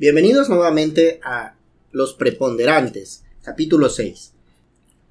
Bienvenidos 0.00 0.48
nuevamente 0.48 1.20
a 1.22 1.56
Los 1.92 2.14
Preponderantes, 2.14 3.22
capítulo 3.42 3.90
6. 3.90 4.32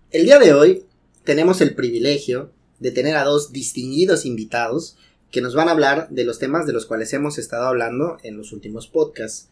El 0.09 0.25
día 0.25 0.39
de 0.39 0.55
hoy 0.55 0.83
tenemos 1.23 1.61
el 1.61 1.75
privilegio 1.75 2.49
de 2.79 2.89
tener 2.89 3.15
a 3.15 3.23
dos 3.23 3.53
distinguidos 3.53 4.25
invitados 4.25 4.97
que 5.29 5.41
nos 5.41 5.53
van 5.53 5.67
a 5.67 5.73
hablar 5.73 6.09
de 6.09 6.23
los 6.23 6.39
temas 6.39 6.65
de 6.65 6.73
los 6.73 6.87
cuales 6.87 7.13
hemos 7.13 7.37
estado 7.37 7.67
hablando 7.67 8.17
en 8.23 8.35
los 8.35 8.51
últimos 8.51 8.87
podcasts. 8.87 9.49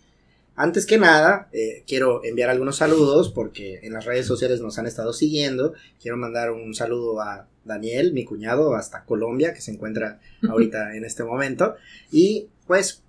Antes 0.55 0.87
que 0.87 0.97
nada, 0.97 1.49
eh, 1.51 1.83
quiero 1.85 2.23
enviar 2.23 2.49
algunos 2.49 2.77
saludos 2.77 3.29
porque 3.29 3.81
en 3.83 3.93
las 3.93 4.05
redes 4.05 4.25
sociales 4.25 4.59
nos 4.59 4.79
han 4.79 4.87
estado 4.87 5.13
siguiendo. 5.13 5.73
Quiero 6.01 6.17
mandar 6.17 6.49
un 6.49 6.73
saludo 6.73 7.21
a 7.21 7.47
Daniel, 7.63 8.11
mi 8.11 8.25
cuñado, 8.25 8.73
hasta 8.73 9.05
Colombia, 9.05 9.53
que 9.53 9.61
se 9.61 9.69
encuentra 9.69 10.19
ahorita 10.49 10.95
en 10.95 11.05
este 11.05 11.23
momento. 11.23 11.75
Y 12.11 12.47
pues, 12.65 13.03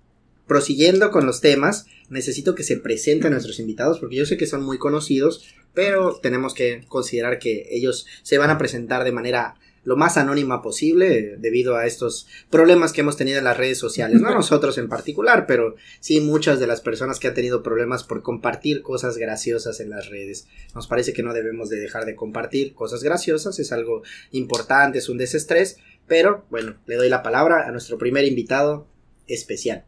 prosiguiendo 0.49 1.11
con 1.11 1.27
los 1.27 1.41
temas, 1.41 1.85
necesito 2.09 2.55
que 2.55 2.63
se 2.63 2.75
presenten 2.75 3.31
nuestros 3.31 3.59
invitados 3.59 3.99
porque 3.99 4.15
yo 4.15 4.25
sé 4.25 4.35
que 4.35 4.47
son 4.47 4.63
muy 4.63 4.79
conocidos, 4.79 5.45
pero 5.75 6.19
tenemos 6.21 6.55
que 6.55 6.83
considerar 6.87 7.37
que 7.37 7.67
ellos 7.69 8.07
se 8.23 8.39
van 8.39 8.49
a 8.49 8.57
presentar 8.57 9.03
de 9.03 9.11
manera 9.11 9.55
lo 9.83 9.95
más 9.95 10.17
anónima 10.17 10.63
posible 10.63 11.37
debido 11.37 11.77
a 11.77 11.85
estos 11.85 12.27
problemas 12.49 12.93
que 12.93 13.01
hemos 13.01 13.15
tenido 13.15 13.37
en 13.37 13.43
las 13.43 13.57
redes 13.57 13.77
sociales, 13.77 14.21
no 14.21 14.31
nosotros 14.33 14.79
en 14.79 14.89
particular, 14.89 15.45
pero 15.45 15.75
sí 15.99 16.19
muchas 16.19 16.59
de 16.59 16.65
las 16.65 16.81
personas 16.81 17.19
que 17.19 17.27
han 17.27 17.35
tenido 17.35 17.61
problemas 17.61 18.03
por 18.03 18.23
compartir 18.23 18.81
cosas 18.81 19.17
graciosas 19.17 19.79
en 19.79 19.91
las 19.91 20.09
redes. 20.09 20.47
Nos 20.73 20.87
parece 20.87 21.13
que 21.13 21.23
no 21.23 21.33
debemos 21.33 21.69
de 21.69 21.77
dejar 21.77 22.05
de 22.05 22.15
compartir 22.15 22.73
cosas 22.73 23.03
graciosas, 23.03 23.59
es 23.59 23.71
algo 23.71 24.01
importante, 24.31 24.97
es 24.97 25.09
un 25.09 25.19
desestrés, 25.19 25.77
pero 26.07 26.43
bueno, 26.49 26.75
le 26.87 26.95
doy 26.95 27.07
la 27.07 27.21
palabra 27.21 27.67
a 27.67 27.71
nuestro 27.71 27.99
primer 27.99 28.25
invitado 28.25 28.87
especial. 29.27 29.85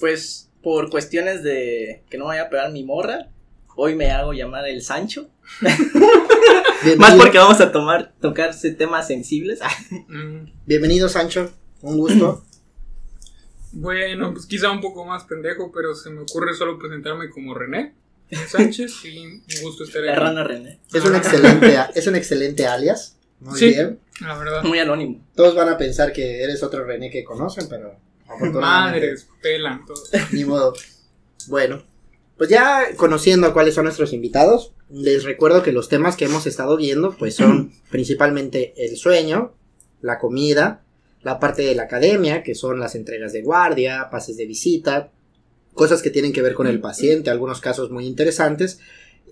Pues 0.00 0.50
por 0.62 0.90
cuestiones 0.90 1.42
de 1.42 2.02
que 2.10 2.18
no 2.18 2.26
vaya 2.26 2.42
a 2.42 2.50
pegar 2.50 2.72
mi 2.72 2.84
morra, 2.84 3.28
hoy 3.76 3.94
me 3.94 4.10
hago 4.10 4.32
llamar 4.32 4.66
el 4.66 4.82
Sancho. 4.82 5.28
Más 6.98 7.14
porque 7.14 7.38
vamos 7.38 7.60
a 7.60 7.72
tomar, 7.72 8.12
tocarse 8.20 8.72
temas 8.72 9.06
sensibles. 9.06 9.60
Mm. 10.08 10.50
Bienvenido, 10.66 11.08
Sancho. 11.08 11.50
Un 11.82 11.98
gusto. 11.98 12.44
bueno, 13.72 14.32
pues 14.32 14.46
quizá 14.46 14.70
un 14.70 14.80
poco 14.80 15.04
más 15.04 15.24
pendejo, 15.24 15.70
pero 15.72 15.94
se 15.94 16.10
me 16.10 16.20
ocurre 16.20 16.54
solo 16.54 16.78
presentarme 16.78 17.30
como 17.30 17.54
René 17.54 17.94
Sánchez 18.48 19.04
y 19.04 19.18
un 19.18 19.42
gusto 19.62 19.84
estar 19.84 20.02
aquí. 20.02 20.08
La 20.08 20.16
rana 20.16 20.44
René. 20.44 20.80
Es 20.92 21.04
un 21.04 21.14
excelente, 21.14 21.78
es 21.94 22.06
un 22.06 22.16
excelente 22.16 22.66
alias. 22.66 23.16
Muy 23.40 23.60
bien. 23.60 24.00
La 24.20 24.36
verdad. 24.36 24.62
Muy 24.64 24.78
anónimo. 24.78 25.24
Todos 25.34 25.54
van 25.54 25.68
a 25.68 25.78
pensar 25.78 26.12
que 26.12 26.42
eres 26.42 26.62
otro 26.62 26.84
René 26.84 27.10
que 27.10 27.22
conocen, 27.22 27.68
pero 27.68 27.96
Madres, 28.52 29.28
pelan 29.40 29.84
todos. 29.86 30.10
Ni 30.32 30.44
modo. 30.44 30.74
Bueno, 31.48 31.82
pues 32.36 32.50
ya 32.50 32.88
conociendo 32.96 33.52
cuáles 33.52 33.74
son 33.74 33.84
nuestros 33.84 34.12
invitados, 34.12 34.72
les 34.90 35.24
recuerdo 35.24 35.62
que 35.62 35.72
los 35.72 35.88
temas 35.88 36.16
que 36.16 36.26
hemos 36.26 36.46
estado 36.46 36.76
viendo, 36.76 37.16
pues 37.16 37.34
son 37.34 37.72
principalmente 37.90 38.74
el 38.76 38.96
sueño, 38.96 39.54
la 40.00 40.18
comida, 40.18 40.82
la 41.22 41.40
parte 41.40 41.62
de 41.62 41.74
la 41.74 41.84
academia, 41.84 42.42
que 42.42 42.54
son 42.54 42.78
las 42.78 42.94
entregas 42.94 43.32
de 43.32 43.42
guardia, 43.42 44.08
pases 44.10 44.36
de 44.36 44.46
visita, 44.46 45.10
cosas 45.74 46.02
que 46.02 46.10
tienen 46.10 46.32
que 46.32 46.42
ver 46.42 46.54
con 46.54 46.66
el 46.66 46.80
paciente, 46.80 47.30
algunos 47.30 47.60
casos 47.60 47.90
muy 47.90 48.06
interesantes. 48.06 48.80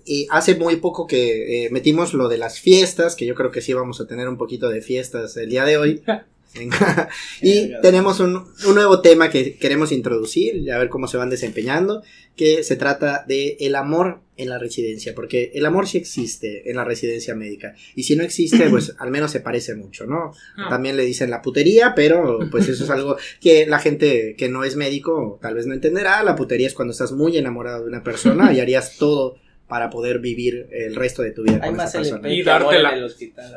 Y 0.06 0.26
hace 0.30 0.54
muy 0.54 0.76
poco 0.76 1.06
que 1.06 1.64
eh, 1.64 1.70
metimos 1.70 2.12
lo 2.12 2.28
de 2.28 2.36
las 2.36 2.60
fiestas, 2.60 3.16
que 3.16 3.26
yo 3.26 3.34
creo 3.34 3.50
que 3.50 3.62
sí 3.62 3.72
vamos 3.72 4.00
a 4.00 4.06
tener 4.06 4.28
un 4.28 4.36
poquito 4.36 4.68
de 4.68 4.82
fiestas 4.82 5.36
el 5.36 5.48
día 5.48 5.64
de 5.64 5.78
hoy. 5.78 6.02
y 7.42 7.72
tenemos 7.80 8.20
un, 8.20 8.44
nuevo 8.74 9.00
tema 9.00 9.30
que 9.30 9.56
queremos 9.56 9.92
introducir, 9.92 10.70
a 10.70 10.78
ver 10.78 10.88
cómo 10.88 11.08
se 11.08 11.16
van 11.16 11.30
desempeñando, 11.30 12.02
que 12.36 12.62
se 12.64 12.76
trata 12.76 13.24
de 13.26 13.56
el 13.60 13.74
amor 13.74 14.20
en 14.36 14.48
la 14.48 14.58
residencia, 14.58 15.14
porque 15.14 15.52
el 15.54 15.66
amor 15.66 15.86
sí 15.86 15.98
existe 15.98 16.68
en 16.70 16.76
la 16.76 16.84
residencia 16.84 17.34
médica, 17.34 17.74
y 17.94 18.04
si 18.04 18.16
no 18.16 18.22
existe, 18.22 18.66
pues 18.70 18.94
al 18.98 19.10
menos 19.10 19.30
se 19.30 19.40
parece 19.40 19.74
mucho, 19.74 20.06
¿no? 20.06 20.32
Ah. 20.56 20.68
También 20.68 20.96
le 20.96 21.04
dicen 21.04 21.30
la 21.30 21.42
putería, 21.42 21.94
pero 21.94 22.38
pues 22.50 22.68
eso 22.68 22.84
es 22.84 22.90
algo 22.90 23.16
que 23.40 23.66
la 23.66 23.78
gente 23.78 24.34
que 24.36 24.48
no 24.48 24.64
es 24.64 24.76
médico 24.76 25.38
tal 25.42 25.54
vez 25.54 25.66
no 25.66 25.74
entenderá, 25.74 26.22
la 26.22 26.36
putería 26.36 26.66
es 26.66 26.74
cuando 26.74 26.92
estás 26.92 27.12
muy 27.12 27.36
enamorado 27.36 27.82
de 27.82 27.88
una 27.88 28.02
persona 28.02 28.52
y 28.52 28.60
harías 28.60 28.96
todo 28.96 29.36
para 29.68 29.90
poder 29.90 30.18
vivir 30.18 30.68
el 30.70 30.94
resto 30.94 31.22
de 31.22 31.30
tu 31.30 31.42
vida 31.42 31.58
con 31.58 31.80
esa 31.80 31.98
persona. 31.98 32.28
Y 32.28 32.42
dártela. 32.42 32.94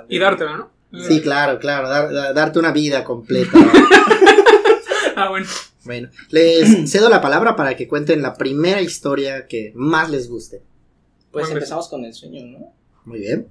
Y 0.07 0.19
dártela, 0.19 0.57
¿no? 0.57 0.76
Sí, 1.07 1.21
claro, 1.21 1.59
claro, 1.59 1.89
darte 2.33 2.59
una 2.59 2.71
vida 2.71 3.03
completa. 3.03 3.51
ah, 5.15 5.29
bueno. 5.29 5.45
Bueno, 5.83 6.09
les 6.29 6.69
cedo 6.91 7.09
la 7.09 7.21
palabra 7.21 7.55
para 7.55 7.75
que 7.75 7.87
cuenten 7.87 8.21
la 8.21 8.35
primera 8.35 8.81
historia 8.81 9.47
que 9.47 9.71
más 9.75 10.09
les 10.09 10.29
guste. 10.29 10.61
Pues 11.31 11.49
empezamos 11.49 11.87
con 11.87 12.03
el 12.03 12.13
sueño, 12.13 12.45
¿no? 12.45 12.73
Muy 13.05 13.19
bien. 13.19 13.47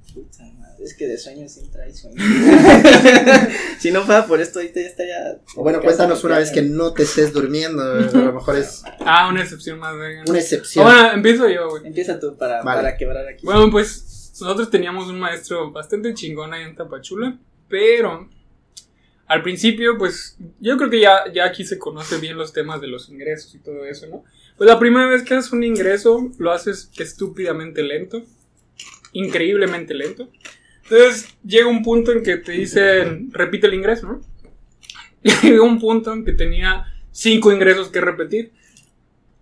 es 0.83 0.95
que 0.95 1.07
de 1.07 1.17
sueño 1.17 1.49
siempre 1.49 1.85
hay 1.85 1.95
sueño. 1.95 2.17
si 3.79 3.91
no 3.91 4.03
fuera 4.03 4.27
por 4.27 4.39
esto, 4.41 4.59
ahorita 4.59 4.81
ya 4.81 4.87
estaría. 4.87 5.41
O 5.57 5.63
bueno, 5.63 5.81
cuéntanos 5.81 6.23
una 6.25 6.39
vez 6.39 6.51
que 6.51 6.61
no 6.61 6.93
te 6.93 7.05
estés 7.05 7.33
durmiendo. 7.33 7.83
A 7.83 8.01
lo 8.13 8.33
mejor 8.35 8.57
es. 8.57 8.83
Ah, 9.01 9.29
una 9.29 9.43
excepción 9.43 9.79
más. 9.79 9.95
Una 10.29 10.39
excepción. 10.39 10.85
bueno, 10.85 11.13
empiezo 11.13 11.49
yo, 11.49 11.71
güey. 11.71 11.87
Empieza 11.87 12.21
tú 12.21 12.37
para, 12.37 12.63
para 12.63 12.99
quebrar 12.99 13.27
aquí. 13.27 13.47
Bueno, 13.47 13.71
pues 13.71 14.16
nosotros 14.41 14.71
teníamos 14.71 15.09
un 15.09 15.19
maestro 15.19 15.71
bastante 15.71 16.15
chingón 16.15 16.53
ahí 16.53 16.65
en 16.65 16.75
Tapachula, 16.75 17.39
pero 17.69 18.29
al 19.27 19.43
principio, 19.43 19.99
pues 19.99 20.37
yo 20.61 20.77
creo 20.77 20.91
que 20.91 21.01
ya, 21.01 21.33
ya 21.33 21.45
aquí 21.45 21.65
se 21.65 21.79
conoce 21.79 22.19
bien 22.19 22.37
los 22.37 22.53
temas 22.53 22.81
de 22.81 22.87
los 22.87 23.09
ingresos 23.09 23.55
y 23.55 23.59
todo 23.59 23.85
eso, 23.85 24.07
¿no? 24.07 24.25
Pues 24.57 24.69
la 24.71 24.79
primera 24.79 25.07
vez 25.07 25.23
que 25.23 25.35
haces 25.35 25.53
un 25.53 25.65
ingreso, 25.65 26.31
lo 26.39 26.53
haces 26.53 26.91
estúpidamente 26.97 27.83
lento, 27.83 28.23
increíblemente 29.13 29.95
lento. 29.95 30.31
Entonces 30.85 31.37
llega 31.45 31.67
un 31.67 31.83
punto 31.83 32.13
en 32.13 32.23
que 32.23 32.37
te 32.37 32.53
dicen, 32.53 33.31
repite 33.33 33.67
el 33.67 33.75
ingreso, 33.75 34.07
¿no? 34.07 34.21
Llega 35.43 35.63
un 35.63 35.81
punto 35.81 36.13
en 36.13 36.25
que 36.25 36.33
tenía 36.33 36.87
cinco 37.11 37.53
ingresos 37.53 37.89
que 37.89 38.01
repetir 38.01 38.53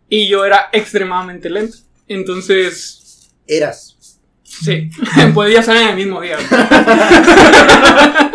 y 0.09 0.29
yo 0.29 0.45
era 0.45 0.71
extremadamente 0.73 1.51
lento. 1.51 1.77
Entonces... 2.09 3.31
Eras. 3.47 3.94
Sí, 4.63 4.91
podía 5.35 5.63
ser 5.63 5.77
en 5.77 5.89
el 5.89 5.97
mismo 5.97 6.21
día. 6.21 6.39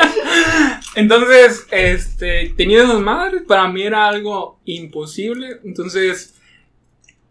Entonces, 0.96 1.66
este, 1.72 2.54
tenía 2.58 2.84
dos 2.84 3.00
madres, 3.00 3.44
para 3.48 3.68
mí 3.68 3.84
era 3.84 4.08
algo 4.08 4.60
imposible. 4.66 5.60
Entonces, 5.64 6.36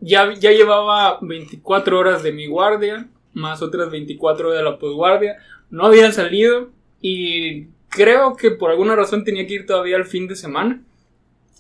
ya, 0.01 0.33
ya 0.35 0.53
llevaba 0.53 1.19
24 1.21 1.99
horas 1.99 2.23
de 2.23 2.33
mi 2.33 2.47
guardia, 2.47 3.09
más 3.35 3.61
otras 3.61 3.91
24 3.91 4.53
de 4.53 4.63
la 4.63 4.79
posguardia. 4.79 5.37
No 5.71 5.87
había 5.87 6.11
salido 6.13 6.71
y 7.03 7.67
creo 7.89 8.37
que 8.37 8.53
por 8.53 8.71
alguna 8.71 8.97
razón 8.97 9.25
tenía 9.25 9.47
que 9.47 9.55
ir 9.55 9.67
todavía 9.67 9.97
al 9.97 10.07
fin 10.07 10.29
de 10.29 10.37
semana. 10.37 10.83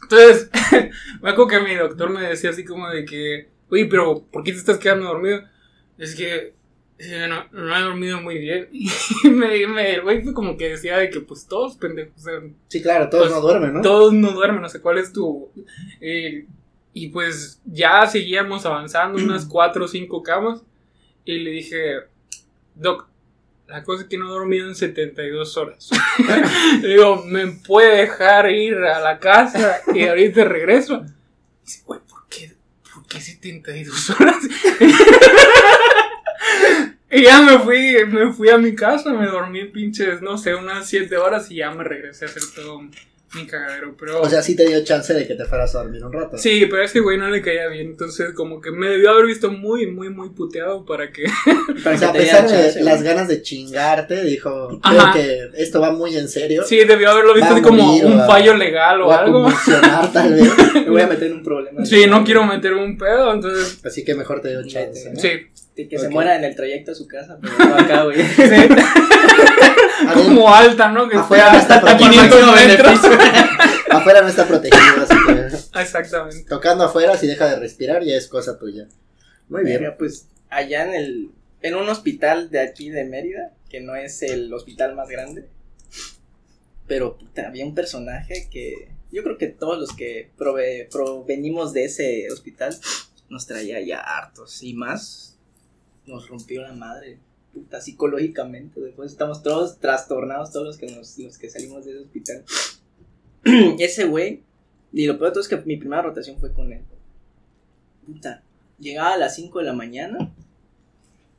Entonces, 0.02 0.50
me 1.20 1.30
acuerdo 1.30 1.48
que 1.48 1.60
mi 1.60 1.74
doctor 1.74 2.10
me 2.10 2.22
decía 2.22 2.50
así 2.50 2.64
como 2.64 2.88
de 2.88 3.04
que, 3.04 3.48
oye, 3.68 3.86
pero 3.86 4.24
¿por 4.30 4.44
qué 4.44 4.52
te 4.52 4.58
estás 4.58 4.78
quedando 4.78 5.06
dormido? 5.06 5.42
Es 5.98 6.14
que 6.14 6.54
no, 7.28 7.44
no, 7.52 7.76
he 7.76 7.80
dormido 7.80 8.20
muy 8.20 8.38
bien. 8.38 8.68
Y 9.24 9.28
me, 9.28 9.66
me, 9.66 10.00
güey 10.00 10.22
fue 10.22 10.34
como 10.34 10.56
que 10.56 10.70
decía 10.70 10.98
de 10.98 11.10
que 11.10 11.20
pues 11.20 11.46
todos 11.46 11.76
pendejos. 11.76 12.24
sí, 12.68 12.82
claro, 12.82 13.08
todos 13.08 13.28
pues, 13.28 13.36
no 13.36 13.40
duermen, 13.40 13.74
¿no? 13.74 13.82
Todos 13.82 14.12
no 14.12 14.32
duermen, 14.32 14.62
no 14.62 14.68
sé 14.68 14.80
cuál 14.80 14.98
es 14.98 15.12
tu. 15.12 15.50
Eh, 16.00 16.46
y 16.92 17.08
pues 17.08 17.60
ya 17.64 18.06
seguíamos 18.06 18.66
avanzando 18.66 19.18
unas 19.22 19.44
cuatro 19.46 19.84
o 19.84 19.88
cinco 19.88 20.22
camas. 20.22 20.62
Y 21.24 21.38
le 21.40 21.50
dije, 21.50 21.96
Doc, 22.74 23.06
la 23.68 23.82
cosa 23.84 24.02
es 24.02 24.08
que 24.08 24.16
no 24.16 24.26
he 24.26 24.30
dormido 24.30 24.66
en 24.66 24.74
72 24.74 25.56
horas. 25.56 25.90
le 26.82 26.88
digo, 26.88 27.22
¿me 27.24 27.46
puede 27.48 27.98
dejar 27.98 28.50
ir 28.50 28.76
a 28.76 28.98
la 29.00 29.18
casa 29.18 29.80
y 29.94 30.06
ahorita 30.06 30.44
regreso? 30.44 31.04
dice, 31.64 31.82
güey, 31.84 32.00
¿por 32.08 32.26
qué, 32.28 32.56
¿por 32.94 33.06
qué 33.06 33.20
72 33.20 34.10
horas? 34.10 34.36
Y 37.10 37.22
ya 37.22 37.40
me 37.40 37.58
fui, 37.58 38.04
me 38.06 38.32
fui 38.32 38.50
a 38.50 38.58
mi 38.58 38.74
casa, 38.74 39.12
me 39.12 39.26
dormí 39.26 39.64
pinches, 39.64 40.20
no 40.20 40.36
sé, 40.36 40.54
unas 40.54 40.86
7 40.86 41.16
horas 41.16 41.50
y 41.50 41.56
ya 41.56 41.70
me 41.70 41.82
regresé 41.82 42.26
a 42.26 42.28
hacer 42.28 42.42
todo 42.54 42.82
mi 43.34 43.46
cagadero, 43.46 43.94
pero... 43.98 44.20
O 44.20 44.28
sea, 44.28 44.42
sí 44.42 44.54
te 44.54 44.66
dio 44.66 44.82
chance 44.84 45.12
de 45.14 45.26
que 45.26 45.34
te 45.34 45.44
fueras 45.46 45.74
a 45.74 45.82
dormir 45.82 46.04
un 46.04 46.12
rato. 46.12 46.36
Sí, 46.36 46.66
pero 46.68 46.82
a 46.82 46.84
ese 46.84 47.00
güey 47.00 47.16
no 47.16 47.28
le 47.28 47.40
caía 47.40 47.68
bien, 47.68 47.88
entonces 47.88 48.32
como 48.34 48.60
que 48.60 48.70
me 48.70 48.88
debió 48.88 49.10
haber 49.10 49.26
visto 49.26 49.50
muy, 49.50 49.86
muy, 49.86 50.10
muy 50.10 50.30
puteado 50.30 50.84
para 50.84 51.10
que... 51.10 51.24
o 51.86 51.98
sea, 51.98 52.10
a 52.10 52.12
pesar 52.12 52.46
de 52.46 52.82
las 52.82 53.02
ganas 53.02 53.28
de 53.28 53.40
chingarte, 53.40 54.24
dijo, 54.24 54.78
creo 54.82 55.12
que 55.14 55.50
esto 55.62 55.80
va 55.80 55.92
muy 55.92 56.14
en 56.14 56.28
serio. 56.28 56.64
Sí, 56.64 56.76
debió 56.84 57.10
haberlo 57.10 57.34
visto 57.34 57.54
así 57.54 57.62
como 57.62 57.96
un 57.96 58.26
fallo 58.26 58.54
legal 58.54 59.00
o, 59.00 59.12
algo. 59.12 59.48
tal 60.12 60.34
vez. 60.34 60.52
me 60.74 60.90
voy 60.90 61.02
a 61.02 61.06
meter 61.06 61.30
en 61.30 61.38
un 61.38 61.42
problema. 61.42 61.86
Sí, 61.86 62.06
no 62.06 62.22
quiero 62.22 62.44
meter 62.44 62.74
un 62.74 62.98
pedo, 62.98 63.32
entonces... 63.32 63.80
Así 63.82 64.04
que 64.04 64.14
mejor 64.14 64.42
te 64.42 64.50
dio 64.50 64.62
chance. 64.66 65.10
Sí 65.16 65.48
que 65.86 65.98
se 65.98 66.08
muera 66.08 66.34
en 66.36 66.44
el 66.44 66.56
trayecto 66.56 66.92
a 66.92 66.94
su 66.94 67.06
casa, 67.06 67.38
pero 67.40 67.56
no 67.58 67.74
acá, 67.76 68.02
güey. 68.04 68.16
Como 70.14 70.52
alta, 70.52 70.88
¿no? 70.90 71.08
Que 71.08 71.16
afuera 71.18 71.52
no 71.52 71.58
está 71.58 71.80
protegido. 71.80 72.52
Afuera 73.90 74.20
no 74.22 74.28
está 74.28 74.46
protegido, 74.46 75.02
así 75.02 75.14
que. 75.26 75.80
Exactamente. 75.80 76.44
Tocando 76.48 76.84
afuera, 76.84 77.16
si 77.16 77.26
deja 77.26 77.48
de 77.48 77.56
respirar, 77.58 78.02
ya 78.04 78.16
es 78.16 78.28
cosa 78.28 78.58
tuya. 78.58 78.86
Muy 79.48 79.64
bien. 79.64 79.78
Mira, 79.80 79.96
pues 79.96 80.26
allá 80.50 80.84
en 80.84 80.94
el 80.94 81.30
en 81.62 81.74
un 81.74 81.88
hospital 81.88 82.50
de 82.50 82.60
aquí 82.60 82.90
de 82.90 83.04
Mérida, 83.04 83.52
que 83.70 83.80
no 83.80 83.96
es 83.96 84.22
el 84.22 84.52
hospital 84.52 84.94
más 84.94 85.08
grande, 85.08 85.46
pero 86.86 87.16
puta, 87.16 87.46
había 87.48 87.64
un 87.64 87.74
personaje 87.74 88.48
que 88.50 88.88
yo 89.10 89.22
creo 89.22 89.38
que 89.38 89.46
todos 89.48 89.78
los 89.78 89.92
que 89.96 90.30
prove- 90.38 90.86
provenimos 90.90 91.72
de 91.72 91.84
ese 91.86 92.28
hospital 92.30 92.76
nos 93.30 93.46
traía 93.46 93.80
ya 93.80 93.98
hartos 94.00 94.62
y 94.62 94.74
más 94.74 95.37
nos 96.08 96.28
rompió 96.28 96.62
la 96.62 96.72
madre, 96.72 97.18
puta, 97.52 97.80
psicológicamente. 97.80 98.80
Después 98.80 99.12
estamos 99.12 99.42
todos 99.42 99.78
trastornados, 99.78 100.52
todos 100.52 100.66
los 100.66 100.78
que, 100.78 100.86
nos, 100.86 101.18
los 101.18 101.38
que 101.38 101.50
salimos 101.50 101.84
de 101.84 101.92
ese 101.92 102.00
hospital. 102.00 102.44
ese 103.78 104.04
güey, 104.04 104.42
y 104.92 105.06
lo 105.06 105.18
peor 105.18 105.30
de 105.30 105.34
todo 105.34 105.42
es 105.42 105.48
que 105.48 105.56
mi 105.58 105.76
primera 105.76 106.02
rotación 106.02 106.38
fue 106.38 106.52
con 106.52 106.72
él. 106.72 106.82
Puta, 108.06 108.42
llegaba 108.78 109.14
a 109.14 109.18
las 109.18 109.34
5 109.36 109.58
de 109.58 109.64
la 109.64 109.74
mañana 109.74 110.32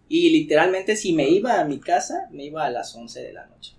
y 0.07 0.29
literalmente 0.29 0.95
si 0.95 1.13
me 1.13 1.29
iba 1.29 1.59
a 1.59 1.65
mi 1.65 1.79
casa, 1.79 2.27
me 2.31 2.45
iba 2.45 2.65
a 2.65 2.69
las 2.69 2.95
11 2.95 3.21
de 3.21 3.33
la 3.33 3.47
noche. 3.47 3.73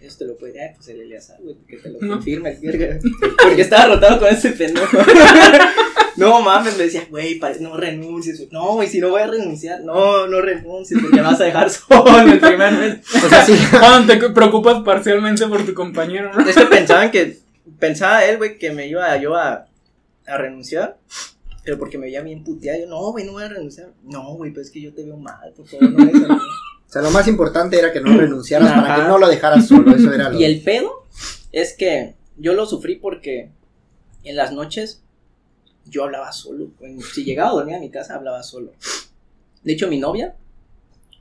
Eso 0.00 0.18
te 0.18 0.24
lo 0.24 0.36
puede 0.38 0.54
decir, 0.54 0.76
pues 0.76 0.88
el 0.88 1.00
Eleazar, 1.02 1.42
güey, 1.42 1.56
que 1.68 1.76
te 1.76 1.90
lo 1.90 1.98
confirme. 1.98 2.52
Porque 3.42 3.62
estaba 3.62 3.94
rotado 3.94 4.18
con 4.18 4.28
ese 4.28 4.52
pendejo. 4.52 4.96
No 6.20 6.42
mames, 6.42 6.76
me 6.76 6.84
decía, 6.84 7.06
güey, 7.08 7.40
no 7.60 7.76
renuncies. 7.76 8.46
No, 8.52 8.74
güey, 8.74 8.88
si 8.88 9.00
no 9.00 9.08
voy 9.08 9.22
a 9.22 9.26
renunciar, 9.26 9.80
no, 9.80 10.26
no 10.26 10.40
renuncies, 10.40 11.00
porque 11.00 11.16
me 11.16 11.22
vas 11.22 11.40
a 11.40 11.44
dejar 11.44 11.70
solo 11.70 12.20
el 12.20 12.38
primer 12.38 12.72
mes. 12.72 12.98
O 13.24 13.28
sea, 13.28 13.44
sí. 13.44 13.54
Cuando 13.70 14.12
te 14.18 14.28
preocupas 14.30 14.82
parcialmente 14.82 15.46
por 15.46 15.64
tu 15.64 15.72
compañero, 15.72 16.32
¿no? 16.32 16.46
Es 16.46 16.56
que 16.56 16.66
pensaban 16.66 17.10
que, 17.10 17.38
pensaba 17.78 18.24
él, 18.24 18.36
güey, 18.36 18.58
que 18.58 18.70
me 18.70 18.86
iba 18.86 19.16
yo 19.16 19.34
a, 19.34 19.66
a 20.26 20.36
renunciar. 20.36 20.98
Pero 21.64 21.78
porque 21.78 21.98
me 21.98 22.06
veía 22.06 22.22
bien 22.22 22.44
puteado, 22.44 22.80
yo, 22.80 22.86
no, 22.86 23.12
güey, 23.12 23.24
no 23.24 23.32
voy 23.32 23.44
a 23.44 23.48
renunciar. 23.48 23.88
No, 24.02 24.34
güey, 24.34 24.50
pero 24.50 24.62
es 24.62 24.70
que 24.70 24.80
yo 24.80 24.92
te 24.92 25.04
veo 25.04 25.16
mal, 25.16 25.52
por 25.56 25.66
favor, 25.66 25.90
no 25.90 26.04
me. 26.04 26.12
O 26.90 26.92
sea, 26.92 27.02
lo 27.02 27.12
más 27.12 27.28
importante 27.28 27.78
era 27.78 27.92
que 27.92 28.00
no 28.00 28.16
renunciaras 28.16 28.72
para 28.72 28.96
que 28.96 29.02
no 29.02 29.16
lo 29.16 29.28
dejaras 29.28 29.68
solo. 29.68 29.94
Eso 29.94 30.12
era 30.12 30.28
lo. 30.28 30.40
Y 30.40 30.42
el 30.42 30.60
pedo 30.60 31.06
es 31.52 31.72
que 31.72 32.16
yo 32.36 32.52
lo 32.52 32.66
sufrí 32.66 32.96
porque 32.96 33.52
en 34.24 34.34
las 34.34 34.52
noches 34.52 35.00
yo 35.90 36.04
hablaba 36.04 36.32
solo. 36.32 36.70
Bueno, 36.78 37.00
Si 37.02 37.24
llegaba 37.24 37.50
a 37.50 37.54
dormir 37.54 37.74
a 37.74 37.80
mi 37.80 37.90
casa, 37.90 38.14
hablaba 38.14 38.42
solo. 38.42 38.72
De 39.62 39.72
hecho, 39.72 39.88
mi 39.88 39.98
novia, 39.98 40.34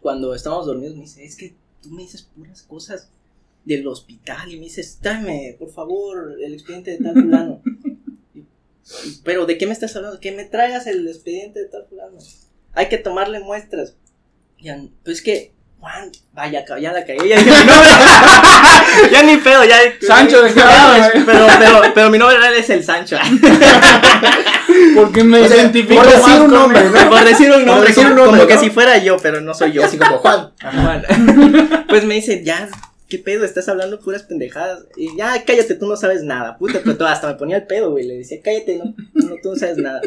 cuando 0.02 0.34
estábamos 0.34 0.66
dormidos, 0.68 0.96
me 0.96 1.02
dice, 1.02 1.26
es 1.26 1.36
que 1.36 1.54
tú 1.84 1.90
me 1.90 2.04
dices 2.04 2.24
puras 2.36 2.62
cosas 2.64 3.10
del 3.66 3.86
hospital 3.88 4.52
y 4.52 4.58
me 4.58 4.66
dices, 4.66 5.00
tráeme, 5.02 5.56
por 5.60 5.70
favor, 5.72 6.38
el 6.42 6.54
expediente 6.54 6.92
de 6.92 6.98
tal 7.00 7.14
fulano. 7.14 7.62
Y- 8.34 8.44
Pero, 9.24 9.46
¿de 9.46 9.58
qué 9.58 9.66
me 9.68 9.74
estás 9.74 9.96
hablando? 9.96 10.20
Que 10.20 10.32
me 10.32 10.46
traigas 10.46 10.88
el 10.88 11.08
expediente 11.08 11.60
de 11.60 11.66
tal 11.66 11.86
fulano. 11.88 12.18
Hay 12.74 12.88
que 12.90 12.98
tomarle 12.98 13.40
muestras. 13.42 13.96
Ya, 14.62 14.82
pues 15.04 15.18
es 15.18 15.24
que, 15.24 15.54
Juan, 15.80 16.12
vaya, 16.34 16.66
ya 16.80 16.92
la 16.92 17.06
cagué. 17.06 17.28
Ya, 17.30 17.38
dije, 17.38 17.50
mi 17.52 17.58
nombre. 17.66 17.90
ya 19.12 19.24
ni 19.24 19.38
pedo, 19.38 19.64
ya. 19.66 19.78
Sancho, 20.06 20.38
pero, 21.26 21.48
pero, 21.60 21.82
pero 21.94 22.10
mi 22.10 22.18
nombre 22.18 22.38
real 22.38 22.54
es 22.56 22.70
el 22.70 22.84
Sancho. 22.84 23.18
Porque 24.96 25.24
me 25.24 25.42
O 25.42 25.48
sea, 25.48 25.58
identifico 25.58 26.02
por 26.02 26.06
decir 26.06 26.22
más 26.22 26.40
un 26.42 26.52
nombre. 26.52 26.84
¿no? 26.90 27.10
Por 27.10 27.24
decir 27.26 27.52
un 27.52 27.66
nombre, 27.66 27.88
decir 27.88 28.06
un 28.06 28.12
como, 28.12 28.26
nombre, 28.26 28.42
como 28.42 28.48
que 28.48 28.56
¿no? 28.56 28.62
si 28.62 28.70
fuera 28.70 28.98
yo, 28.98 29.18
pero 29.18 29.42
no 29.42 29.54
soy 29.54 29.74
yo. 29.74 29.84
Así 29.84 29.98
como 29.98 30.18
Juan. 30.20 30.52
Juan. 30.62 31.04
Pues 31.88 32.06
me 32.06 32.16
dice, 32.16 32.44
ya, 32.44 32.70
¿qué 33.08 33.18
pedo? 33.18 33.44
Estás 33.44 33.68
hablando 33.68 34.00
puras 34.00 34.24
pendejadas. 34.24 34.86
Y 34.96 35.16
ya, 35.18 35.44
cállate, 35.44 35.76
tú 35.76 35.88
no 35.88 35.98
sabes 35.98 36.24
nada. 36.24 36.58
Puta, 36.58 36.82
pero 36.84 37.06
hasta 37.08 37.28
me 37.28 37.36
ponía 37.36 37.58
el 37.58 37.68
pedo, 37.68 37.92
güey. 37.92 38.06
Le 38.06 38.18
decía, 38.18 38.40
cállate, 38.44 38.78
no, 38.78 38.96
no, 39.14 39.36
tú 39.42 39.50
no 39.52 39.56
sabes 39.56 39.78
nada. 39.78 40.02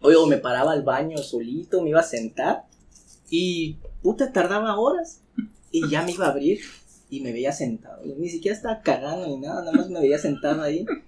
Oye, 0.00 0.16
me 0.28 0.38
paraba 0.38 0.72
al 0.72 0.82
baño 0.82 1.18
solito, 1.18 1.82
me 1.82 1.90
iba 1.90 2.00
a 2.00 2.04
sentar. 2.04 2.64
Y, 3.30 3.78
puta, 4.02 4.32
tardaba 4.32 4.78
horas. 4.78 5.20
Y 5.70 5.88
ya 5.88 6.02
me 6.02 6.12
iba 6.12 6.26
a 6.26 6.30
abrir. 6.30 6.60
Y 7.10 7.20
me 7.20 7.32
veía 7.32 7.52
sentado. 7.52 8.02
Ni 8.18 8.28
siquiera 8.28 8.56
estaba 8.56 8.80
cagando 8.80 9.26
ni 9.26 9.38
nada, 9.38 9.60
nada 9.60 9.72
más 9.72 9.88
me 9.88 10.00
veía 10.00 10.18
sentado 10.18 10.62
ahí. 10.62 10.84
Me 10.84 11.02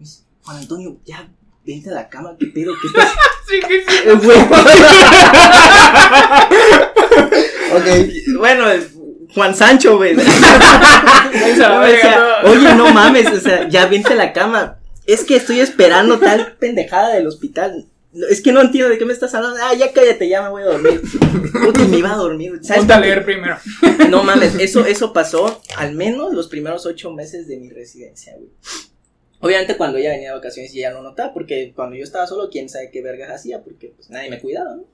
dice, 0.00 0.22
Juan 0.42 0.56
Antonio, 0.58 0.98
ya, 1.04 1.30
vente 1.64 1.90
a 1.90 1.94
la 1.94 2.08
cama, 2.08 2.36
¿qué 2.38 2.46
pedo? 2.46 2.72
¿Qué 2.80 2.86
estás 2.88 3.12
Sí, 3.48 3.60
que 3.60 3.80
sí. 3.80 3.86
Eh, 4.06 4.14
güey. 4.14 4.38
Ok. 7.74 7.84
bueno, 8.38 8.64
Juan 9.34 9.54
Sancho, 9.54 9.96
güey. 9.96 10.16
Oye, 12.44 12.74
no 12.74 12.92
mames, 12.94 13.30
o 13.32 13.40
sea, 13.40 13.68
ya 13.68 13.86
vente 13.86 14.12
a 14.14 14.16
la 14.16 14.32
cama. 14.32 14.78
Es 15.06 15.24
que 15.24 15.36
estoy 15.36 15.60
esperando 15.60 16.18
tal 16.18 16.56
pendejada 16.58 17.12
del 17.14 17.26
hospital. 17.26 17.86
Es 18.30 18.40
que 18.40 18.52
no 18.52 18.62
entiendo 18.62 18.88
de 18.88 18.96
qué 18.96 19.04
me 19.04 19.12
estás 19.12 19.34
hablando. 19.34 19.58
Ah, 19.60 19.74
ya 19.74 19.92
cállate, 19.92 20.28
ya 20.28 20.40
me 20.42 20.48
voy 20.48 20.62
a 20.62 20.66
dormir. 20.66 21.02
Puta, 21.52 21.80
me 21.80 21.98
iba 21.98 22.12
a 22.12 22.16
dormir. 22.16 22.60
¿Sabes 22.62 22.88
a 22.88 23.00
leer 23.00 23.24
primero. 23.24 23.58
No 24.08 24.22
mames, 24.22 24.54
eso, 24.54 24.86
eso 24.86 25.12
pasó 25.12 25.60
al 25.76 25.94
menos 25.94 26.32
los 26.32 26.46
primeros 26.48 26.86
ocho 26.86 27.12
meses 27.12 27.48
de 27.48 27.58
mi 27.58 27.70
residencia, 27.70 28.34
güey. 28.36 28.50
Obviamente 29.44 29.76
cuando 29.76 29.98
ella 29.98 30.10
venía 30.10 30.30
de 30.30 30.34
vacaciones 30.36 30.74
y 30.74 30.80
ya 30.80 30.90
no 30.90 31.02
notaba, 31.02 31.32
porque 31.34 31.72
cuando 31.76 31.96
yo 31.96 32.04
estaba 32.04 32.26
solo, 32.26 32.48
quién 32.50 32.68
sabe 32.68 32.90
qué 32.90 33.02
vergas 33.02 33.30
hacía, 33.30 33.62
porque 33.62 33.92
pues 33.94 34.10
nadie 34.10 34.30
me 34.30 34.40
cuidaba, 34.40 34.76
¿no? 34.76 34.84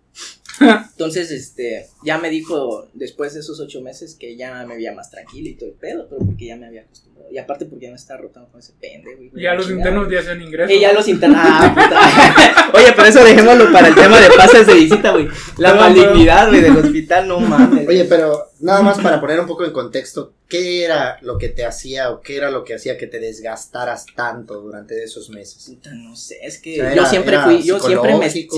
Entonces, 0.91 1.31
este, 1.31 1.87
ya 2.05 2.19
me 2.19 2.29
dijo 2.29 2.89
después 2.93 3.33
de 3.33 3.41
esos 3.41 3.61
ocho 3.61 3.81
meses 3.81 4.17
que 4.19 4.37
ya 4.37 4.65
me 4.67 4.75
veía 4.75 4.93
más 4.93 5.11
tranquilo 5.11 5.49
y 5.49 5.55
todo 5.55 5.71
el 5.71 5.77
pedo, 5.77 6.07
pero 6.11 6.21
porque 6.27 6.47
ya 6.47 6.57
me 6.57 6.67
había 6.67 6.83
acostumbrado. 6.83 7.31
Y 7.33 7.39
aparte 7.39 7.65
porque 7.65 7.85
ya 7.87 7.91
me 7.91 7.97
estaba 7.97 8.21
rotando 8.23 8.51
con 8.51 8.61
ese 8.61 8.73
pendejo. 8.81 9.17
güey, 9.31 9.43
Ya 9.45 9.55
los 9.55 9.67
chingada. 9.69 9.91
internos 9.91 10.13
ya 10.13 10.19
hacían 10.19 10.43
ingresos. 10.43 10.77
Y 10.77 10.81
ya 10.81 10.93
los 10.93 11.07
internos. 11.09 11.39
Ah, 11.41 11.73
puta. 11.75 12.71
Oye, 12.79 12.93
pero 12.95 13.09
eso 13.09 13.25
dejémoslo 13.25 13.73
para 13.73 13.89
el 13.89 13.95
tema 13.95 14.21
de 14.21 14.29
pases 14.37 14.67
de 14.67 14.75
visita, 14.75 15.13
güey. 15.13 15.29
La 15.57 15.73
Perdón, 15.73 15.79
malignidad, 15.95 16.49
güey, 16.49 16.61
del 16.61 16.77
hospital, 16.77 17.29
no 17.29 17.41
mames. 17.41 17.89
Oye, 17.89 18.05
pero 18.07 18.50
nada 18.61 18.83
más 18.83 19.01
para 19.01 19.21
poner 19.21 19.41
un 19.41 19.47
poco 19.47 19.65
en 19.65 19.73
contexto, 19.73 20.35
¿qué 20.49 20.85
era 20.85 21.19
lo 21.23 21.39
que 21.39 21.49
te 21.49 21.65
hacía 21.65 22.11
o 22.11 22.21
qué 22.21 22.37
era 22.37 22.51
lo 22.51 22.65
que 22.65 22.75
hacía 22.75 22.99
que 22.99 23.07
te 23.07 23.19
desgastaras 23.19 24.07
tanto 24.15 24.61
durante 24.61 25.03
esos 25.03 25.31
meses? 25.31 25.65
Puta, 25.67 25.93
no 25.95 26.17
sé, 26.17 26.39
es 26.43 26.59
que 26.59 26.81
O 26.81 26.85
sea, 26.85 26.95
yo 26.95 27.07
siempre 27.07 27.39
fui, 27.41 27.63
yo 27.63 27.81
siempre 27.81 28.17
me, 28.17 28.31
sí, 28.31 28.49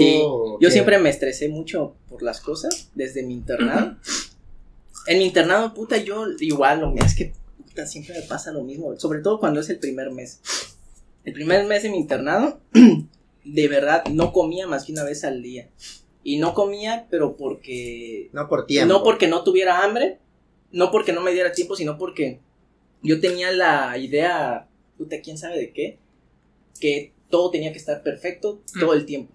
yo 0.61 0.71
siempre 0.71 0.99
me 0.99 1.11
estresé 1.11 1.49
mucho 1.49 1.95
por 2.09 2.23
las 2.23 2.41
cosas 2.41 2.89
desde 2.95 3.23
mi 3.23 3.35
internado. 3.35 3.97
En 5.07 5.19
mi 5.19 5.25
internado, 5.25 5.75
puta, 5.75 5.97
yo 5.97 6.27
igual, 6.39 6.81
lo 6.81 6.95
es 6.97 7.15
que 7.15 7.33
puta, 7.57 7.87
siempre 7.87 8.15
me 8.15 8.23
pasa 8.23 8.53
lo 8.53 8.63
mismo, 8.63 8.99
sobre 8.99 9.21
todo 9.21 9.41
cuando 9.41 9.61
es 9.61 9.71
el 9.71 9.79
primer 9.79 10.11
mes. 10.11 10.41
El 11.25 11.33
primer 11.33 11.67
mes 11.67 11.85
de 11.85 11.91
mi 11.91 11.99
internado, 11.99 12.61
de 13.45 13.69
verdad, 13.69 14.05
no 14.07 14.33
comía 14.33 14.67
más 14.67 14.85
que 14.85 14.93
una 14.93 15.05
vez 15.05 15.25
al 15.25 15.43
día. 15.43 15.69
Y 16.25 16.39
no 16.39 16.55
comía, 16.55 17.07
pero 17.11 17.37
porque 17.37 18.29
No 18.33 18.49
por 18.49 18.67
tiempo. 18.67 18.93
no 18.93 19.03
porque 19.03 19.27
no 19.29 19.43
tuviera 19.43 19.83
hambre, 19.83 20.19
no 20.71 20.91
porque 20.91 21.13
no 21.13 21.21
me 21.21 21.33
diera 21.33 21.53
tiempo, 21.53 21.75
sino 21.77 21.99
porque 21.99 22.41
yo 23.03 23.21
tenía 23.21 23.51
la 23.51 23.99
idea, 23.99 24.69
puta, 24.97 25.21
quién 25.21 25.37
sabe 25.37 25.59
de 25.59 25.73
qué, 25.73 25.99
que 26.81 27.13
todo 27.29 27.51
tenía 27.51 27.73
que 27.73 27.79
estar 27.79 28.03
perfecto 28.03 28.61
todo 28.79 28.93
el 28.95 29.05
tiempo. 29.07 29.33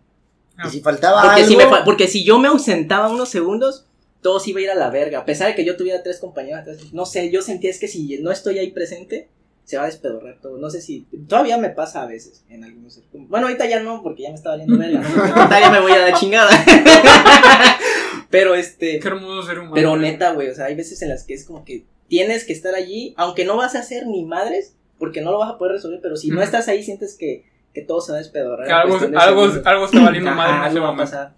Y 0.66 0.70
si 0.70 0.82
faltaba 0.82 1.22
Porque 1.22 1.42
algo, 1.42 1.48
si, 1.50 1.56
me 1.58 1.68
fa- 1.68 1.84
porque 1.84 2.08
si 2.08 2.24
yo 2.24 2.40
me 2.40 2.48
ausentaba 2.48 3.10
unos 3.12 3.30
segundos, 3.30 3.86
todo 4.22 4.40
se 4.40 4.50
iba 4.52 4.60
a 4.60 4.64
ir 4.64 4.70
a 4.72 4.76
la 4.76 4.90
verga. 4.90 5.20
A 5.20 5.26
pesar 5.26 5.48
de 5.50 5.56
que 5.56 5.64
yo 5.66 5.78
tuviera 5.78 6.02
tres 6.04 6.20
compañeros 6.20 6.62
atrás, 6.62 6.78
no 6.94 7.06
sé, 7.06 7.30
yo 7.32 7.42
sentía 7.42 7.70
es 7.70 7.80
que 7.80 7.88
si 7.88 8.18
no 8.20 8.32
estoy 8.32 8.58
ahí 8.60 8.72
presente, 8.72 9.28
se 9.68 9.76
va 9.76 9.84
a 9.84 9.88
despedorrar 9.88 10.40
todo. 10.42 10.58
No 10.58 10.70
sé 10.70 10.80
si. 10.80 11.06
Todavía 11.28 11.58
me 11.58 11.70
pasa 11.70 12.02
a 12.02 12.06
veces 12.06 12.46
en 12.48 12.64
algunos. 12.64 13.04
Bueno, 13.12 13.48
ahorita 13.48 13.68
ya 13.68 13.82
no, 13.82 14.02
porque 14.02 14.24
ya 14.24 14.30
me 14.30 14.36
está 14.36 14.52
valiendo 14.52 14.78
verga. 14.78 15.02
ya 15.60 15.70
me 15.70 15.82
voy 15.82 15.92
a 15.92 16.10
la 16.10 16.14
chingada. 16.18 16.50
Pero 18.30 18.56
este. 18.56 19.00
Qué 19.00 19.08
hermoso 19.10 19.44
ser 19.46 19.60
humano. 19.60 19.76
Pero 19.76 19.98
neta, 19.98 20.32
güey, 20.32 20.50
o 20.50 20.56
sea, 20.56 20.68
hay 20.68 20.76
veces 20.76 21.02
en 21.02 21.10
las 21.10 21.26
que 21.26 21.34
es 21.34 21.44
como 21.44 21.66
que 21.66 21.86
tienes 22.08 22.46
que 22.46 22.54
estar 22.54 22.76
allí, 22.76 23.14
aunque 23.18 23.44
no 23.44 23.58
vas 23.58 23.76
a 23.76 23.80
hacer 23.80 24.08
ni 24.08 24.24
madres, 24.24 24.74
porque 25.00 25.20
no 25.20 25.32
lo 25.32 25.40
vas 25.40 25.52
a 25.52 25.58
poder 25.58 25.74
resolver, 25.74 26.00
pero 26.02 26.16
si 26.16 26.30
no 26.30 26.42
estás 26.42 26.70
ahí, 26.70 26.82
sientes 26.82 27.18
que, 27.18 27.44
que 27.74 27.82
todo 27.82 28.00
se 28.00 28.14
va 28.14 28.20
a 28.20 28.22
despedorrar. 28.22 28.68
Que 28.68 28.72
en 28.72 28.80
algo, 28.80 29.00
de 29.00 29.18
algo, 29.18 29.42
algo 29.66 29.86
está 29.86 30.00
valiendo 30.00 30.32
madre 30.32 30.54
en 30.54 30.60
ese 30.60 30.68
algo 30.68 30.82
va 30.82 30.88
a 30.88 30.92
momento. 30.94 31.12
pasar. 31.12 31.34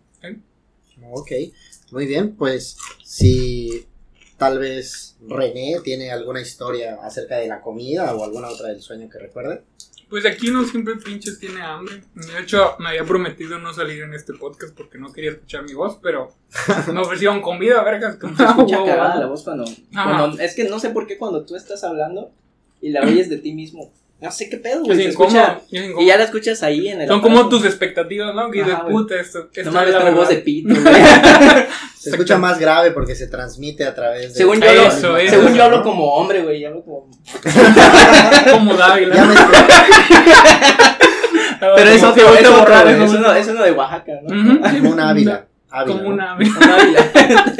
Ok, 1.11 1.31
muy 1.91 2.05
bien, 2.05 2.35
pues 2.35 2.77
si 3.03 3.87
tal 4.39 4.57
vez 4.57 5.17
René 5.27 5.77
tiene 5.83 6.09
alguna 6.11 6.41
historia 6.41 6.97
acerca 7.03 7.35
de 7.37 7.47
la 7.47 7.61
comida 7.61 8.15
o 8.15 8.23
alguna 8.23 8.49
otra 8.49 8.69
del 8.69 8.81
sueño 8.81 9.07
que 9.09 9.19
recuerde. 9.19 9.61
Pues 10.09 10.25
aquí 10.25 10.49
no 10.49 10.63
siempre 10.65 10.95
pinches 10.95 11.37
tiene 11.39 11.61
hambre. 11.61 12.01
De 12.15 12.39
hecho, 12.41 12.75
me 12.79 12.89
había 12.89 13.03
prometido 13.03 13.59
no 13.59 13.71
salir 13.73 14.01
en 14.01 14.15
este 14.15 14.33
podcast 14.33 14.75
porque 14.75 14.97
no 14.97 15.13
quería 15.13 15.31
escuchar 15.31 15.63
mi 15.65 15.73
voz, 15.73 15.99
pero 16.01 16.31
me 16.91 16.99
ofrecieron 16.99 17.41
comida, 17.43 17.83
vergas. 17.83 18.15
como 18.15 18.35
Se 18.35 18.43
escucha 18.43 18.77
cagada 18.85 19.15
la 19.19 19.27
voz 19.27 19.43
cuando- 19.43 19.65
Es 20.39 20.55
que 20.55 20.63
no 20.63 20.79
sé 20.79 20.89
por 20.89 21.05
qué 21.05 21.19
cuando 21.19 21.45
tú 21.45 21.55
estás 21.55 21.83
hablando 21.83 22.31
y 22.81 22.89
la 22.89 23.01
oyes 23.01 23.29
de 23.29 23.37
ti 23.37 23.53
mismo. 23.53 23.91
No 24.21 24.31
sé 24.31 24.49
qué 24.49 24.57
pedo, 24.57 24.83
güey. 24.83 25.05
Escucha. 25.05 25.61
Y 25.71 26.05
ya 26.05 26.17
la 26.17 26.25
escuchas 26.25 26.61
ahí 26.63 26.89
en 26.89 27.01
el. 27.01 27.07
Son 27.07 27.21
como 27.21 27.47
tus 27.47 27.63
expectativas, 27.65 28.35
¿no? 28.35 28.51
Que 28.51 28.63
dices, 28.63 28.79
puta, 28.89 29.15
esto, 29.15 29.49
esto 29.53 29.71
No 29.71 29.81
es 29.81 29.93
la 29.93 30.11
voz 30.11 30.27
de 30.29 30.37
pito, 30.37 30.69
güey. 30.81 31.03
Se 31.97 32.09
escucha 32.11 32.37
más 32.37 32.59
grave 32.59 32.91
porque 32.91 33.15
se 33.15 33.27
transmite 33.27 33.85
a 33.85 33.93
través 33.93 34.33
de... 34.33 34.37
según 34.37 34.59
yo, 34.61 34.67
Eso, 34.67 35.07
hablo, 35.07 35.17
eso. 35.17 35.35
según 35.35 35.53
yo 35.53 35.63
hablo 35.63 35.83
como 35.83 36.05
hombre, 36.13 36.41
güey. 36.41 36.65
Hablo 36.65 36.83
como. 36.83 37.09
Como 38.51 38.73
Dávila. 38.75 39.15
Ya 39.15 39.25
me 39.25 39.35
Pero 41.75 41.89
es 41.89 42.03
otro, 42.03 42.35
es 42.35 43.11
uno, 43.11 43.33
es 43.33 43.47
uno 43.47 43.63
de 43.63 43.71
Oaxaca, 43.71 44.13
¿no? 44.23 44.61
Como 44.61 44.91
un 44.91 44.99
ávila. 44.99 45.45
Como 45.85 46.09
un 46.09 46.19
ávila. 46.19 46.49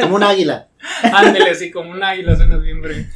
Como 0.01 0.15
un 0.15 0.23
águila. 0.23 0.67
Ándele, 1.03 1.51
así, 1.51 1.69
como 1.69 1.91
un 1.91 2.03
águila 2.03 2.35
suena 2.35 2.61
siempre. 2.61 3.07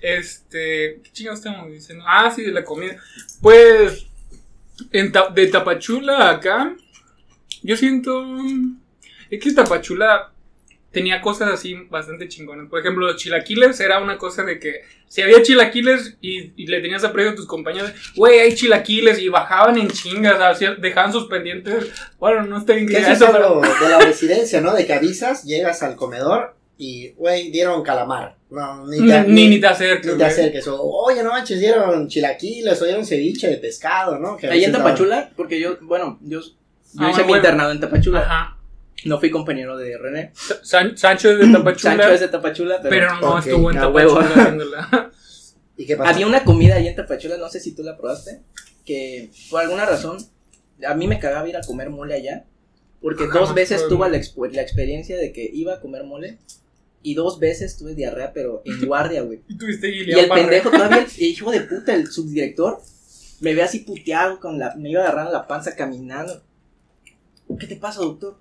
Este, 0.00 1.00
¿qué 1.02 1.10
chingados 1.12 1.40
estamos 1.40 1.70
diciendo? 1.70 2.04
Ah, 2.06 2.30
sí, 2.34 2.42
de 2.42 2.52
la 2.52 2.64
comida. 2.64 2.96
Pues, 3.42 4.06
en 4.92 5.12
de 5.34 5.46
Tapachula 5.48 6.30
acá, 6.30 6.74
yo 7.62 7.76
siento. 7.76 8.24
Es 9.30 9.42
que 9.42 9.52
Tapachula 9.52 10.32
tenía 10.90 11.20
cosas 11.20 11.50
así 11.52 11.74
bastante 11.90 12.28
chingonas. 12.28 12.68
Por 12.68 12.80
ejemplo, 12.80 13.06
los 13.06 13.16
chilaquiles 13.16 13.78
era 13.80 14.00
una 14.00 14.16
cosa 14.16 14.42
de 14.44 14.58
que 14.58 14.82
si 15.08 15.22
había 15.22 15.42
chilaquiles 15.42 16.16
y, 16.20 16.66
le 16.66 16.80
tenías 16.80 17.04
aprecio 17.04 17.32
a 17.32 17.34
tus 17.34 17.46
compañeros, 17.46 17.92
güey, 18.16 18.38
hay 18.38 18.54
chilaquiles 18.54 19.18
y 19.18 19.28
bajaban 19.28 19.78
en 19.78 19.88
chingas, 19.88 20.60
dejaban 20.80 21.12
sus 21.12 21.26
pendientes. 21.26 21.88
Bueno, 22.18 22.44
no 22.44 22.58
estoy 22.58 22.78
en 22.78 22.96
eso, 22.96 23.28
pero... 23.32 23.60
de 23.60 23.88
la 23.88 24.00
residencia, 24.00 24.60
¿no? 24.60 24.74
De 24.74 24.86
que 24.86 24.94
avisas, 24.94 25.44
llegas 25.44 25.82
al 25.82 25.96
comedor 25.96 26.57
y, 26.80 27.10
güey, 27.10 27.50
dieron 27.50 27.82
calamar. 27.82 28.36
No, 28.50 28.86
ni 28.86 29.06
te, 29.06 29.24
ni, 29.24 29.48
ni, 29.48 29.60
te 29.60 29.66
acerques. 29.66 30.12
Ni 30.12 30.18
te 30.18 30.24
acerques. 30.24 30.64
oye, 30.68 31.22
no 31.24 31.30
manches, 31.30 31.58
dieron 31.58 32.06
chilaquiles 32.08 32.80
o 32.80 32.84
dieron 32.84 33.04
ceviche 33.04 33.48
de 33.48 33.56
pescado, 33.56 34.18
¿no? 34.18 34.38
Ahí 34.48 34.64
en 34.64 34.72
Tapachula, 34.72 35.30
porque 35.36 35.60
yo, 35.60 35.76
bueno, 35.82 36.18
yo, 36.22 36.40
yo 36.40 36.48
ah, 36.98 37.10
hice 37.10 37.24
mi 37.24 37.32
internado 37.32 37.72
en 37.72 37.80
Tapachula. 37.80 38.20
Ajá. 38.20 38.54
No 39.04 39.18
fui 39.18 39.30
compañero 39.30 39.76
de 39.76 39.98
René. 39.98 40.32
Sancho 40.62 41.30
es 41.30 41.38
de 41.38 41.48
Tapachula. 41.52 41.96
Sancho 41.96 42.12
es 42.12 42.20
de 42.20 42.28
Tapachula, 42.28 42.80
pero, 42.80 42.90
pero 42.90 43.20
no 43.20 43.38
estuvo 43.38 43.70
en 43.70 43.76
Tapachula 43.76 45.10
¿Y 45.76 45.86
qué 45.86 45.96
pasó? 45.96 46.10
Había 46.10 46.26
una 46.26 46.44
comida 46.44 46.76
ahí 46.76 46.86
en 46.86 46.94
Tapachula, 46.94 47.36
no 47.36 47.48
sé 47.48 47.60
si 47.60 47.74
tú 47.74 47.82
la 47.82 47.96
probaste, 47.96 48.40
que 48.84 49.30
por 49.50 49.60
alguna 49.60 49.84
razón 49.84 50.18
a 50.86 50.94
mí 50.94 51.08
me 51.08 51.18
cagaba 51.18 51.48
ir 51.48 51.56
a 51.56 51.60
comer 51.60 51.90
mole 51.90 52.14
allá, 52.14 52.44
porque 53.00 53.26
dos 53.26 53.54
veces 53.54 53.86
tuve 53.88 54.08
la, 54.10 54.20
la 54.52 54.62
experiencia 54.62 55.16
de 55.16 55.32
que 55.32 55.48
iba 55.52 55.74
a 55.74 55.80
comer 55.80 56.04
mole 56.04 56.38
y 57.02 57.14
dos 57.14 57.38
veces 57.38 57.76
tuve 57.76 57.94
diarrea, 57.94 58.32
pero 58.32 58.62
en 58.64 58.80
guardia, 58.86 59.22
güey. 59.22 59.42
y 59.48 59.56
tuviste 59.56 59.88
Y 59.88 60.10
el 60.10 60.28
pendejo 60.28 60.70
todavía, 60.70 61.06
el 61.18 61.24
hijo 61.24 61.50
de 61.50 61.60
puta, 61.62 61.94
el 61.94 62.08
subdirector, 62.08 62.80
me 63.40 63.54
ve 63.54 63.62
así 63.62 63.80
puteado, 63.80 64.40
con 64.40 64.58
la, 64.58 64.74
me 64.76 64.90
iba 64.90 65.02
agarrando 65.02 65.32
la 65.32 65.46
panza 65.46 65.76
caminando. 65.76 66.42
¿Qué 67.58 67.66
te 67.66 67.76
pasa, 67.76 68.00
doctor? 68.00 68.36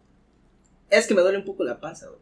es 0.89 1.07
que 1.07 1.13
me 1.13 1.21
duele 1.21 1.37
un 1.37 1.45
poco 1.45 1.63
la 1.63 1.79
panza, 1.79 2.07
güey. 2.07 2.21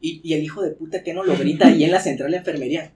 Y, 0.00 0.20
y 0.22 0.34
el 0.34 0.42
hijo 0.42 0.62
de 0.62 0.70
puta 0.70 1.02
que 1.02 1.12
no 1.12 1.24
lo 1.24 1.36
grita 1.36 1.66
ahí 1.66 1.84
en 1.84 1.90
la 1.90 2.00
central 2.00 2.30
de 2.30 2.38
enfermería. 2.38 2.92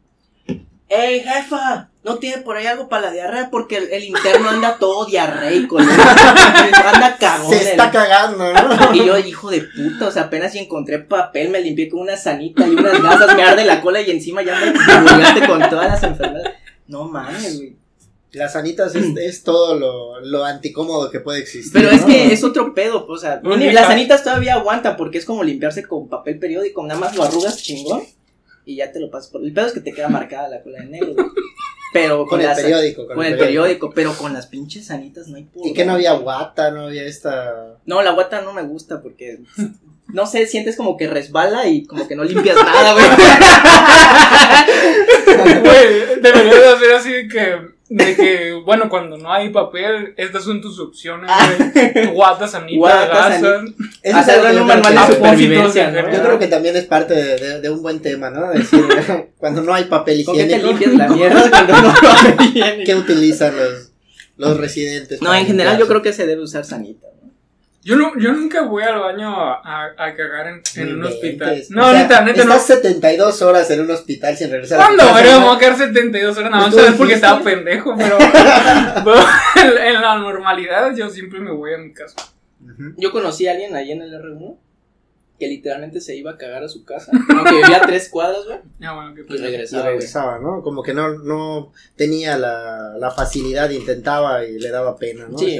¡Ey, 0.95 1.21
jefa! 1.21 1.89
¿No 2.05 2.19
tiene 2.19 2.43
por 2.43 2.55
ahí 2.55 2.67
algo 2.67 2.87
para 2.91 3.07
la 3.07 3.13
diarrea? 3.13 3.49
Porque 3.49 3.79
el, 3.79 4.05
interno 4.05 4.51
anda 4.51 4.77
todo 4.79 5.07
diarreico, 5.07 5.81
¿no? 5.81 5.91
anda 5.91 7.17
cagón. 7.19 7.55
Se 7.55 7.71
está 7.71 7.91
cagando, 7.91 8.53
¿no? 8.53 8.95
Y 8.95 9.07
yo, 9.07 9.17
hijo 9.17 9.51
de 9.51 9.63
puta, 9.63 10.09
o 10.09 10.11
sea, 10.11 10.25
apenas 10.25 10.53
si 10.53 10.59
encontré 10.59 10.99
papel, 10.99 11.49
me 11.49 11.63
limpié 11.63 11.89
con 11.89 12.01
una 12.01 12.19
sanita 12.19 12.67
y 12.67 12.73
unas 12.73 13.03
gasas, 13.03 13.35
me 13.35 13.43
arde 13.43 13.65
la 13.65 13.81
cola 13.81 14.03
y 14.03 14.11
encima 14.11 14.43
ya 14.43 14.61
me 14.61 15.47
con 15.47 15.61
todas 15.71 15.89
las 15.89 16.03
enfermedades. 16.03 16.57
No 16.89 17.05
mames, 17.05 17.57
güey. 17.57 17.77
Las 18.33 18.53
sanitas 18.53 18.95
es, 18.95 19.17
es 19.17 19.45
todo 19.45 19.79
lo, 19.79 20.21
lo, 20.21 20.45
anticómodo 20.45 21.11
que 21.11 21.21
puede 21.21 21.41
existir. 21.41 21.73
Pero 21.73 21.91
es 21.91 22.03
que 22.03 22.33
es 22.33 22.45
otro 22.45 22.75
pedo, 22.75 23.07
o 23.07 23.17
sea, 23.17 23.41
las 23.43 23.87
sanitas 23.87 24.25
todavía 24.25 24.55
aguantan 24.55 24.97
porque 24.99 25.19
es 25.19 25.25
como 25.25 25.43
limpiarse 25.43 25.87
con 25.87 26.09
papel 26.09 26.39
periódico, 26.39 26.83
nada 26.83 27.01
más 27.01 27.17
lo 27.17 27.23
arrugas 27.23 27.63
chingón 27.63 28.03
y 28.64 28.76
ya 28.76 28.92
te 28.92 29.00
lo 29.00 29.11
pasas 29.11 29.31
por. 29.31 29.45
El 29.45 29.52
pedo 29.52 29.66
es 29.66 29.73
que 29.73 29.81
te 29.81 29.92
queda 29.92 30.09
marcada 30.09 30.49
la 30.49 30.62
cola 30.62 30.81
de 30.81 30.87
negro. 30.87 31.14
Pero 31.92 32.26
con, 32.26 32.40
el 32.40 32.54
periódico. 32.54 33.07
Con, 33.07 33.25
el, 33.25 33.37
periódico. 33.37 33.90
pero 33.90 34.14
con 34.14 34.33
las 34.33 34.47
pinches 34.47 34.87
sanitas 34.87 35.28
no 35.28 35.37
hay 35.37 35.47
¿Y 35.62 35.75
que 35.75 35.85
no 35.85 35.92
había 35.92 36.14
guata? 36.14 36.71
¿No 36.71 36.87
había 36.87 37.04
esta.? 37.04 37.76
No, 37.85 38.00
la 38.02 38.12
guata 38.12 38.40
no 38.40 38.54
me 38.54 38.62
gusta 38.62 39.02
porque. 39.02 39.40
No 40.09 40.26
sé, 40.26 40.47
sientes 40.47 40.76
como 40.76 40.97
que 40.97 41.07
resbala 41.07 41.69
y 41.69 41.85
como 41.85 42.09
que 42.09 42.16
no 42.16 42.25
limpias 42.25 42.57
nada, 42.57 42.95
güey. 42.95 43.04
Güey, 45.42 46.21
debería 46.21 46.61
de 46.61 46.69
hacer 46.69 46.92
así 46.92 47.28
que 47.28 47.72
de 47.95 48.17
que, 48.17 48.53
bueno, 48.65 48.89
cuando 48.89 49.19
no 49.19 49.31
hay 49.31 49.51
papel, 49.51 50.15
estas 50.17 50.45
son 50.45 50.63
tus 50.63 50.79
opciones, 50.81 51.31
güey. 51.75 52.07
Guata, 52.07 52.49
sanita, 52.49 53.07
gasa. 53.07 53.65
Hacer 54.15 54.61
un 54.61 54.67
manual 54.67 54.95
de 54.95 55.15
supervivencia, 55.15 56.11
Yo 56.11 56.23
creo 56.23 56.39
que 56.39 56.47
también 56.47 56.75
es 56.75 56.85
parte 56.85 57.15
de, 57.15 57.61
de, 57.61 57.71
un 57.71 57.83
buen 57.83 58.01
tema, 58.01 58.31
¿no? 58.31 58.51
Decir, 58.51 58.83
cuando 59.37 59.61
no 59.61 59.75
hay 59.75 59.85
papel 59.85 60.21
higiénico. 60.21 60.69
¿Con 60.69 60.79
qué 60.79 60.85
te 60.85 60.87
limpias 60.87 60.95
la 60.95 61.09
mierda 61.15 61.51
cuando 61.51 61.83
no 61.83 61.89
hay 61.89 61.95
papel 62.01 62.47
higiénico? 62.49 62.85
¿Qué 62.87 62.95
utilizan 62.95 63.57
los, 63.57 63.93
los 64.39 64.57
residentes? 64.57 65.21
No, 65.21 65.35
en 65.35 65.45
general 65.45 65.79
yo 65.79 65.87
creo 65.87 66.01
que 66.01 66.15
se 66.15 66.27
debe 66.27 66.43
usar 66.43 66.65
sanita. 66.65 67.09
Yo, 67.85 67.97
no, 67.97 68.17
yo 68.17 68.33
nunca 68.33 68.62
voy 68.62 68.85
al 68.85 69.01
baño 69.01 69.35
a, 69.35 69.87
a, 69.97 70.15
cagar 70.15 70.47
en, 70.47 70.62
en 70.77 70.95
un 70.95 71.05
hospital. 71.05 71.61
No, 71.71 71.93
neta, 71.93 72.21
neta, 72.21 72.43
estás 72.43 72.67
72 72.67 73.43
horas 73.43 73.69
en 73.73 73.81
un 73.81 73.91
hospital 73.91 74.37
sin 74.37 74.51
regresar 74.51 74.79
¿Cuándo? 74.79 75.03
a 75.03 75.15
Pero 75.15 75.31
vamos 75.33 75.57
a 75.57 75.59
quedar 75.59 75.77
72 75.77 76.37
horas 76.39 76.51
nada 76.53 76.69
más 76.69 76.77
es 76.77 76.93
porque 76.93 77.15
estaba 77.15 77.43
pendejo, 77.43 77.97
pero, 77.97 78.19
en, 79.85 79.95
la 80.01 80.17
normalidad 80.17 80.95
yo 80.95 81.11
siempre 81.11 81.41
me 81.41 81.51
voy 81.51 81.75
a 81.75 81.79
mi 81.79 81.93
casa. 81.93 82.17
Yo 82.97 83.11
conocí 83.11 83.49
a 83.49 83.53
alguien 83.53 83.75
ahí 83.75 83.91
en 83.91 84.03
el 84.03 84.12
R1 84.12 84.57
que 85.41 85.49
literalmente 85.49 86.01
se 86.01 86.15
iba 86.15 86.31
a 86.31 86.39
cagar 86.39 86.62
a 86.62 86.69
su 86.69 86.85
casa, 86.85 87.11
aunque 87.11 87.57
vivía 87.57 87.79
a 87.79 87.81
tres 87.81 88.09
cuadras, 88.09 88.45
güey. 88.47 88.59
Ah, 88.81 88.95
bueno, 88.95 89.12
que 89.12 89.23
y 89.23 89.39
regresaba. 89.39 89.83
Y 89.83 89.87
regresaba, 89.87 90.39
¿no? 90.39 90.62
Como 90.62 90.85
que 90.85 90.95
no, 90.95 91.19
no 91.19 91.73
tenía 91.97 92.39
la, 92.39 92.95
la 92.97 93.11
facilidad, 93.11 93.69
intentaba 93.71 94.45
y 94.45 94.61
le 94.61 94.71
daba 94.71 94.97
pena, 94.97 95.27
¿no? 95.29 95.37
Sí. 95.37 95.59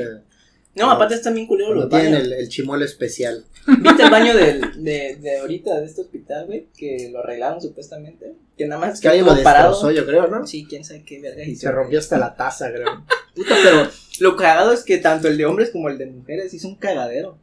No, 0.75 0.91
aparte 0.91 1.15
está 1.15 1.31
bien 1.31 1.47
culero 1.47 1.75
los 1.75 1.89
tienen 1.89 2.15
el, 2.15 2.33
el 2.33 2.49
chimuelo 2.49 2.85
especial. 2.85 3.45
¿Viste 3.81 4.03
el 4.03 4.11
baño 4.11 4.35
del, 4.35 4.61
de, 4.83 5.17
de 5.17 5.39
ahorita 5.41 5.79
de 5.81 5.87
este 5.87 6.01
hospital, 6.01 6.47
güey? 6.47 6.69
Que 6.77 7.11
lo 7.13 7.21
arreglaron 7.21 7.61
supuestamente. 7.61 8.35
Que 8.57 8.67
nada 8.67 8.81
más 8.81 8.95
es 8.95 9.01
que 9.01 9.09
alguien 9.09 9.27
lo 9.27 9.35
destrozó, 9.35 9.91
yo 9.91 10.07
creo, 10.07 10.29
¿no? 10.29 10.47
Sí, 10.47 10.67
quién 10.69 10.85
sabe 10.85 11.05
qué 11.05 11.21
verga 11.21 11.43
Se 11.55 11.71
rompió 11.71 11.99
hasta 11.99 12.19
la 12.19 12.35
taza, 12.35 12.73
creo. 12.73 13.05
Puta, 13.35 13.55
pero 13.63 13.89
lo 14.21 14.37
cagado 14.37 14.73
es 14.73 14.83
que 14.83 14.99
tanto 14.99 15.29
el 15.29 15.37
de 15.37 15.45
hombres 15.45 15.71
como 15.71 15.89
el 15.89 15.99
de 15.99 16.07
mujeres 16.07 16.53
hizo 16.55 16.69
un 16.69 16.77
cagadero. 16.77 17.39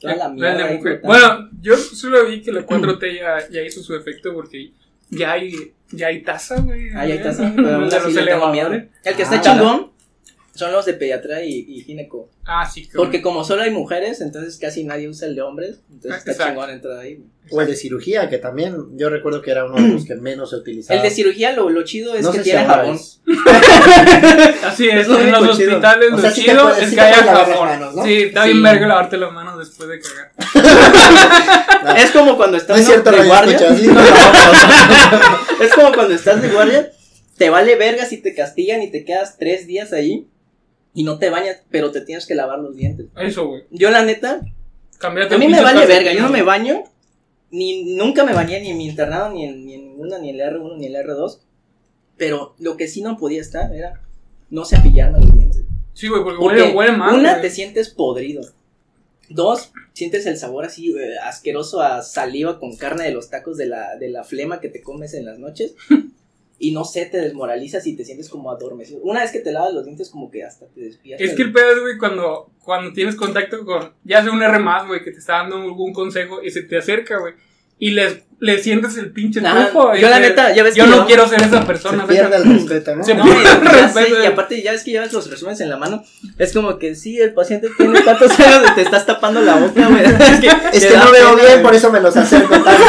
Toda 0.00 0.16
la 0.16 0.28
mierda. 0.28 1.00
Bueno, 1.02 1.50
yo 1.60 1.76
solo 1.76 2.26
vi 2.26 2.42
que 2.42 2.52
la 2.52 2.66
4T 2.66 3.16
ya, 3.20 3.48
ya 3.48 3.62
hizo 3.62 3.82
su 3.82 3.94
efecto 3.94 4.34
porque 4.34 4.72
ya 5.10 5.32
hay, 5.32 5.72
ya 5.90 6.08
hay 6.08 6.22
taza, 6.22 6.60
güey. 6.60 6.90
Ah, 6.94 7.06
ya 7.06 7.14
hay 7.14 7.22
taza. 7.22 7.52
Pero 7.54 7.80
no 7.80 7.90
se 7.90 8.22
le 8.22 8.36
miedo. 8.50 8.72
El 8.72 9.16
que 9.16 9.22
está 9.22 9.36
ah, 9.36 9.40
chingón 9.40 9.95
son 10.56 10.72
los 10.72 10.86
de 10.86 10.94
pediatría 10.94 11.44
y, 11.44 11.82
gineco. 11.82 12.30
Ah, 12.44 12.68
sí. 12.68 12.88
Porque 12.94 13.22
como 13.22 13.44
solo 13.44 13.62
hay 13.62 13.70
mujeres, 13.70 14.20
entonces 14.20 14.58
casi 14.58 14.84
nadie 14.84 15.08
usa 15.08 15.28
el 15.28 15.34
de 15.34 15.42
hombres. 15.42 15.80
Entonces 15.90 16.26
está 16.26 16.48
chingón 16.48 16.70
entrar 16.70 16.98
ahí. 16.98 17.22
O 17.50 17.60
el 17.60 17.68
de 17.68 17.76
cirugía, 17.76 18.28
que 18.28 18.38
también 18.38 18.74
yo 18.96 19.08
recuerdo 19.08 19.40
que 19.40 19.52
era 19.52 19.66
uno 19.66 19.76
de 19.76 19.86
los 19.88 20.04
que 20.04 20.16
menos 20.16 20.50
se 20.50 20.56
utilizaba. 20.56 20.98
El 20.98 21.04
de 21.04 21.14
cirugía, 21.14 21.52
lo, 21.52 21.70
lo 21.70 21.84
chido 21.84 22.16
es 22.16 22.26
que 22.26 22.40
tiene 22.40 22.64
jabón. 22.64 22.96
Así 24.64 24.88
es, 24.88 25.08
en 25.08 25.32
los 25.32 25.48
hospitales 25.48 26.10
lo 26.10 26.32
chido 26.32 26.74
es 26.74 26.92
que 26.92 27.00
haya 27.00 27.22
jabón. 27.22 28.04
Sí, 28.04 28.24
está 28.24 28.46
bien 28.46 28.60
verga 28.62 28.88
lavarte 28.88 29.16
las 29.16 29.32
manos 29.32 29.58
después 29.58 29.88
de 29.88 30.00
cagar. 30.00 30.32
Es 31.96 32.10
como 32.10 32.36
cuando 32.36 32.56
estás 32.56 32.80
es 32.80 32.86
cierto, 32.86 33.12
de 33.12 33.24
guardia. 33.24 33.56
es 35.60 35.72
como 35.72 35.92
cuando 35.92 36.14
estás 36.14 36.42
de 36.42 36.48
guardia, 36.48 36.90
te 37.36 37.48
vale 37.48 37.76
verga 37.76 38.06
si 38.06 38.16
te 38.18 38.34
castigan 38.34 38.82
y 38.82 38.90
te 38.90 39.04
quedas 39.04 39.36
tres 39.38 39.68
días 39.68 39.92
ahí 39.92 40.26
y 40.96 41.04
no 41.04 41.18
te 41.18 41.28
bañas, 41.28 41.58
pero 41.70 41.92
te 41.92 42.00
tienes 42.00 42.24
que 42.24 42.34
lavar 42.34 42.58
los 42.58 42.74
dientes. 42.74 43.08
Eso, 43.18 43.46
güey. 43.46 43.64
Yo, 43.70 43.90
la 43.90 44.02
neta, 44.02 44.40
a 45.02 45.10
mí 45.10 45.46
me 45.46 45.60
vale 45.60 45.84
verga, 45.84 46.14
yo 46.14 46.22
no 46.22 46.30
me 46.30 46.40
baño, 46.40 46.84
ni 47.50 47.94
nunca 47.96 48.24
me 48.24 48.32
bañé 48.32 48.62
ni 48.62 48.70
en 48.70 48.78
mi 48.78 48.86
internado, 48.86 49.30
ni 49.30 49.44
en, 49.44 49.66
ni 49.66 49.74
en 49.74 49.88
ninguna, 49.88 50.18
ni 50.18 50.30
en 50.30 50.40
el 50.40 50.54
R1, 50.54 50.78
ni 50.78 50.86
en 50.86 50.96
el 50.96 51.06
R2, 51.06 51.38
pero 52.16 52.54
lo 52.58 52.78
que 52.78 52.88
sí 52.88 53.02
no 53.02 53.18
podía 53.18 53.42
estar 53.42 53.74
era 53.74 54.00
no 54.48 54.64
cepillarme 54.64 55.20
los 55.20 55.34
dientes. 55.34 55.64
Sí, 55.92 56.08
güey, 56.08 56.24
porque, 56.24 56.42
huele, 56.42 56.72
huele 56.72 56.92
mal. 56.92 57.14
Una, 57.14 57.42
te 57.42 57.50
sientes 57.50 57.90
podrido. 57.90 58.42
Dos, 59.28 59.72
sientes 59.92 60.24
el 60.24 60.38
sabor 60.38 60.64
así 60.64 60.96
eh, 60.96 61.18
asqueroso 61.22 61.82
a 61.82 62.00
saliva 62.00 62.58
con 62.58 62.74
carne 62.74 63.04
de 63.04 63.10
los 63.10 63.28
tacos 63.28 63.58
de 63.58 63.66
la, 63.66 63.96
de 63.96 64.08
la 64.08 64.24
flema 64.24 64.60
que 64.60 64.70
te 64.70 64.80
comes 64.80 65.12
en 65.12 65.26
las 65.26 65.38
noches. 65.38 65.74
y 66.58 66.72
no 66.72 66.84
sé, 66.84 67.06
te 67.06 67.18
desmoralizas 67.18 67.86
y 67.86 67.96
te 67.96 68.04
sientes 68.04 68.28
como 68.28 68.50
adormecido. 68.50 69.00
Una 69.02 69.20
vez 69.20 69.30
que 69.30 69.40
te 69.40 69.52
lavas 69.52 69.74
los 69.74 69.84
dientes, 69.84 70.08
como 70.10 70.30
que 70.30 70.42
hasta 70.42 70.66
te 70.66 70.80
despiertas. 70.80 71.28
Es 71.28 71.34
que 71.34 71.42
el 71.42 71.52
pedo 71.52 71.72
es, 71.72 71.80
güey, 71.80 71.98
cuando, 71.98 72.50
cuando 72.64 72.92
tienes 72.92 73.14
contacto 73.14 73.64
con, 73.64 73.92
ya 74.04 74.22
sea 74.22 74.32
un 74.32 74.42
R 74.42 74.58
más, 74.58 74.86
güey, 74.86 75.02
que 75.02 75.10
te 75.10 75.18
está 75.18 75.34
dando 75.34 75.56
algún 75.56 75.92
consejo 75.92 76.42
y 76.42 76.50
se 76.50 76.62
te 76.62 76.78
acerca, 76.78 77.18
güey. 77.18 77.34
Y 77.78 77.90
le, 77.90 78.24
le 78.40 78.58
sientes 78.58 78.96
el 78.96 79.12
pinche 79.12 79.42
tufo. 79.42 79.94
Yo, 79.94 80.08
la 80.08 80.18
neta, 80.18 80.54
ya 80.54 80.62
ves 80.62 80.74
Yo 80.74 80.86
no 80.86 81.06
quiero 81.06 81.28
ser 81.28 81.42
esa 81.42 81.66
persona. 81.66 82.06
Se 82.06 82.08
pierde 82.14 82.36
el 82.36 82.44
respeto, 82.44 82.96
¿no? 82.96 83.04
Se 83.04 83.14
no, 83.14 83.26
y, 83.26 84.22
y 84.22 84.26
aparte, 84.26 84.62
ya 84.62 84.72
ves 84.72 84.82
que 84.82 84.92
llevas 84.92 85.12
los 85.12 85.30
resúmenes 85.30 85.60
en 85.60 85.68
la 85.68 85.76
mano. 85.76 86.02
Es 86.38 86.54
como 86.54 86.78
que 86.78 86.94
sí, 86.94 87.20
el 87.20 87.34
paciente 87.34 87.68
tiene 87.76 88.00
tantos 88.00 88.40
años 88.40 88.74
te 88.74 88.80
estás 88.80 89.04
tapando 89.04 89.42
la 89.42 89.56
boca, 89.56 89.88
güey. 89.88 90.04
Es 90.06 90.40
que, 90.40 90.48
es 90.72 90.86
que 90.86 90.96
no 90.96 91.12
veo 91.12 91.36
bien, 91.36 91.62
por 91.62 91.74
eso 91.74 91.92
me 91.92 92.00
los 92.00 92.16
acerco 92.16 92.54
tanto. 92.62 92.82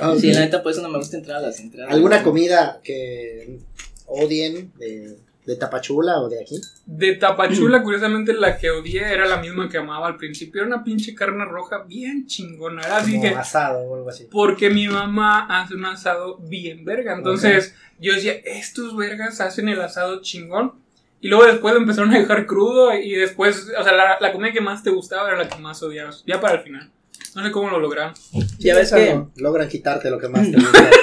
Okay. 0.00 0.20
Sí, 0.20 0.32
la 0.32 0.40
neta, 0.40 0.62
por 0.62 0.72
eso 0.72 0.82
no 0.82 0.88
me 0.88 0.98
gusta 0.98 1.16
entrar 1.16 1.38
a 1.38 1.40
las 1.40 1.60
entradas. 1.60 1.92
¿Alguna 1.92 2.22
comida 2.22 2.80
que 2.82 3.58
odien 4.06 4.72
de, 4.78 5.18
¿De 5.48 5.56
Tapachula 5.56 6.20
o 6.20 6.28
de 6.28 6.42
aquí? 6.42 6.60
De 6.84 7.14
Tapachula, 7.14 7.82
curiosamente, 7.82 8.34
la 8.34 8.58
que 8.58 8.70
odié 8.70 9.00
era 9.00 9.24
la 9.24 9.38
misma 9.38 9.66
que 9.66 9.78
amaba 9.78 10.06
al 10.06 10.18
principio. 10.18 10.60
Era 10.60 10.74
una 10.74 10.84
pinche 10.84 11.14
carne 11.14 11.42
roja 11.46 11.84
bien 11.84 12.26
chingona. 12.26 12.82
Era 12.82 12.98
así 12.98 13.18
que. 13.18 13.28
asado 13.28 13.78
o 13.78 13.94
algo 13.94 14.10
así. 14.10 14.28
Porque 14.30 14.68
mi 14.68 14.88
mamá 14.88 15.46
hace 15.48 15.74
un 15.74 15.86
asado 15.86 16.36
bien 16.36 16.84
verga. 16.84 17.14
Entonces, 17.14 17.74
yo 17.98 18.12
decía, 18.12 18.34
estos 18.44 18.94
vergas 18.94 19.40
hacen 19.40 19.70
el 19.70 19.80
asado 19.80 20.20
chingón. 20.20 20.74
Y 21.22 21.28
luego 21.28 21.46
después 21.46 21.72
lo 21.72 21.80
empezaron 21.80 22.12
a 22.12 22.18
dejar 22.18 22.44
crudo. 22.44 22.92
Y 22.92 23.12
después, 23.12 23.68
o 23.74 23.82
sea, 23.82 23.92
la, 23.92 24.18
la 24.20 24.32
comida 24.32 24.52
que 24.52 24.60
más 24.60 24.82
te 24.82 24.90
gustaba 24.90 25.28
era 25.28 25.38
la 25.38 25.48
que 25.48 25.58
más 25.62 25.82
odiabas. 25.82 26.24
Ya 26.26 26.42
para 26.42 26.56
el 26.56 26.60
final. 26.60 26.90
No 27.34 27.44
sé 27.44 27.50
cómo 27.52 27.70
lo 27.70 27.78
lograron. 27.80 28.14
Ya 28.58 28.74
ves 28.76 28.90
que- 28.92 29.14
no, 29.14 29.30
Logran 29.36 29.68
quitarte 29.68 30.10
lo 30.10 30.18
que 30.18 30.28
más 30.28 30.50
te 30.50 30.56
gusta. 30.60 30.90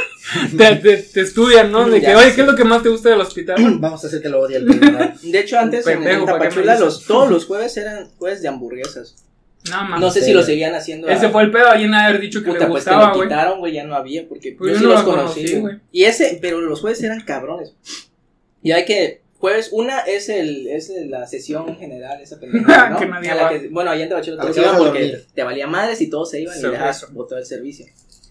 Te, 0.58 0.76
te- 0.78 0.98
te 0.98 1.22
estudian, 1.22 1.72
¿no? 1.72 1.88
De 1.88 2.02
que, 2.02 2.16
oye, 2.16 2.30
sé. 2.30 2.36
¿qué 2.36 2.42
es 2.42 2.48
lo 2.48 2.56
que 2.56 2.64
más 2.64 2.82
te 2.82 2.90
gusta 2.90 3.10
del 3.10 3.22
hospital? 3.22 3.56
Vamos 3.80 4.04
a 4.04 4.08
hacer 4.08 4.22
que 4.24 4.28
lo 4.30 4.42
odie 4.42 4.58
el 4.58 4.66
personal. 4.66 5.14
De 5.22 5.40
hecho, 5.40 5.60
antes 5.60 5.86
en- 5.86 6.00
Pendejo, 6.00 6.22
en 6.22 6.26
¿para 6.26 6.40
qué 6.40 6.56
me 6.56 6.64
Tapachula 6.66 6.80
los, 6.80 7.06
todos 7.06 7.30
los 7.30 7.46
jueves 7.46 7.78
eran 7.78 8.10
jueves 8.18 8.42
de 8.42 8.48
hamburguesas. 8.48 9.16
No, 9.70 9.84
mames. 9.84 10.00
No 10.00 10.10
sé 10.12 10.22
si 10.24 10.34
lo 10.34 10.42
seguían 10.42 10.74
haciendo. 10.74 11.08
Ese 11.08 11.28
a- 11.28 11.30
fue 11.30 11.44
el 11.44 11.52
pedo. 11.52 11.70
Alguien 11.70 11.94
haber 11.94 12.20
dicho 12.20 12.40
que 12.42 12.48
Puta, 12.48 12.62
le 12.62 12.66
pues 12.72 12.84
gustaba, 12.84 13.10
lo 13.10 13.16
güey. 13.16 13.28
quitaron, 13.30 13.60
güey, 13.60 13.74
ya 13.74 13.84
no 13.84 13.96
había, 13.96 14.28
porque 14.28 14.56
Pues 14.58 14.72
yo 14.72 14.74
yo 14.74 14.80
sí 14.80 14.84
no 14.86 14.94
los 14.94 15.06
lo 15.06 15.12
conocí, 15.12 15.62
conocí. 15.62 15.78
Y 15.92 16.04
ese, 16.06 16.40
pero 16.42 16.60
los 16.60 16.82
jueves 16.82 17.02
eran 17.04 17.22
cabrones. 17.22 17.74
Y 18.64 18.72
hay 18.72 18.84
que, 18.86 19.22
jueves, 19.40 19.70
una 19.72 20.00
es 20.00 20.30
el, 20.30 20.68
es 20.68 20.90
el- 20.90 21.10
la 21.12 21.28
sesión 21.28 21.76
general, 21.78 22.22
esa 22.22 22.40
pendejada, 22.40 22.90
¿no? 22.92 23.00
Que 23.00 23.06
nadie 23.06 23.30
A 23.30 23.36
la 23.36 23.44
va. 23.44 23.50
que- 23.50 23.68
bueno, 23.70 23.92
allá 23.92 24.04
en 24.04 24.10
Tabachelo 24.10 24.36
A 24.42 24.44
la 24.46 24.52
todos 24.52 24.56
que 24.56 24.62
vas 24.62 24.70
iban 24.70 24.76
a 24.76 24.86
porque 24.92 25.02
dormir. 25.08 25.28
te 25.34 25.44
valía 25.44 25.68
madres 25.68 26.02
y 26.02 26.10
todos 26.10 26.32
se 26.32 26.42
iban 26.42 26.58
y 26.58 26.62
dejabas 26.62 27.14
botado 27.14 27.40
el 27.40 27.46
servicio. 27.46 27.86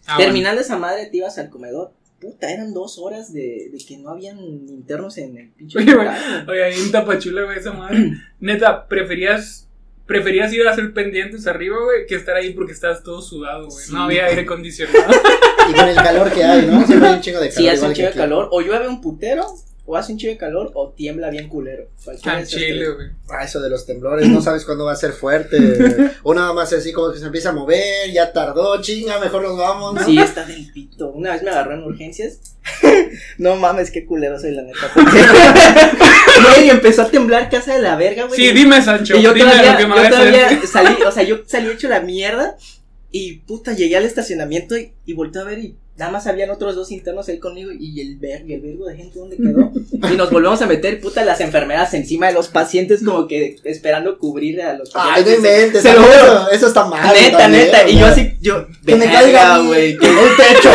Ah, 0.07 0.17
bueno. 0.17 0.27
Terminando 0.33 0.61
esa 0.61 0.77
madre, 0.77 1.07
te 1.07 1.17
ibas 1.19 1.39
al 1.39 1.49
comedor. 1.51 1.93
Puta, 2.21 2.51
eran 2.51 2.73
dos 2.73 2.99
horas 2.99 3.33
de, 3.35 3.69
de 3.71 3.79
que 3.87 3.99
no 3.99 4.09
habían 4.11 4.39
internos 4.41 5.19
en 5.19 5.37
el 5.37 5.51
pinche 5.51 5.79
Oye, 5.79 5.95
güey, 5.95 6.09
hospital, 6.09 6.49
Oye, 6.49 6.65
ahí 6.65 6.75
en 6.81 6.91
Tapachula, 6.93 7.43
güey, 7.45 7.59
esa 7.59 7.73
madre. 7.73 8.13
Neta, 8.41 8.87
preferías, 8.89 9.69
preferías 10.07 10.51
ir 10.55 10.67
a 10.67 10.71
hacer 10.73 10.93
pendientes 10.95 11.47
arriba, 11.47 11.77
güey, 11.85 12.07
que 12.07 12.15
estar 12.15 12.35
ahí 12.37 12.55
porque 12.55 12.73
estabas 12.73 13.03
todo 13.03 13.21
sudado, 13.21 13.67
güey. 13.69 13.85
Sí. 13.87 13.93
No 13.93 14.05
había 14.05 14.27
aire 14.27 14.43
acondicionado. 14.43 15.13
Y 15.67 15.73
con 15.73 15.89
el 15.89 15.95
calor 15.97 16.31
que 16.31 16.45
hay, 16.45 16.67
¿no? 16.67 16.87
Siempre 16.87 17.09
hay 17.09 17.15
un 17.15 17.21
chingo 17.23 17.41
de 17.41 17.49
calor. 17.49 17.59
Si 17.63 17.69
hace 17.69 17.77
igual 17.77 17.89
un 17.89 17.95
que 17.95 17.97
chingo 17.97 18.07
de 18.07 18.11
aquí. 18.11 18.19
calor, 18.19 18.49
o 18.53 18.61
llueve 18.61 18.87
un 18.89 19.01
putero, 19.01 19.47
o 19.87 19.97
hace 19.97 20.13
un 20.13 20.19
chingo 20.19 20.33
de 20.33 20.39
calor, 20.39 20.71
o 20.75 20.91
tiembla 20.91 21.29
bien 21.29 21.49
culero. 21.49 21.89
Esas 22.01 22.49
chile, 22.49 22.89
güey. 22.91 23.09
Ah, 23.29 23.45
eso 23.45 23.61
de 23.61 23.69
los 23.69 23.85
temblores, 23.85 24.27
no 24.29 24.41
sabes 24.41 24.65
cuándo 24.65 24.87
va 24.87 24.93
a 24.93 24.97
ser 24.97 25.13
fuerte. 25.13 25.59
O 26.23 26.35
nada 26.35 26.55
más 26.55 26.73
así 26.73 26.93
como 26.93 27.13
que 27.13 27.19
se 27.19 27.27
empieza 27.27 27.51
a 27.51 27.53
mover, 27.53 28.11
ya 28.11 28.33
tardó, 28.33 28.81
chinga, 28.81 29.19
mejor 29.19 29.43
nos 29.43 29.59
vamos. 29.59 29.95
¿no? 29.95 30.05
Sí, 30.05 30.19
está 30.19 30.45
del 30.45 30.71
pito. 30.73 31.11
Una 31.11 31.33
vez 31.33 31.43
me 31.43 31.51
agarró 31.51 31.75
en 31.75 31.83
urgencias. 31.83 32.39
no 33.39 33.57
mames, 33.57 33.91
qué 33.91 34.07
culero 34.07 34.39
soy, 34.39 34.53
la 34.53 34.63
neta. 34.63 34.91
Güey, 36.57 36.71
empezó 36.71 37.03
a 37.03 37.11
temblar 37.11 37.51
casa 37.51 37.75
de 37.75 37.83
la 37.83 37.97
verga, 37.97 38.25
güey. 38.25 38.41
Sí, 38.41 38.53
dime, 38.53 38.83
Sancho. 38.83 39.17
Y 39.17 39.23
yo 39.23 39.33
dime 39.33 39.51
todavía, 39.51 39.73
lo 39.73 39.77
que 39.77 39.83
yo 39.83 39.89
me 39.89 40.01
a 40.01 40.11
todavía 40.11 40.67
salí, 40.67 41.03
o 41.07 41.13
sea, 41.13 41.23
yo 41.23 41.43
salí 41.47 41.71
hecho 41.71 41.89
la 41.89 42.01
mierda. 42.01 42.57
Y 43.11 43.39
puta, 43.41 43.75
llegué 43.75 43.97
al 43.97 44.05
estacionamiento 44.05 44.77
y, 44.77 44.93
y 45.07 45.13
volteé 45.13 45.43
a 45.43 45.45
ver 45.45 45.59
y 45.61 45.77
nada 45.97 46.11
más 46.11 46.27
habían 46.27 46.51
otros 46.51 46.75
dos 46.75 46.91
internos 46.91 47.29
ahí 47.29 47.39
conmigo 47.39 47.71
y 47.79 48.01
el 48.01 48.17
ver, 48.17 48.45
y 48.49 48.55
el 48.55 48.61
vergo 48.61 48.87
de 48.87 48.97
gente 48.97 49.19
dónde 49.19 49.37
quedó. 49.37 49.71
y 50.13 50.17
nos 50.17 50.31
volvemos 50.31 50.61
a 50.63 50.67
meter, 50.67 51.01
puta, 51.01 51.25
las 51.25 51.41
enfermeras 51.41 51.95
encima 51.95 52.27
de 52.27 52.33
los 52.33 52.49
pacientes 52.49 53.03
como 53.05 53.29
que 53.29 53.57
esperando 53.65 54.19
cubrir 54.19 54.61
a 54.63 54.75
los 54.75 54.91
Ay, 54.95 55.03
no 55.03 55.11
pacientes. 55.27 55.37
inventes, 55.37 55.83
Se 55.83 55.93
lo 55.95 56.01
eso, 56.01 56.11
juro. 56.21 56.51
eso 56.51 56.67
está 56.67 56.85
mal. 56.87 57.15
Neta, 57.15 57.39
también, 57.39 57.65
neta. 57.67 57.89
Y 57.89 57.99
yo 57.99 58.07
así, 58.07 58.35
yo, 58.41 58.67
Que 58.85 58.97
me 58.97 59.07
caiga 59.07 59.59
güey. 59.59 59.93
el 59.93 59.99
techo. 60.37 60.71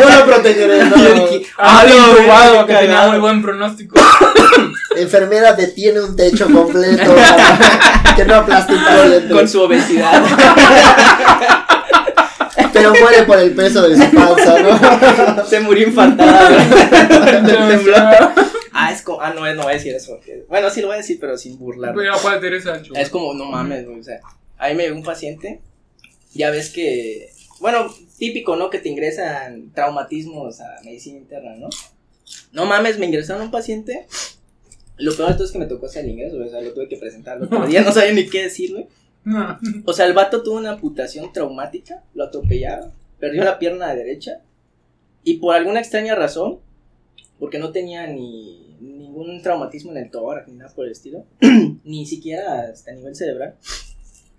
Yo 0.00 0.18
lo 0.18 0.24
protegeré. 0.26 0.84
no. 0.84 0.96
Yo 0.96 1.14
dije, 1.14 1.46
Ah, 1.56 1.84
lo 1.86 2.66
qué 2.66 2.72
que 2.74 2.78
tenía 2.80 3.06
muy 3.08 3.18
buen 3.18 3.42
pronóstico. 3.42 3.98
Enfermera 4.96 5.52
detiene 5.54 6.00
un 6.00 6.16
techo 6.16 6.46
completo. 6.50 7.14
que 8.16 8.24
no 8.24 8.34
aplasticó 8.34 9.08
dentro. 9.08 9.36
con 9.36 9.48
su 9.48 9.62
obesidad. 9.62 10.22
Pero 12.80 12.94
muere 13.00 13.22
por 13.24 13.38
el 13.38 13.52
peso 13.52 13.88
de 13.88 13.96
su 13.96 14.14
panza, 14.14 14.62
¿no? 14.62 15.46
Se 15.46 15.60
murió 15.60 15.86
infartada, 15.86 16.48
del 17.42 17.60
No, 17.60 17.68
temblor. 17.68 18.04
Ah, 18.72 18.92
es 18.92 19.02
como, 19.02 19.20
ah, 19.20 19.32
no, 19.34 19.54
no 19.54 19.62
voy 19.62 19.72
a 19.72 19.74
decir 19.74 19.94
eso. 19.94 20.18
Bueno, 20.48 20.70
sí 20.70 20.80
lo 20.80 20.86
voy 20.86 20.94
a 20.94 20.98
decir, 20.98 21.18
pero 21.20 21.36
sin 21.36 21.58
burlar. 21.58 21.94
Pero 21.94 22.14
aparte 22.14 22.46
eres 22.46 22.64
Sancho. 22.64 22.94
Es 22.94 23.10
como, 23.10 23.34
no 23.34 23.44
mames, 23.46 23.86
güey. 23.86 24.00
O 24.00 24.02
sea, 24.02 24.20
ahí 24.58 24.74
me 24.74 24.84
llegó 24.84 24.96
un 24.96 25.02
paciente. 25.02 25.60
Ya 26.32 26.50
ves 26.50 26.70
que, 26.70 27.30
bueno, 27.58 27.92
típico, 28.18 28.56
¿no? 28.56 28.70
Que 28.70 28.78
te 28.78 28.88
ingresan 28.88 29.72
traumatismos 29.74 30.60
a 30.60 30.76
medicina 30.84 31.18
interna, 31.18 31.56
¿no? 31.56 31.68
No 32.52 32.66
mames, 32.66 32.98
me 32.98 33.06
ingresaron 33.06 33.42
un 33.42 33.50
paciente. 33.50 34.06
Lo 34.96 35.14
peor 35.16 35.30
de 35.30 35.34
todo 35.34 35.44
es 35.44 35.52
que 35.52 35.58
me 35.58 35.66
tocó 35.66 35.86
hacer 35.86 36.04
el 36.04 36.10
ingreso, 36.12 36.36
o 36.36 36.48
sea, 36.48 36.60
lo 36.60 36.72
tuve 36.72 36.88
que 36.88 36.96
presentar. 36.96 37.38
El 37.38 37.44
otro 37.44 37.66
día 37.66 37.82
no 37.82 37.92
sabía 37.92 38.12
ni 38.12 38.28
qué 38.28 38.44
decirle. 38.44 38.88
No. 39.24 39.58
O 39.86 39.92
sea, 39.92 40.06
el 40.06 40.12
vato 40.14 40.42
tuvo 40.42 40.56
una 40.58 40.70
amputación 40.72 41.32
traumática, 41.32 42.02
lo 42.14 42.24
atropellaron, 42.24 42.92
perdió 43.18 43.44
la 43.44 43.58
pierna 43.58 43.94
derecha 43.94 44.40
y 45.24 45.34
por 45.34 45.54
alguna 45.54 45.80
extraña 45.80 46.14
razón, 46.14 46.60
porque 47.38 47.58
no 47.58 47.72
tenía 47.72 48.06
ni 48.06 48.76
ningún 48.80 49.42
traumatismo 49.42 49.90
en 49.92 49.98
el 49.98 50.10
tórax 50.10 50.48
ni 50.48 50.54
nada 50.56 50.72
por 50.74 50.86
el 50.86 50.92
estilo, 50.92 51.24
ni 51.84 52.06
siquiera 52.06 52.68
hasta 52.70 52.90
a 52.92 52.94
nivel 52.94 53.14
cerebral. 53.14 53.56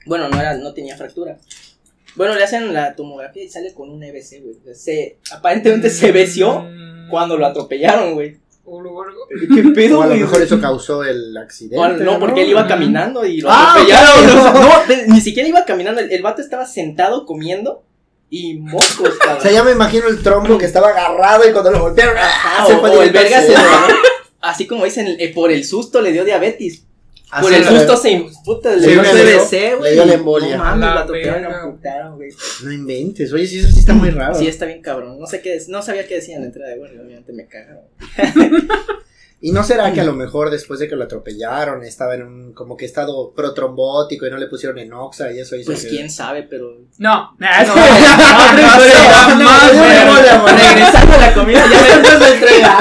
Bueno, 0.05 0.29
no 0.29 0.39
era, 0.39 0.57
no 0.57 0.73
tenía 0.73 0.97
fractura. 0.97 1.37
Bueno, 2.15 2.35
le 2.35 2.43
hacen 2.43 2.73
la 2.73 2.95
tomografía 2.95 3.43
y 3.43 3.49
sale 3.49 3.73
con 3.73 3.89
un 3.89 4.03
EBC, 4.03 4.41
güey. 4.43 4.75
Se, 4.75 5.19
aparentemente 5.31 5.89
se 5.89 6.11
veció 6.11 6.63
Mm. 6.63 7.09
cuando 7.09 7.37
lo 7.37 7.45
atropellaron, 7.45 8.13
güey. 8.13 8.37
Vergo. 8.65 9.27
¿Qué 9.55 9.63
pedo, 9.75 9.99
O 9.99 10.01
a 10.01 10.05
lo 10.05 10.11
güey? 10.11 10.21
mejor 10.21 10.41
eso 10.41 10.59
causó 10.61 11.03
el 11.03 11.35
accidente. 11.37 11.75
No, 12.03 12.13
no, 12.13 12.19
porque 12.19 12.43
él 12.43 12.49
iba 12.49 12.67
caminando 12.67 13.25
y 13.25 13.41
lo 13.41 13.49
Ah, 13.51 13.73
atropellaron. 13.73 14.29
o 14.39 14.53
no, 14.61 14.87
de- 14.87 15.07
ni 15.07 15.21
siquiera 15.21 15.49
iba 15.49 15.65
caminando. 15.65 15.99
El, 16.01 16.11
el 16.11 16.21
vato 16.21 16.41
estaba 16.41 16.65
sentado 16.65 17.25
comiendo 17.25 17.83
y 18.29 18.55
mocos, 18.59 18.99
O 19.01 19.19
cabrón. 19.19 19.41
sea, 19.41 19.51
ya 19.51 19.63
me 19.63 19.71
imagino 19.71 20.07
el 20.07 20.21
trombo 20.23 20.57
que 20.57 20.65
estaba 20.65 20.89
agarrado 20.89 21.47
y 21.49 21.51
cuando 21.51 21.71
lo 21.71 21.79
golpearon, 21.81 22.15
¡ah! 22.17 22.63
se 22.65 22.73
o, 22.75 22.79
fue 22.79 22.89
o 22.91 23.01
el 23.01 23.11
verga 23.11 23.41
se. 23.41 23.53
Así 24.39 24.65
como 24.67 24.85
dicen, 24.85 25.07
eh, 25.19 25.31
por 25.33 25.51
el 25.51 25.65
susto 25.65 26.01
le 26.01 26.11
dio 26.13 26.23
diabetes. 26.23 26.83
Así 27.31 27.43
por 27.43 27.53
el 27.53 27.63
susto 27.63 27.97
se. 27.97 28.35
Puta, 28.43 28.75
le 28.75 28.81
Sí, 28.83 28.91
dio 28.91 29.01
le 29.01 29.09
CBC, 29.09 29.51
dio- 29.67 29.77
güey. 29.77 29.89
le 29.89 29.93
dio 29.95 30.05
la 30.05 30.13
embolia. 30.15 30.57
No 30.57 30.63
mames, 30.63 30.79
La 30.81 31.05
güey. 32.15 32.29
No 32.63 32.71
inventes, 32.71 33.31
oye, 33.31 33.47
sí, 33.47 33.59
eso 33.59 33.69
sí 33.69 33.79
está 33.79 33.93
muy 33.93 34.09
raro. 34.09 34.35
Sí, 34.35 34.47
está 34.47 34.65
bien 34.65 34.81
cabrón. 34.81 35.17
No 35.19 35.25
sé 35.27 35.41
qué 35.41 35.57
no 35.69 35.81
sabía 35.81 36.05
qué 36.07 36.15
decía 36.15 36.35
en 36.35 36.41
la 36.41 36.47
entrada 36.47 36.71
de 36.71 36.77
guardia, 36.77 37.01
obviamente 37.01 37.31
me 37.33 37.47
cagaron. 37.47 37.83
¿Y 39.43 39.51
no 39.53 39.63
será 39.63 39.91
que 39.91 40.01
a 40.01 40.03
lo 40.03 40.13
mejor 40.13 40.51
después 40.51 40.79
de 40.79 40.87
que 40.87 40.95
lo 40.95 41.03
atropellaron 41.05 41.83
estaba 41.83 42.13
en 42.13 42.21
un 42.21 42.53
como 42.53 42.77
que 42.77 42.85
estado 42.85 43.33
protrombótico 43.33 44.27
y 44.27 44.29
no 44.29 44.37
le 44.37 44.45
pusieron 44.45 44.77
enoxa 44.77 45.31
y 45.31 45.39
eso 45.39 45.55
hizo 45.55 45.71
Pues 45.71 45.83
que- 45.83 45.89
quién 45.89 46.11
sabe, 46.11 46.43
pero. 46.43 46.67
No, 46.99 47.35
es 47.39 47.67
No, 47.67 47.75
no, 47.75 47.81
no, 47.81 47.87
historia 47.87 48.93
no, 48.93 49.01
ya 49.01 49.35
no, 49.35 49.43
más, 49.43 49.73
no, 49.73 49.79
güey. 49.79 49.95
no, 49.95 50.05
no, 50.05 50.37
no, 50.37 50.57
Regresando 50.57 51.13
a 51.15 51.17
la 51.17 51.33
comida, 51.33 51.65
ya 51.71 51.81
me 51.81 51.87
Después 51.87 52.19
de 52.19 52.33
entrega. 52.35 52.79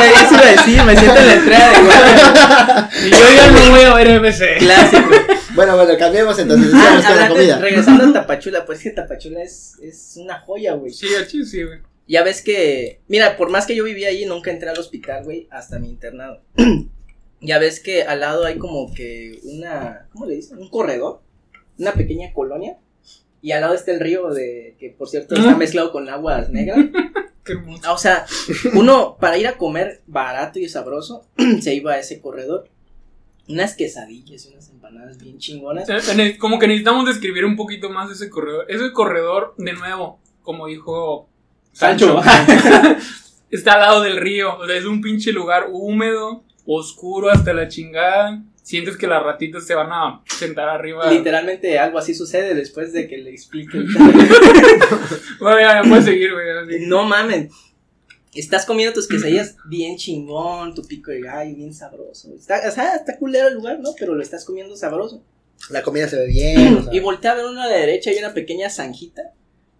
me 0.00 0.06
eso 0.08 0.34
iba 0.34 0.40
a 0.40 0.50
decir, 0.50 0.82
me 0.82 0.96
siento 0.96 1.20
en 1.20 1.26
la 1.26 1.34
entrada 1.34 1.70
de 1.70 1.84
guardia. 1.84 2.90
Y 3.06 3.10
yo 3.10 3.16
ya 3.36 3.50
no 3.52 3.70
voy 3.70 3.80
a 3.82 3.94
ver 3.94 4.08
MC. 4.20 4.56
Clásico. 4.58 5.08
Bueno, 5.54 5.76
bueno, 5.76 5.94
cambiemos 5.98 6.36
entonces. 6.38 6.72
Ah, 6.74 7.14
la 7.16 7.28
comida. 7.28 7.58
regresando 7.58 8.04
a 8.06 8.12
Tapachula, 8.12 8.66
pues 8.66 8.82
que 8.82 8.90
Tapachula 8.90 9.40
es, 9.42 9.76
es 9.80 10.14
una 10.16 10.40
joya, 10.40 10.74
güey. 10.74 10.92
Sí, 10.92 11.06
chile 11.28 11.44
sí, 11.46 11.62
güey. 11.62 11.78
Ya 12.08 12.22
ves 12.22 12.42
que, 12.42 13.00
mira, 13.08 13.36
por 13.36 13.50
más 13.50 13.66
que 13.66 13.74
yo 13.74 13.82
vivía 13.82 14.08
ahí, 14.08 14.24
nunca 14.26 14.50
entré 14.50 14.68
al 14.70 14.78
hospital, 14.78 15.24
güey, 15.24 15.48
hasta 15.50 15.78
mi 15.78 15.88
internado. 15.88 16.40
ya 17.40 17.58
ves 17.58 17.80
que 17.80 18.02
al 18.04 18.20
lado 18.20 18.44
hay 18.44 18.58
como 18.58 18.92
que 18.94 19.40
una, 19.42 20.06
¿cómo 20.12 20.26
le 20.26 20.36
dicen? 20.36 20.58
Un 20.58 20.70
corredor, 20.70 21.20
una 21.78 21.92
pequeña 21.94 22.32
colonia. 22.32 22.78
Y 23.42 23.52
al 23.52 23.60
lado 23.60 23.74
está 23.74 23.92
el 23.92 24.00
río 24.00 24.30
de, 24.30 24.76
que 24.78 24.90
por 24.90 25.08
cierto 25.08 25.34
está 25.34 25.56
mezclado 25.56 25.92
con 25.92 26.08
aguas 26.08 26.50
negras. 26.50 26.78
Qué 27.44 27.52
hermoso. 27.52 27.92
O 27.92 27.98
sea, 27.98 28.26
uno 28.74 29.16
para 29.20 29.38
ir 29.38 29.46
a 29.46 29.56
comer 29.56 30.02
barato 30.06 30.58
y 30.58 30.68
sabroso, 30.68 31.26
se 31.60 31.74
iba 31.74 31.92
a 31.92 31.98
ese 31.98 32.20
corredor. 32.20 32.68
Unas 33.48 33.76
quesadillas 33.76 34.46
y 34.46 34.48
unas 34.48 34.68
empanadas 34.70 35.18
bien 35.18 35.38
chingonas. 35.38 35.88
Como 36.38 36.58
que 36.58 36.66
necesitamos 36.66 37.06
describir 37.06 37.44
un 37.44 37.54
poquito 37.54 37.90
más 37.90 38.10
ese 38.10 38.28
corredor. 38.28 38.66
Ese 38.68 38.92
corredor, 38.92 39.54
de 39.56 39.72
nuevo, 39.72 40.18
como 40.42 40.66
dijo 40.66 41.28
Sancho. 41.78 42.20
está 43.50 43.72
al 43.74 43.80
lado 43.80 44.02
del 44.02 44.16
río. 44.16 44.56
O 44.58 44.66
sea, 44.66 44.76
es 44.76 44.84
un 44.84 45.00
pinche 45.00 45.32
lugar 45.32 45.66
húmedo, 45.70 46.44
oscuro 46.64 47.30
hasta 47.30 47.52
la 47.52 47.68
chingada. 47.68 48.42
Sientes 48.62 48.96
que 48.96 49.06
las 49.06 49.22
ratitas 49.22 49.64
se 49.64 49.74
van 49.76 49.92
a 49.92 50.22
sentar 50.26 50.68
arriba. 50.68 51.08
Literalmente 51.12 51.78
algo 51.78 51.98
así 51.98 52.14
sucede 52.14 52.54
después 52.54 52.92
de 52.92 53.06
que 53.06 53.18
le 53.18 53.30
explique. 53.30 53.78
el- 53.78 53.86
Bueno, 55.40 55.60
ya, 55.60 55.82
ya 55.82 55.88
puedes 55.88 56.04
seguir, 56.04 56.32
güey. 56.32 56.50
así. 56.50 56.86
no 56.86 57.04
mames. 57.04 57.52
Estás 58.34 58.66
comiendo 58.66 58.92
tus 58.92 59.06
quesadillas 59.08 59.56
bien 59.66 59.96
chingón, 59.96 60.74
tu 60.74 60.82
pico 60.82 61.10
de 61.10 61.20
gallo 61.22 61.54
bien 61.56 61.72
sabroso. 61.72 62.34
Está, 62.34 62.60
o 62.68 62.70
sea, 62.70 62.96
está 62.96 63.16
culero 63.18 63.48
el 63.48 63.54
lugar, 63.54 63.78
¿no? 63.80 63.90
Pero 63.98 64.14
lo 64.14 64.22
estás 64.22 64.44
comiendo 64.44 64.76
sabroso. 64.76 65.22
La 65.70 65.82
comida 65.82 66.06
se 66.08 66.16
ve 66.16 66.26
bien. 66.26 66.76
o 66.78 66.82
sea. 66.82 66.92
Y 66.94 67.00
voltea 67.00 67.32
a 67.32 67.34
ver 67.36 67.46
uno 67.46 67.62
a 67.62 67.66
la 67.66 67.76
derecha 67.76 68.12
y 68.12 68.18
una 68.18 68.34
pequeña 68.34 68.68
zanjita. 68.68 69.22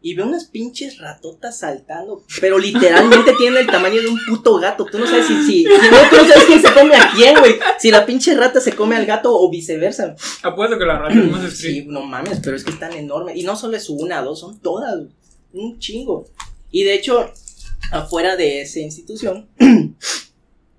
Y 0.03 0.15
veo 0.15 0.27
unas 0.27 0.45
pinches 0.45 0.99
ratotas 0.99 1.59
saltando, 1.59 2.23
pero 2.41 2.59
literalmente 2.59 3.33
tienen 3.39 3.61
el 3.61 3.67
tamaño 3.67 4.01
de 4.01 4.09
un 4.09 4.19
puto 4.29 4.59
gato. 4.59 4.85
Tú 4.85 4.99
no 4.99 5.07
sabes 5.07 5.27
si, 5.27 5.45
si, 5.45 5.65
tú 5.65 6.17
no 6.17 6.25
sabes 6.25 6.45
quién 6.47 6.63
se 6.63 6.73
come 6.73 6.95
a 6.95 7.11
quién, 7.15 7.39
güey. 7.39 7.57
Si 7.79 7.91
la 7.91 8.07
pinche 8.07 8.35
rata 8.35 8.61
se 8.61 8.73
come 8.73 8.97
al 8.97 9.07
gato 9.07 9.37
o 9.37 9.51
viceversa. 9.51 10.15
Apuesto 10.43 10.79
que 10.79 10.85
la 10.85 10.99
rata 10.99 11.15
es 11.15 11.31
más 11.31 11.53
Sí, 11.57 11.85
no 11.89 12.03
mames, 12.03 12.41
pero 12.43 12.57
es 12.57 12.65
que 12.65 12.71
están 12.71 12.93
enormes. 12.93 13.37
Y 13.37 13.43
no 13.43 13.57
solo 13.57 13.77
es 13.77 13.89
una, 13.89 14.23
dos, 14.23 14.41
son 14.41 14.61
todas, 14.61 15.01
un 15.53 15.79
chingo. 15.79 16.29
Y 16.71 16.85
de 16.85 16.95
hecho, 16.95 17.33
afuera 17.91 18.37
de 18.37 18.63
esa 18.63 18.81
institución, 18.81 19.49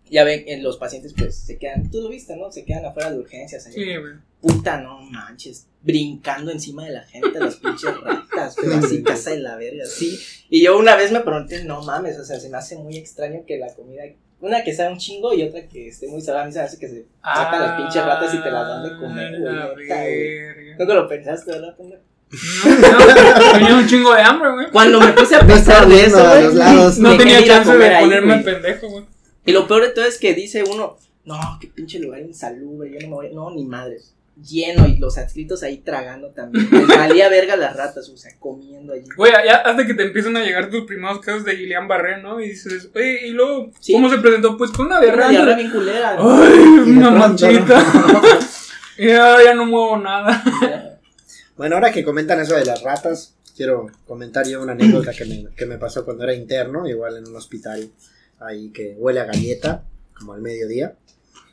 ya 0.10 0.24
ven, 0.24 0.44
en 0.48 0.64
los 0.64 0.78
pacientes 0.78 1.14
pues 1.18 1.36
se 1.36 1.58
quedan, 1.58 1.90
tú 1.90 2.02
lo 2.02 2.10
viste, 2.10 2.36
¿no? 2.36 2.52
Se 2.52 2.66
quedan 2.66 2.86
afuera 2.86 3.12
de 3.12 3.20
urgencias. 3.20 3.64
Sí, 3.64 3.96
güey. 3.96 4.14
Puta, 4.42 4.80
no 4.80 5.00
manches, 5.02 5.68
brincando 5.82 6.52
encima 6.52 6.86
de 6.86 6.92
la 6.92 7.04
gente, 7.04 7.40
las 7.40 7.56
pinches 7.56 7.92
ratas, 8.02 8.56
pero 8.62 8.76
así 8.76 9.02
casa 9.02 9.32
de 9.32 9.40
la 9.40 9.56
verga, 9.56 9.86
sí. 9.86 10.20
Y 10.50 10.64
yo 10.64 10.78
una 10.78 10.96
vez 10.96 11.12
me 11.12 11.22
pregunté, 11.22 11.64
no 11.64 11.82
mames, 11.82 12.20
o 12.20 12.24
sea, 12.24 12.40
se 12.40 12.50
me 12.50 12.58
hace 12.58 12.76
muy 12.76 12.98
extraño 12.98 13.44
que 13.48 13.58
la 13.58 13.74
comida, 13.74 14.04
una 14.40 14.64
que 14.64 14.74
sea 14.74 14.92
un 14.92 14.98
chingo 15.00 15.34
y 15.34 15.42
otra 15.42 15.68
que 15.68 15.88
esté 15.88 16.08
muy 16.08 16.22
salada, 16.22 16.44
a 16.44 16.46
mí 16.48 16.54
se 16.54 16.60
me 16.60 16.66
hace 16.66 16.78
que 16.78 16.88
se 16.88 17.06
sacan 17.24 17.62
las 17.62 17.82
pinches 17.82 18.06
ratas 18.06 18.34
y 18.34 18.44
te 18.44 18.52
las 18.52 18.68
dan 18.68 18.84
de 18.84 18.98
comer, 19.00 19.40
güey. 19.40 20.76
Nunca 20.78 20.94
lo 20.94 21.08
pensaste, 21.08 21.52
¿verdad, 21.52 21.76
pendejo? 21.76 22.04
No, 22.30 23.54
tenía 23.54 23.76
un 23.76 23.88
chingo 23.88 24.14
de 24.14 24.22
hambre, 24.22 24.52
güey. 24.52 24.70
Cuando 24.72 25.00
me 25.00 25.14
puse 25.14 25.36
a 25.36 25.40
pensar 25.40 25.88
de 25.88 26.06
eso, 26.06 26.24
güey, 26.24 26.54
no 27.00 27.18
tenía 27.18 27.44
chance 27.44 27.76
de 27.76 28.00
ponerme 28.00 28.38
pendejo, 28.40 28.88
güey. 28.90 29.06
Y 29.48 29.54
lo 29.54 29.66
peor 29.66 29.84
de 29.84 29.90
todo 29.90 30.04
es 30.04 30.18
que 30.18 30.34
dice 30.34 30.66
uno, 30.70 30.98
no, 31.24 31.58
qué 31.62 31.68
pinche 31.68 32.00
lugar 32.00 32.20
insalubre, 32.20 32.92
yo 32.92 33.00
no 33.00 33.08
me 33.08 33.16
voy, 33.16 33.34
no, 33.34 33.50
ni 33.50 33.64
madres. 33.64 34.14
Lleno 34.36 34.86
y 34.86 34.98
los 34.98 35.18
adscritos 35.18 35.64
ahí 35.64 35.78
tragando 35.78 36.32
también. 36.32 36.68
Les 36.72 36.86
valía 36.86 37.30
verga 37.30 37.56
las 37.56 37.74
ratas, 37.74 38.10
o 38.10 38.18
sea, 38.18 38.34
comiendo 38.40 38.92
allí. 38.92 39.06
Güey, 39.16 39.32
ya 39.32 39.56
hasta 39.56 39.88
que 39.88 39.94
te 39.94 40.04
empiezan 40.04 40.36
a 40.36 40.44
llegar 40.44 40.70
tus 40.70 40.84
primeros 40.84 41.22
casos 41.22 41.46
de 41.46 41.56
Gillian 41.56 41.88
Barré, 41.88 42.22
¿no? 42.22 42.42
Y 42.42 42.50
dices, 42.50 42.90
oye, 42.94 43.28
y 43.28 43.30
luego, 43.32 43.72
¿cómo 43.90 44.10
se 44.10 44.18
presentó? 44.18 44.58
Pues 44.58 44.70
con 44.72 44.88
una 44.88 45.00
diarrea. 45.00 45.28
Una 45.28 45.38
diarrea 45.38 45.56
bien 45.56 45.72
culera. 45.72 46.18
Ay, 46.20 46.60
una 46.60 47.12
manchita. 47.12 47.86
ya, 48.98 49.44
ya 49.46 49.54
no 49.54 49.66
muevo 49.66 49.98
nada. 49.98 51.00
Bueno, 51.56 51.76
ahora 51.76 51.94
que 51.94 52.04
comentan 52.04 52.42
eso 52.42 52.56
de 52.56 52.66
las 52.66 52.84
ratas, 52.84 53.34
quiero 53.56 53.88
comentar 54.06 54.46
yo 54.46 54.62
una 54.62 54.74
anécdota 54.74 55.14
que 55.14 55.24
me, 55.24 55.48
que 55.56 55.66
me 55.66 55.78
pasó 55.78 56.04
cuando 56.04 56.26
era 56.26 56.34
interno, 56.34 56.86
igual 56.86 57.16
en 57.16 57.30
un 57.30 57.36
hospital 57.38 57.90
ahí 58.40 58.70
que 58.70 58.96
huele 58.98 59.20
a 59.20 59.26
galleta, 59.26 59.84
como 60.18 60.34
al 60.34 60.42
mediodía. 60.42 60.96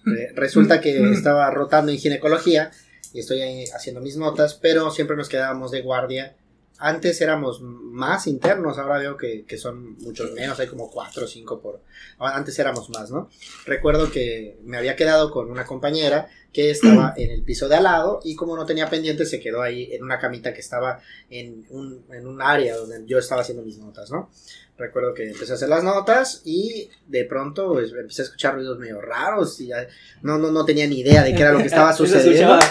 Eh, 0.07 0.33
resulta 0.35 0.83
que 0.83 1.12
estaba 1.12 1.51
rotando 1.51 1.90
en 1.90 1.97
ginecología 1.97 2.70
y 3.14 3.20
estoy 3.20 3.40
ahí 3.40 3.64
haciendo 3.75 4.03
mis 4.03 4.18
notas, 4.18 4.53
pero 4.53 4.90
siempre 4.90 5.16
nos 5.16 5.31
quedábamos 5.31 5.70
de 5.70 5.81
guardia. 5.81 6.37
Antes 6.78 7.20
éramos 7.20 7.60
más 7.62 8.26
internos, 8.26 8.78
ahora 8.78 8.98
veo 8.98 9.16
que, 9.16 9.44
que 9.44 9.56
son 9.56 9.96
muchos 9.98 10.32
menos, 10.32 10.58
hay 10.58 10.66
como 10.66 10.90
cuatro 10.90 11.24
o 11.24 11.28
cinco 11.28 11.60
por... 11.60 11.80
Antes 12.18 12.58
éramos 12.58 12.90
más, 12.90 13.10
¿no? 13.10 13.30
Recuerdo 13.64 14.10
que 14.10 14.58
me 14.64 14.76
había 14.76 14.96
quedado 14.96 15.30
con 15.30 15.50
una 15.50 15.64
compañera 15.64 16.28
que 16.52 16.70
estaba 16.70 17.14
en 17.16 17.30
el 17.30 17.42
piso 17.42 17.68
de 17.68 17.76
al 17.76 17.84
lado 17.84 18.20
y 18.24 18.34
como 18.34 18.56
no 18.56 18.66
tenía 18.66 18.90
pendiente 18.90 19.26
se 19.26 19.40
quedó 19.40 19.62
ahí 19.62 19.90
en 19.92 20.02
una 20.02 20.18
camita 20.18 20.52
que 20.52 20.60
estaba 20.60 21.00
en 21.30 21.64
un, 21.70 22.04
en 22.10 22.26
un 22.26 22.42
área 22.42 22.76
donde 22.76 23.04
yo 23.06 23.18
estaba 23.18 23.42
haciendo 23.42 23.62
mis 23.62 23.78
notas, 23.78 24.10
¿no? 24.10 24.30
Recuerdo 24.76 25.14
que 25.14 25.30
empecé 25.30 25.52
a 25.52 25.54
hacer 25.54 25.68
las 25.68 25.84
notas 25.84 26.42
y 26.44 26.90
de 27.06 27.24
pronto 27.26 27.74
pues, 27.74 27.92
empecé 27.92 28.22
a 28.22 28.24
escuchar 28.24 28.54
ruidos 28.54 28.78
medio 28.78 29.00
raros 29.00 29.60
y 29.60 29.68
ya 29.68 29.87
no, 30.22 30.38
no, 30.38 30.50
no 30.50 30.64
tenía 30.64 30.88
ni 30.88 31.00
idea 31.00 31.22
de 31.22 31.34
qué 31.34 31.42
era 31.42 31.52
lo 31.52 31.58
que 31.58 31.66
estaba 31.66 31.92
sucediendo. 31.96 32.58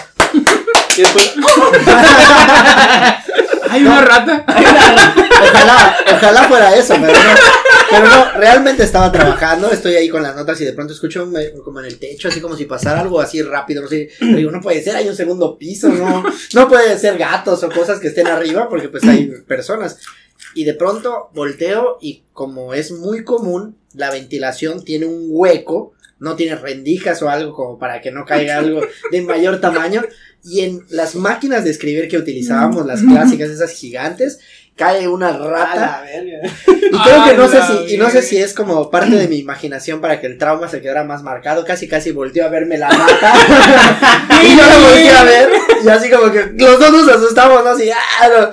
Hay 3.74 3.82
una 3.82 4.02
rata. 4.02 4.44
Ojalá, 4.46 5.96
ojalá 6.14 6.44
fuera 6.44 6.76
eso, 6.76 6.94
pero 6.94 7.12
no, 7.12 7.34
pero 7.90 8.06
no, 8.06 8.32
realmente 8.38 8.84
estaba 8.84 9.10
trabajando, 9.10 9.68
estoy 9.68 9.96
ahí 9.96 10.08
con 10.08 10.22
las 10.22 10.36
notas 10.36 10.60
y 10.60 10.64
de 10.64 10.72
pronto 10.72 10.92
escucho 10.92 11.28
como 11.64 11.80
en 11.80 11.86
el 11.86 11.98
techo, 11.98 12.28
así 12.28 12.40
como 12.40 12.56
si 12.56 12.66
pasara 12.66 13.00
algo 13.00 13.20
así 13.20 13.42
rápido, 13.42 13.82
no 13.82 13.88
sé, 13.88 14.10
digo, 14.20 14.52
no 14.52 14.60
puede 14.60 14.80
ser, 14.80 14.94
hay 14.94 15.08
un 15.08 15.16
segundo 15.16 15.58
piso, 15.58 15.88
no, 15.88 16.22
no 16.54 16.68
puede 16.68 16.96
ser 16.98 17.18
gatos 17.18 17.64
o 17.64 17.68
cosas 17.68 17.98
que 17.98 18.08
estén 18.08 18.28
arriba 18.28 18.68
porque 18.68 18.88
pues 18.88 19.02
hay 19.04 19.26
personas. 19.46 19.98
Y 20.54 20.62
de 20.62 20.74
pronto 20.74 21.30
volteo 21.34 21.98
y 22.00 22.22
como 22.32 22.74
es 22.74 22.92
muy 22.92 23.24
común, 23.24 23.76
la 23.92 24.10
ventilación 24.10 24.84
tiene 24.84 25.06
un 25.06 25.26
hueco, 25.30 25.94
no 26.20 26.36
tiene 26.36 26.54
rendijas 26.54 27.22
o 27.22 27.28
algo 27.28 27.52
como 27.54 27.78
para 27.78 28.00
que 28.00 28.12
no 28.12 28.24
caiga 28.24 28.58
algo 28.58 28.82
de 29.10 29.22
mayor 29.22 29.60
tamaño. 29.60 30.02
Y 30.44 30.60
en 30.60 30.84
las 30.90 31.14
máquinas 31.14 31.64
de 31.64 31.70
escribir 31.70 32.08
que 32.08 32.18
utilizábamos, 32.18 32.84
las 32.84 33.00
clásicas, 33.00 33.48
esas 33.48 33.70
gigantes, 33.70 34.40
cae 34.76 35.08
una 35.08 35.32
rata. 35.32 36.04
Y 36.14 36.98
creo 36.98 37.24
que 37.24 37.34
no 37.34 37.48
sé 37.48 37.60
si, 37.62 37.94
y 37.94 37.96
no 37.96 38.10
sé 38.10 38.22
si 38.22 38.36
es 38.36 38.52
como 38.52 38.90
parte 38.90 39.16
de 39.16 39.28
mi 39.28 39.38
imaginación 39.38 40.00
para 40.00 40.20
que 40.20 40.26
el 40.26 40.38
trauma 40.38 40.68
se 40.68 40.80
quedara 40.80 41.04
más 41.04 41.22
marcado. 41.22 41.64
Casi 41.64 41.88
casi 41.88 42.10
volteó 42.10 42.44
a 42.44 42.48
verme 42.48 42.76
la 42.76 42.90
rata. 42.90 43.34
y 44.44 44.56
yo 44.56 44.62
la 44.68 44.78
volteé 44.78 45.10
a 45.10 45.24
ver. 45.24 45.48
Y 45.84 45.88
así 45.88 46.10
como 46.10 46.30
que 46.30 46.52
los 46.56 46.78
dos 46.78 46.92
nos 46.92 47.08
asustamos, 47.08 47.64
¿no? 47.64 47.70
Así, 47.70 47.90
ah, 47.90 48.50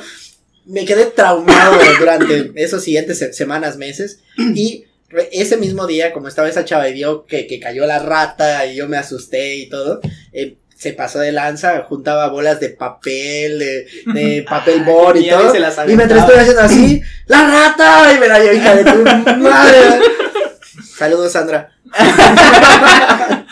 me 0.65 0.85
quedé 0.85 1.05
traumado 1.07 1.77
durante 1.99 2.51
esos 2.55 2.83
siguientes 2.83 3.35
semanas, 3.35 3.77
meses. 3.77 4.19
Y 4.37 4.85
ese 5.31 5.57
mismo 5.57 5.87
día, 5.87 6.13
como 6.13 6.27
estaba 6.27 6.47
esa 6.47 6.65
chava 6.65 6.87
y 6.87 6.93
vio 6.93 7.25
que, 7.25 7.47
que 7.47 7.59
cayó 7.59 7.85
la 7.85 7.99
rata 7.99 8.65
y 8.65 8.75
yo 8.75 8.87
me 8.87 8.97
asusté 8.97 9.55
y 9.57 9.69
todo, 9.69 9.99
eh, 10.31 10.57
se 10.81 10.93
pasó 10.93 11.19
de 11.19 11.31
lanza, 11.31 11.83
juntaba 11.83 12.27
bolas 12.29 12.59
de 12.59 12.69
papel, 12.69 13.59
de, 13.59 14.43
papel 14.49 14.83
board 14.83 15.17
y 15.17 15.29
todo. 15.29 15.55
Y, 15.87 15.95
me 15.95 16.05
estoy 16.05 16.37
haciendo 16.39 16.61
así, 16.61 16.99
¡la 17.27 17.45
rata! 17.45 18.11
Y 18.15 18.19
me 18.19 18.27
la 18.27 18.39
llevo, 18.39 18.55
hija 18.55 18.75
de 18.75 18.83
tu 18.85 18.97
madre. 19.43 19.77
Saludos, 20.97 21.33
Sandra. 21.33 21.69
ah, 21.93 23.45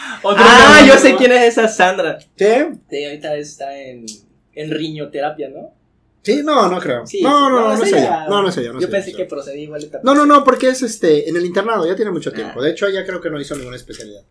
yo 0.87 0.97
sé 0.97 1.15
quién 1.17 1.31
es 1.33 1.55
esa 1.55 1.67
Sandra. 1.67 2.17
¿Sí? 2.17 2.47
Sí, 2.89 3.05
ahorita 3.05 3.35
está 3.35 3.77
en, 3.77 4.07
en 4.55 4.71
riñoterapia, 4.71 5.49
¿no? 5.49 5.75
Sí, 6.23 6.41
no, 6.43 6.67
no 6.67 6.79
creo. 6.79 7.03
no, 7.21 7.49
no, 7.51 7.59
no, 7.59 7.77
no, 7.77 7.85
sé 7.85 7.91
yo. 7.91 8.09
No, 8.27 8.41
no 8.41 8.51
sé 8.51 8.63
yo. 8.63 8.79
yo 8.79 8.89
pensé 8.89 9.13
que 9.13 9.25
procedí 9.25 9.61
igual. 9.65 9.87
No, 10.01 10.15
no, 10.15 10.25
no, 10.25 10.43
porque 10.43 10.69
es 10.69 10.81
este 10.81 11.29
en 11.29 11.37
el 11.37 11.45
internado, 11.45 11.85
ya 11.85 11.95
tiene 11.95 12.09
mucho 12.09 12.31
tiempo. 12.31 12.59
Ah. 12.59 12.63
De 12.63 12.71
hecho, 12.71 12.87
ella 12.87 13.05
creo 13.05 13.21
que 13.21 13.29
no 13.29 13.39
hizo 13.39 13.55
ninguna 13.55 13.75
especialidad. 13.75 14.23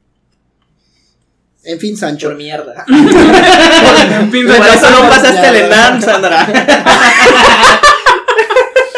En 1.68 1.78
fin, 1.78 1.96
Sancho. 1.98 2.28
Por 2.28 2.36
mierda. 2.38 2.86
en 2.88 4.32
fin, 4.32 4.46
Por 4.46 4.66
eso 4.66 4.90
no 4.90 5.06
pasaste 5.06 5.48
el 5.48 5.56
ENAM, 5.56 6.00
Sandra. 6.00 6.46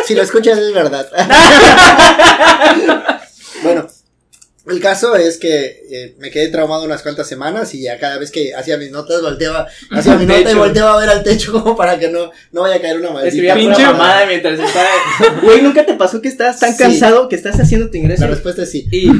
si 0.07 0.15
lo 0.15 0.23
escuchas 0.23 0.57
es 0.57 0.73
verdad. 0.73 1.09
bueno, 3.65 3.89
el 4.71 4.81
caso 4.81 5.17
es 5.17 5.39
que 5.39 5.83
eh, 5.91 6.15
me 6.19 6.31
quedé 6.31 6.49
traumado 6.49 6.85
unas 6.85 7.03
cuantas 7.03 7.27
semanas 7.27 7.75
y 7.75 7.83
ya 7.83 7.99
cada 7.99 8.19
vez 8.19 8.31
que 8.31 8.55
hacía 8.55 8.77
mis 8.77 8.91
notas 8.91 9.21
volteaba, 9.23 9.67
hacía 9.91 10.17
mi 10.17 10.27
nota 10.27 10.51
y 10.51 10.55
volteaba 10.55 10.95
a 10.95 11.01
ver 11.01 11.09
al 11.09 11.23
techo 11.23 11.53
como 11.63 11.77
para 11.77 11.99
que 11.99 12.09
no, 12.09 12.31
no 12.53 12.63
vaya 12.63 12.77
a 12.77 12.81
caer 12.81 12.99
una 12.99 13.11
maldita. 13.11 13.29
Escribía 13.29 13.55
pinche 13.55 13.83
mamada 13.83 14.27
mientras 14.27 14.59
estaba. 14.59 14.89
Güey, 15.43 15.63
¿nunca 15.63 15.85
te 15.85 15.95
pasó 15.95 16.21
que 16.21 16.29
estás 16.29 16.61
tan 16.61 16.77
cansado 16.77 17.29
que 17.29 17.37
estás 17.37 17.59
haciendo 17.59 17.91
tu 17.91 17.97
ingreso? 17.97 18.25
La 18.25 18.31
respuesta 18.31 18.63
es 18.63 18.71
sí. 18.71 18.87
Y 18.91 19.11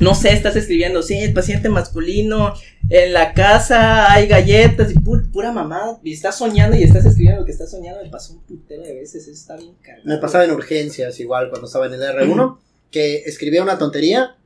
no 0.00 0.14
sé, 0.14 0.32
estás 0.32 0.56
escribiendo, 0.56 1.02
sí, 1.02 1.18
el 1.18 1.32
paciente 1.32 1.68
masculino, 1.68 2.54
en 2.88 3.12
la 3.12 3.34
casa 3.34 4.12
hay 4.12 4.26
galletas 4.26 4.92
y 4.92 4.98
pura, 4.98 5.52
mamada. 5.52 5.98
Y 6.02 6.12
estás 6.12 6.38
soñando 6.38 6.76
y 6.76 6.82
estás 6.82 7.04
escribiendo 7.04 7.40
lo 7.40 7.46
que 7.46 7.52
estás 7.52 7.70
soñando. 7.70 8.02
Me 8.02 8.10
pasó 8.10 8.34
un 8.34 8.40
putero 8.40 8.82
de 8.82 8.94
veces, 8.94 9.22
eso 9.22 9.32
está 9.32 9.56
bien 9.56 9.74
caro. 9.82 10.00
Me 10.04 10.18
pasaba 10.18 10.44
en 10.44 10.52
urgencias 10.52 11.18
igual 11.20 11.50
cuando 11.50 11.66
estaba 11.66 11.86
en 11.86 11.94
el 11.94 12.00
R1, 12.00 12.58
que 12.90 13.22
escribía 13.26 13.62
una 13.62 13.78
tontería 13.78 14.36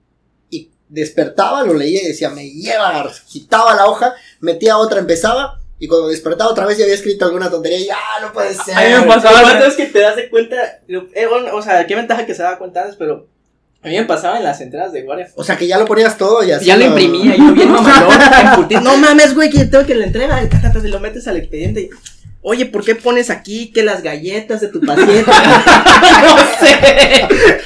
despertaba, 0.88 1.62
lo 1.62 1.74
leía 1.74 2.02
y 2.02 2.08
decía, 2.08 2.30
me 2.30 2.48
lleva, 2.48 3.10
quitaba 3.26 3.74
la 3.74 3.86
hoja, 3.86 4.14
metía 4.40 4.78
otra, 4.78 5.00
empezaba. 5.00 5.60
Y 5.78 5.88
cuando 5.88 6.08
despertaba 6.08 6.50
otra 6.50 6.66
vez 6.66 6.78
ya 6.78 6.84
había 6.84 6.94
escrito 6.94 7.24
alguna 7.24 7.50
tontería 7.50 7.78
y 7.78 7.86
ya 7.86 7.96
ah, 7.96 8.20
no 8.22 8.32
puede 8.32 8.54
ser. 8.54 8.76
A 8.76 8.80
mí 8.80 9.06
me 9.06 9.12
pasaba. 9.12 9.66
es 9.66 9.74
que 9.74 9.86
te 9.86 10.00
das 10.00 10.16
de 10.16 10.30
cuenta? 10.30 10.80
Eh, 10.88 11.26
o 11.26 11.62
sea, 11.62 11.86
qué 11.86 11.94
ventaja 11.96 12.24
que 12.24 12.34
se 12.34 12.42
daba 12.42 12.58
cuenta 12.58 12.82
antes, 12.82 12.96
pero 12.96 13.26
a 13.82 13.88
mí 13.88 13.96
me 13.96 14.04
pasaba 14.04 14.38
en 14.38 14.44
las 14.44 14.60
entradas 14.60 14.92
de 14.92 15.02
guardia. 15.02 15.28
O 15.34 15.44
sea, 15.44 15.56
que 15.56 15.66
ya 15.66 15.78
lo 15.78 15.84
ponías 15.84 16.16
todo 16.16 16.42
y 16.44 16.52
así. 16.52 16.66
Ya 16.66 16.76
lo, 16.76 16.86
imprimía 16.86 17.34
y 17.36 17.38
yo 17.38 17.52
bien 17.52 17.70
mamalón. 17.72 18.82
no 18.82 18.96
mames, 18.96 19.34
güey, 19.34 19.50
que 19.50 19.66
tengo 19.66 19.84
que 19.84 19.94
le 19.94 20.04
entrega. 20.04 20.42
Y 20.42 20.88
lo 20.88 21.00
metes 21.00 21.26
al 21.28 21.36
expediente 21.36 21.80
y. 21.82 21.90
Oye, 22.46 22.66
¿por 22.66 22.84
qué 22.84 22.94
pones 22.94 23.30
aquí 23.30 23.72
que 23.72 23.82
las 23.82 24.02
galletas 24.02 24.60
de 24.60 24.68
tu 24.68 24.80
paciente? 24.80 25.24
no 25.26 26.36
sé 26.60 27.58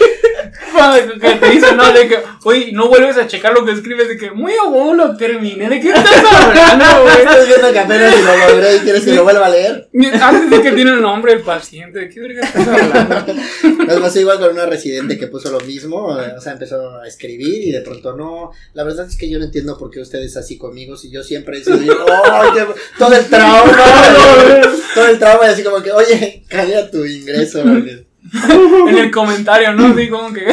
que 1.20 1.34
te 1.34 1.50
dicen, 1.50 1.76
no, 1.76 1.92
de 1.92 2.08
que, 2.08 2.18
oye, 2.44 2.72
no 2.72 2.88
vuelves 2.88 3.16
a 3.16 3.26
checar 3.26 3.52
lo 3.52 3.64
que 3.64 3.72
escribes, 3.72 4.08
de 4.08 4.16
que, 4.16 4.30
muy 4.30 4.52
a 4.52 4.94
lo 4.94 5.16
terminé, 5.16 5.68
¿de 5.68 5.80
qué 5.80 5.88
estás 5.88 6.24
hablando, 6.24 6.84
güey? 7.02 7.18
Estás 7.18 7.46
viendo 7.46 7.72
que 7.72 7.78
apenas 7.78 8.14
si 8.14 8.22
lo 8.22 8.48
logré 8.48 8.76
y 8.76 8.78
quieres 8.80 9.04
que 9.04 9.14
lo 9.14 9.24
vuelva 9.24 9.46
a 9.46 9.50
leer. 9.50 9.88
Antes 10.20 10.50
de 10.50 10.62
que 10.62 10.72
tiene 10.72 10.92
el 10.92 11.00
nombre 11.00 11.34
del 11.34 11.42
paciente, 11.42 11.98
¿de 12.00 12.08
qué 12.08 12.20
verga 12.20 12.46
estás 12.46 12.68
hablando? 12.68 13.34
Nos 13.86 14.00
pasó 14.00 14.20
igual 14.20 14.38
con 14.38 14.50
una 14.50 14.66
residente 14.66 15.18
que 15.18 15.26
puso 15.26 15.50
lo 15.50 15.60
mismo, 15.60 16.06
o 16.06 16.40
sea, 16.40 16.52
empezó 16.52 16.98
a 16.98 17.06
escribir 17.06 17.64
y 17.64 17.72
de 17.72 17.80
pronto 17.80 18.16
no. 18.16 18.50
La 18.74 18.84
verdad 18.84 19.06
es 19.06 19.16
que 19.16 19.28
yo 19.28 19.38
no 19.38 19.46
entiendo 19.46 19.78
por 19.78 19.90
qué 19.90 20.00
ustedes 20.00 20.36
así 20.36 20.58
conmigo, 20.58 20.96
si 20.96 21.10
yo 21.10 21.22
siempre 21.22 21.58
he 21.58 21.64
sido, 21.64 21.76
oh, 22.06 22.74
todo 22.98 23.14
el 23.14 23.24
trauma, 23.26 23.78
todo 24.94 25.06
el 25.06 25.18
trauma 25.18 25.46
y 25.46 25.48
así 25.50 25.62
como 25.62 25.82
que, 25.82 25.92
oye, 25.92 26.44
cambia 26.48 26.90
tu 26.90 27.04
ingreso. 27.04 27.62
en 28.88 28.98
el 28.98 29.10
comentario, 29.10 29.72
¿no? 29.74 29.86
Así 29.86 30.08
como 30.08 30.32
que. 30.32 30.46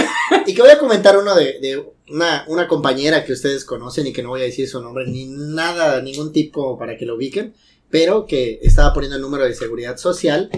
y 0.46 0.54
que 0.54 0.62
voy 0.62 0.72
a 0.72 0.78
comentar 0.78 1.18
uno 1.18 1.36
de, 1.36 1.60
de 1.60 1.84
una, 2.10 2.46
una 2.48 2.68
compañera 2.68 3.24
que 3.24 3.34
ustedes 3.34 3.66
conocen 3.66 4.08
y 4.08 4.14
que 4.14 4.24
no 4.24 4.30
voy 4.30 4.42
a 4.42 4.46
decir 4.46 4.68
su 4.68 4.82
nombre 4.82 5.06
ni 5.08 5.26
nada, 5.26 6.02
ningún 6.02 6.32
tipo 6.32 6.78
para 6.78 6.98
que 6.98 7.06
lo 7.06 7.16
ubiquen, 7.16 7.54
pero 7.90 8.26
que 8.26 8.60
estaba 8.62 8.94
poniendo 8.94 9.16
el 9.16 9.22
número 9.22 9.46
de 9.46 9.54
seguridad 9.54 9.98
social 9.98 10.50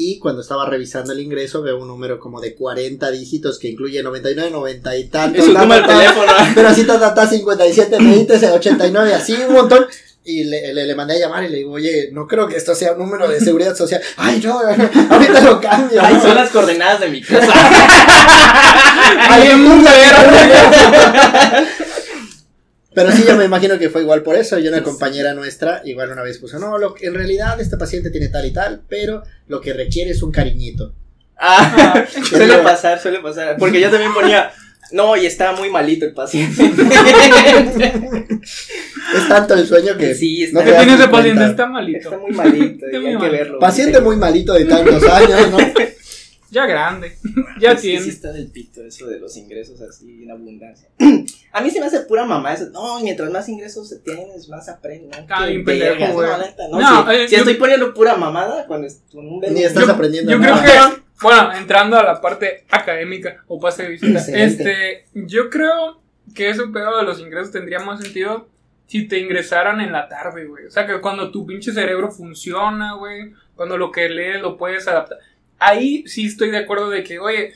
y 0.00 0.20
cuando 0.20 0.42
estaba 0.42 0.64
revisando 0.64 1.12
el 1.12 1.18
ingreso 1.18 1.60
veo 1.60 1.76
un 1.76 1.88
número 1.88 2.20
como 2.20 2.40
de 2.40 2.54
40 2.54 3.10
dígitos 3.10 3.58
que 3.58 3.66
incluye 3.66 4.00
99, 4.00 4.52
90 4.52 4.96
y 4.96 5.08
tantos. 5.08 5.42
Es 5.42 5.48
un 5.48 5.54
número 5.54 5.82
de 5.82 5.92
teléfono. 5.92 6.32
Pero 6.54 6.68
así 6.68 6.84
ta, 6.84 7.14
ta, 7.14 7.26
57, 7.26 7.96
20, 7.98 8.50
89, 8.52 9.14
así 9.14 9.34
un 9.34 9.54
montón. 9.54 9.86
Y 10.30 10.44
le, 10.44 10.74
le, 10.74 10.84
le, 10.84 10.94
mandé 10.94 11.14
a 11.14 11.20
llamar 11.20 11.44
y 11.44 11.48
le 11.48 11.56
digo, 11.56 11.72
oye, 11.72 12.10
no 12.12 12.26
creo 12.26 12.46
que 12.46 12.56
esto 12.56 12.74
sea 12.74 12.92
un 12.92 12.98
número 12.98 13.26
de 13.26 13.40
seguridad 13.40 13.74
social. 13.74 14.02
Ay, 14.18 14.42
no, 14.44 14.60
ahorita 14.60 15.40
lo 15.40 15.58
cambio. 15.58 16.02
Ahí 16.02 16.20
son 16.20 16.34
las 16.34 16.50
coordenadas 16.50 17.00
de 17.00 17.08
mi 17.08 17.22
casa. 17.22 17.50
Ahí 19.30 19.48
en 19.48 19.60
un 19.60 19.86
Pero 22.92 23.12
sí, 23.12 23.24
yo 23.26 23.36
me 23.38 23.46
imagino 23.46 23.78
que 23.78 23.88
fue 23.88 24.02
igual 24.02 24.22
por 24.22 24.36
eso. 24.36 24.58
Y 24.58 24.68
una 24.68 24.82
compañera 24.82 25.32
nuestra, 25.32 25.80
igual 25.86 26.10
una 26.10 26.20
vez 26.20 26.36
puso, 26.36 26.58
no, 26.58 26.76
lo, 26.76 26.94
en 27.00 27.14
realidad 27.14 27.58
este 27.58 27.78
paciente 27.78 28.10
tiene 28.10 28.28
tal 28.28 28.44
y 28.44 28.52
tal, 28.52 28.82
pero 28.86 29.22
lo 29.46 29.62
que 29.62 29.72
requiere 29.72 30.10
es 30.10 30.22
un 30.22 30.30
cariñito. 30.30 30.92
Ah, 31.38 32.04
suele 32.28 32.58
pasar, 32.58 33.00
suele 33.00 33.20
pasar. 33.20 33.56
Porque 33.56 33.80
yo 33.80 33.90
también 33.90 34.12
ponía, 34.12 34.52
no, 34.92 35.16
y 35.16 35.24
está 35.24 35.52
muy 35.52 35.70
malito 35.70 36.04
el 36.04 36.12
paciente. 36.12 36.70
es 39.14 39.28
tanto 39.28 39.54
el 39.54 39.66
sueño 39.66 39.96
que. 39.96 40.14
Sí, 40.14 40.44
está 40.44 40.60
no 40.60 40.64
te 40.64 40.76
tiene 40.76 40.94
ese 40.94 41.08
paciente, 41.08 41.44
está 41.44 41.66
malito. 41.66 41.98
Está 41.98 42.18
muy 42.18 42.32
malito, 42.32 42.86
está 42.86 43.00
muy 43.00 43.10
hay 43.10 43.18
que 43.18 43.28
verlo. 43.28 43.58
Paciente 43.58 44.00
muy 44.00 44.16
malito 44.16 44.54
de 44.54 44.64
tantos 44.64 45.02
años, 45.10 45.50
¿no? 45.50 45.58
Ya 46.50 46.64
grande, 46.64 47.14
ya 47.60 47.76
tiene. 47.76 48.02
Sí, 48.02 48.08
está 48.08 48.32
del 48.32 48.50
pito 48.50 48.82
eso 48.82 49.06
de 49.06 49.18
los 49.20 49.36
ingresos 49.36 49.80
así 49.82 50.22
en 50.22 50.30
abundancia. 50.30 50.88
A 51.52 51.60
mí 51.60 51.70
se 51.70 51.80
me 51.80 51.86
hace 51.86 52.00
pura 52.00 52.24
mamá 52.24 52.54
eso. 52.54 52.70
No, 52.70 53.00
mientras 53.00 53.30
más 53.30 53.48
ingresos 53.48 53.94
tienes, 54.02 54.48
más 54.48 54.68
aprendes. 54.68 55.10
¿no? 55.10 55.26
Ah, 55.28 55.46
pendejo, 55.46 56.12
güey. 56.14 56.28
No, 56.70 56.80
no, 56.80 57.10
si, 57.10 57.16
eh, 57.16 57.28
si 57.28 57.34
yo... 57.34 57.38
estoy 57.40 57.54
poniendo 57.54 57.92
pura 57.92 58.16
mamada 58.16 58.66
con, 58.66 58.86
un 59.12 59.40
Ni 59.50 59.62
estás 59.62 59.86
yo, 59.86 59.92
aprendiendo 59.92 60.30
Yo 60.30 60.38
nada. 60.38 60.62
creo 60.62 60.94
que, 60.94 61.02
bueno, 61.20 61.52
entrando 61.54 61.98
a 61.98 62.02
la 62.02 62.20
parte 62.20 62.64
académica 62.70 63.44
o 63.46 63.60
pase 63.60 63.82
de 63.82 63.88
visita, 63.90 64.18
este, 64.18 65.06
yo 65.14 65.50
creo 65.50 66.00
que 66.34 66.48
ese 66.50 66.66
pedo 66.68 66.96
de 66.98 67.04
los 67.04 67.20
ingresos 67.20 67.52
tendría 67.52 67.80
más 67.80 68.00
sentido 68.00 68.48
si 68.88 69.06
te 69.06 69.20
ingresaran 69.20 69.80
en 69.80 69.92
la 69.92 70.08
tarde, 70.08 70.46
güey. 70.46 70.66
O 70.66 70.70
sea, 70.70 70.84
que 70.86 71.00
cuando 71.00 71.30
tu 71.30 71.46
pinche 71.46 71.72
cerebro 71.72 72.10
funciona, 72.10 72.94
güey, 72.94 73.32
cuando 73.54 73.78
lo 73.78 73.92
que 73.92 74.08
lees 74.08 74.42
lo 74.42 74.56
puedes 74.56 74.88
adaptar 74.88 75.18
ahí 75.58 76.04
sí 76.06 76.26
estoy 76.26 76.50
de 76.50 76.58
acuerdo 76.58 76.90
de 76.90 77.02
que, 77.02 77.18
oye, 77.18 77.54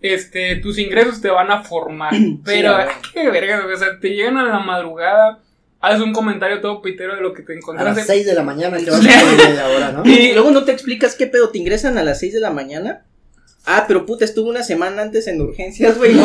este, 0.00 0.56
tus 0.56 0.78
ingresos 0.78 1.20
te 1.20 1.28
van 1.28 1.50
a 1.50 1.62
formar. 1.62 2.14
Pero, 2.44 2.76
sí, 2.80 3.10
qué 3.14 3.30
verga, 3.30 3.66
o 3.72 3.76
sea, 3.76 3.98
te 4.00 4.10
llegan 4.10 4.36
a 4.36 4.44
la 4.44 4.58
madrugada, 4.60 5.40
haces 5.80 6.00
un 6.00 6.12
comentario 6.12 6.60
todo 6.60 6.82
pitero 6.82 7.14
de 7.14 7.20
lo 7.20 7.32
que 7.32 7.42
te 7.42 7.54
encontraste. 7.54 7.92
A 7.92 7.94
las 7.94 8.06
6 8.06 8.26
de 8.26 8.34
la 8.34 8.42
mañana 8.42 8.78
te 8.78 8.90
vas 8.90 9.00
a 9.00 9.02
media 9.48 9.68
hora, 9.68 9.92
¿no? 9.92 10.02
Y 10.04 10.32
luego 10.32 10.50
no 10.50 10.64
te 10.64 10.72
explicas 10.72 11.14
qué 11.14 11.26
pedo, 11.26 11.50
te 11.50 11.58
ingresan 11.58 11.98
a 11.98 12.02
las 12.02 12.20
6 12.20 12.34
de 12.34 12.40
la 12.40 12.50
mañana. 12.50 13.04
Ah, 13.64 13.84
pero 13.86 14.06
puta, 14.06 14.24
estuvo 14.24 14.50
una 14.50 14.64
semana 14.64 15.02
antes 15.02 15.28
en 15.28 15.40
urgencias, 15.40 15.96
güey. 15.96 16.14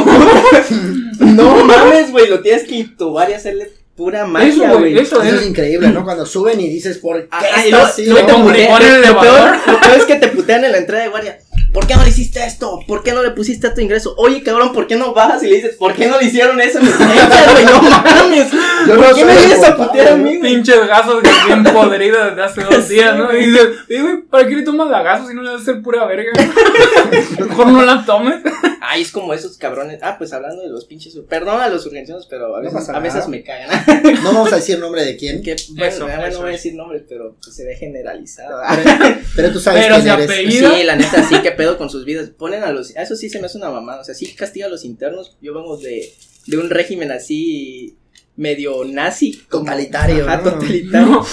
No, 1.19 1.57
no 1.57 1.65
mames, 1.65 2.11
güey, 2.11 2.27
lo 2.29 2.41
tienes 2.41 2.63
que 2.63 2.75
intubar 2.75 3.29
y 3.29 3.33
hacerle 3.33 3.71
pura 3.97 4.25
magia, 4.25 4.73
güey. 4.73 4.97
Eso, 4.97 5.21
eso, 5.21 5.36
es. 5.39 5.47
increíble, 5.47 5.89
¿no? 5.89 6.03
Cuando 6.05 6.25
suben 6.25 6.62
y 6.62 6.69
dices, 6.69 6.99
¿por 6.99 7.23
qué 7.23 7.27
Ajá, 7.31 7.65
está 7.65 7.77
lo, 7.77 7.83
así? 7.83 8.05
lo, 8.05 8.15
putean, 8.15 9.01
lo, 9.01 9.19
peor, 9.19 9.55
lo 9.65 9.79
peor 9.81 9.97
es 9.97 10.05
que 10.05 10.15
te 10.15 10.27
putean 10.29 10.63
en 10.63 10.71
la 10.71 10.77
entrada 10.77 11.03
de 11.03 11.10
guardia. 11.10 11.39
¿Por 11.73 11.86
qué 11.86 11.95
no 11.95 12.03
le 12.03 12.10
hiciste 12.10 12.43
esto? 12.45 12.80
¿Por 12.88 13.03
qué 13.03 13.12
no 13.13 13.21
le 13.21 13.32
pusiste 13.32 13.67
a 13.67 13.73
tu 13.73 13.82
ingreso? 13.82 14.15
Oye, 14.17 14.41
cabrón, 14.41 14.73
¿por 14.73 14.88
qué 14.88 14.95
no 14.95 15.13
bajas 15.13 15.43
y 15.43 15.47
le 15.47 15.56
dices, 15.58 15.75
¿por 15.75 15.93
qué 15.93 16.08
no 16.08 16.17
le 16.19 16.25
hicieron 16.25 16.60
eso 16.60 16.80
güey? 16.82 17.65
No 17.65 17.82
mames. 17.82 18.51
Yo 18.88 18.95
¿Por 18.95 19.10
no 19.10 19.15
qué 19.15 19.25
me 19.25 19.36
vienes 19.38 19.63
a 19.63 19.75
putear 19.77 20.08
a 20.10 20.15
mí, 20.15 20.38
güey? 20.38 20.53
Pinches 20.53 20.88
gasos 20.88 21.21
que 21.21 21.30
bien 21.45 21.63
podridos 21.63 22.30
desde 22.30 22.43
hace 22.43 22.62
dos 22.63 22.88
días, 22.89 23.15
¿no? 23.17 23.32
Y 23.36 23.45
dices, 23.47 23.67
"Oye, 23.89 24.01
güey, 24.01 24.21
¿para 24.23 24.47
qué 24.47 24.56
le 24.56 24.63
tomas 24.63 24.89
la 24.89 25.03
gaso 25.03 25.27
si 25.27 25.34
no 25.36 25.41
le 25.43 25.49
vas 25.51 25.60
a 25.60 25.62
hacer 25.62 25.82
pura 25.82 26.06
verga? 26.06 26.32
Mejor 27.39 27.67
no 27.67 27.86
la 27.86 28.03
tomes. 28.06 28.36
Ay, 28.82 29.01
es 29.01 29.12
como 29.12 29.34
esos 29.34 29.58
cabrones. 29.58 29.99
Ah, 30.01 30.15
pues 30.17 30.32
hablando 30.34 30.62
de 30.63 30.69
los 30.69 30.86
pinches. 30.86 31.15
Perdón 31.30 31.60
a 31.62 31.67
los 31.69 31.86
urgencianos, 31.86 32.25
pero 32.30 32.56
a 32.56 32.62
veces, 32.62 32.88
a 32.89 33.27
me 33.27 33.43
cagan. 33.43 33.69
No 34.23 34.34
vamos 34.34 34.53
a 34.53 34.56
decir 34.58 34.80
nombre 34.80 35.03
de 35.03 35.17
quién, 35.17 35.43
Que, 35.43 35.56
bueno, 35.71 35.86
Eso, 35.86 36.08
eso 36.08 36.30
no 36.38 36.39
voy 36.41 36.49
a 36.49 36.51
decir 36.53 36.73
nombres, 36.75 37.03
pero 37.08 37.36
pues, 37.43 37.56
se 37.56 37.65
ve 37.65 37.75
generalizado. 37.75 38.62
pero, 38.75 39.15
pero 39.36 39.51
tú 39.51 39.60
sabes 39.60 39.84
Pero 39.86 39.95
quién 39.95 40.08
se 40.08 40.13
eres. 40.13 40.30
apellida. 40.32 40.71
Sí, 40.75 40.84
la 40.84 40.95
neta, 40.95 41.23
sí, 41.23 41.36
qué 41.43 41.51
pedo 41.51 41.66
con 41.75 41.89
sus 41.89 42.06
vidas. 42.06 42.30
Ponen 42.30 42.63
a 42.63 42.71
los. 42.71 42.95
Eso 42.95 43.15
sí 43.15 43.30
se 43.30 43.39
me 43.39 43.47
hace 43.47 43.58
una 43.58 43.71
mamada. 43.71 44.01
O 44.01 44.03
sea, 44.03 44.13
sí 44.15 44.34
castiga 44.36 44.67
a 44.67 44.69
los 44.69 44.86
internos. 44.86 45.36
Yo 45.41 45.53
vengo 45.56 45.75
de, 45.77 46.13
de 46.45 46.58
un 46.58 46.69
régimen 46.69 47.12
así. 47.12 47.97
medio 48.38 48.86
nazi. 48.86 49.41
como- 49.49 49.65
Totalitario, 49.65 50.25
Ajá, 50.27 50.38
¿no? 50.38 50.43
totalitario. 50.53 51.08
No. 51.08 51.25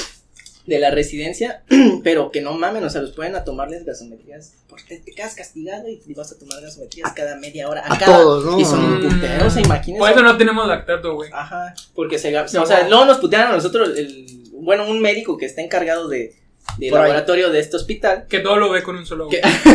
De 0.67 0.79
la 0.79 0.91
residencia. 0.91 1.63
pero 2.03 2.31
que 2.31 2.41
no 2.41 2.55
mamen, 2.55 2.83
o 2.83 2.89
sea, 2.89 3.03
los 3.03 3.13
pueden 3.13 3.35
a 3.37 3.45
tomarles 3.45 3.85
gasometrías. 3.85 4.55
Porque 4.67 4.97
te 5.01 5.13
quedas 5.13 5.35
castigado 5.35 5.87
y 5.89 6.01
vas 6.15 6.33
a 6.33 6.39
tomar 6.39 6.63
gasometrías 6.63 7.13
cada 7.13 7.37
media 7.37 7.69
hora. 7.69 7.83
A 7.87 7.99
cada- 7.99 8.17
todos, 8.23 8.45
¿no? 8.47 8.59
Y 8.59 8.65
son 8.65 9.01
Mm. 9.05 9.09
putero, 9.09 9.47
o 9.47 9.51
sea, 9.51 9.61
imagínense. 9.63 9.99
Por 10.01 10.11
eso 10.11 10.23
no 10.23 10.39
tenemos 10.39 10.67
lactato, 10.67 11.15
güey. 11.15 11.29
Ajá, 11.35 11.75
porque 11.95 12.19
se, 12.19 12.35
o 12.37 12.43
No. 12.55 12.65
sea, 12.67 12.89
luego 12.89 13.05
nos 13.05 13.19
putearon 13.19 13.53
a 13.53 13.57
nosotros, 13.57 13.91
el, 13.99 14.27
bueno, 14.55 14.89
un 14.89 15.01
médico 15.03 15.37
que 15.37 15.45
está 15.45 15.61
encargado 15.61 16.09
de, 16.09 16.35
de 16.79 16.91
Por 16.91 16.99
ahí. 17.01 17.05
laboratorio 17.09 17.51
de 17.51 17.61
este 17.61 17.77
hospital. 17.77 18.25
Que 18.29 18.41
todo 18.41 18.57
lo 18.57 18.71
ve 18.71 18.83
con 18.83 18.97
un 18.97 19.07
solo 19.07 19.29
Que- 19.29 19.41
ojo. 19.45 19.51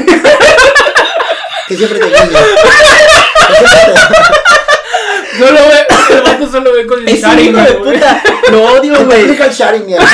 Que 1.67 1.78
siempre 1.78 1.99
te 1.99 2.06
guiña. 2.08 2.19
Solo 5.38 5.60
ve, 5.69 5.86
el 6.15 6.21
vato 6.21 6.52
solo 6.52 6.73
ve 6.73 6.86
con 6.88 6.99
el 6.99 7.08
Es 7.15 7.23
un 7.23 7.39
hijo 7.39 7.58
de 7.62 7.71
güey. 7.73 7.93
puta, 7.93 8.23
lo 8.52 8.63
odio, 8.73 9.06
güey. 9.06 9.21
aplica 9.23 9.45
el 9.45 9.52
Sharingan. 9.54 10.06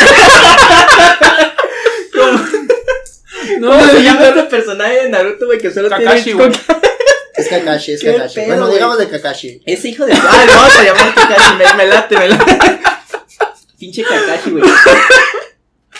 No, 3.60 3.70
¿Cómo 3.72 3.86
se 3.88 4.04
llama 4.04 4.28
este 4.28 4.44
personaje 4.44 4.96
de 5.04 5.10
Naruto, 5.10 5.46
güey, 5.46 5.58
que 5.60 5.72
solo 5.72 5.90
Kakashi, 5.90 6.24
tiene... 6.26 6.40
güey. 6.48 6.52
Es 7.36 7.48
Kakashi, 7.48 7.94
es 7.94 8.04
Kakashi. 8.04 8.36
pedo, 8.36 8.48
bueno, 8.48 8.62
güey. 8.66 8.74
digamos 8.76 8.98
de 8.98 9.08
Kakashi. 9.10 9.62
Ese 9.66 9.90
hijo 9.90 10.06
de... 10.06 10.14
Ah, 10.14 10.46
no, 10.46 10.70
se 10.70 10.84
llama 10.86 11.14
Kakashi, 11.16 11.54
me, 11.56 11.74
me 11.74 11.86
late, 11.88 12.18
me 12.18 12.30
late. 12.30 12.58
Pinche 13.80 14.04
Kakashi, 14.04 14.52
güey. 14.52 14.64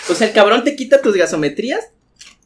O 0.08 0.14
sea, 0.14 0.28
el 0.28 0.32
cabrón 0.32 0.64
te 0.64 0.76
quita 0.76 1.02
tus 1.02 1.14
gasometrías. 1.16 1.90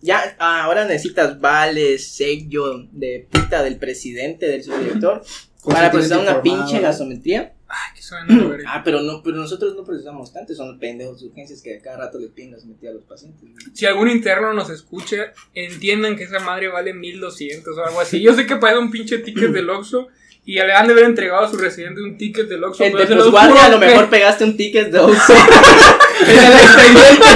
Ya, 0.03 0.35
ah, 0.39 0.65
ahora 0.65 0.87
necesitas 0.87 1.41
vales, 1.41 2.09
sello 2.09 2.87
de 2.91 3.29
puta 3.31 3.63
del 3.63 3.77
presidente, 3.77 4.47
del 4.47 4.63
subdirector. 4.63 5.23
Para 5.65 5.91
procesar 5.91 6.21
una 6.21 6.41
pinche 6.41 6.81
gasometría. 6.81 7.53
Ay, 7.69 7.95
que 7.95 8.03
suena. 8.03 8.27
Ah, 8.67 8.83
pero 8.83 9.03
no, 9.03 9.23
pero 9.23 9.37
nosotros 9.37 9.77
no 9.77 9.85
procesamos 9.85 10.33
tanto, 10.33 10.55
son 10.55 10.79
pendejos 10.79 11.21
de 11.21 11.29
urgencias 11.29 11.61
que 11.61 11.77
a 11.77 11.83
cada 11.83 11.99
rato 11.99 12.19
le 12.19 12.29
piden 12.29 12.53
gasometría 12.53 12.91
a 12.91 12.95
los 12.95 13.05
pacientes. 13.05 13.43
güey. 13.43 13.55
Si 13.75 13.85
algún 13.85 14.09
interno 14.09 14.55
nos 14.55 14.71
escucha, 14.71 15.33
entiendan 15.55 16.17
que 16.17 16.25
esa 16.25 16.41
madre 16.41 16.69
vale 16.69 16.95
1200 16.95 17.77
o 17.77 17.85
algo 17.85 18.01
así. 18.01 18.21
Yo 18.23 18.35
sé 18.35 18.47
que 18.47 18.57
paga 18.57 18.79
un 18.79 18.91
pinche 18.91 19.19
ticket 19.19 19.53
del 19.53 19.69
Oxxo 19.69 20.09
y 20.45 20.55
le 20.55 20.73
han 20.73 20.87
de 20.87 20.93
haber 20.95 21.05
entregado 21.05 21.45
a 21.45 21.51
su 21.51 21.57
residente 21.57 22.01
un 22.03 22.17
ticket 22.17 22.49
del 22.49 22.65
Oxxo. 22.65 22.83
El 22.85 22.93
de 22.93 23.07
juro 23.07 23.37
a 23.39 23.69
lo 23.69 23.79
que- 23.81 23.87
mejor 23.87 24.09
pegaste 24.11 24.45
un 24.45 24.57
ticket 24.57 24.91
de 24.91 24.99
Oxxo. 24.99 25.33
en 25.33 26.39
el 26.39 26.53
expediente. 26.59 27.27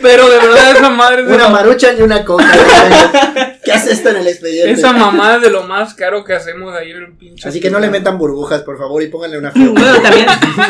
Pero 0.00 0.28
de 0.28 0.36
verdad 0.38 0.70
esa 0.76 0.90
madre 0.90 1.22
es 1.22 1.28
de 1.28 1.34
Una 1.34 1.48
maruchan 1.48 1.96
y 1.98 2.02
una 2.02 2.24
coca. 2.24 2.44
¿Qué 3.64 3.72
hace 3.72 3.92
esto 3.92 4.10
en 4.10 4.16
el 4.18 4.28
expediente? 4.28 4.70
esa 4.70 4.92
mamada 4.92 5.36
es 5.36 5.42
de 5.42 5.50
lo 5.50 5.64
más 5.64 5.92
caro 5.94 6.24
que 6.24 6.32
hacemos 6.34 6.74
ahí 6.74 6.90
en 6.92 6.98
el 6.98 7.12
pinche. 7.16 7.48
Así 7.48 7.60
que 7.60 7.68
no 7.70 7.80
le 7.80 7.90
metan 7.90 8.16
burbujas, 8.16 8.62
por 8.62 8.78
favor, 8.78 9.02
y 9.02 9.08
pónganle 9.08 9.38
una. 9.38 9.50
Bueno, 9.54 10.00
también, 10.00 10.26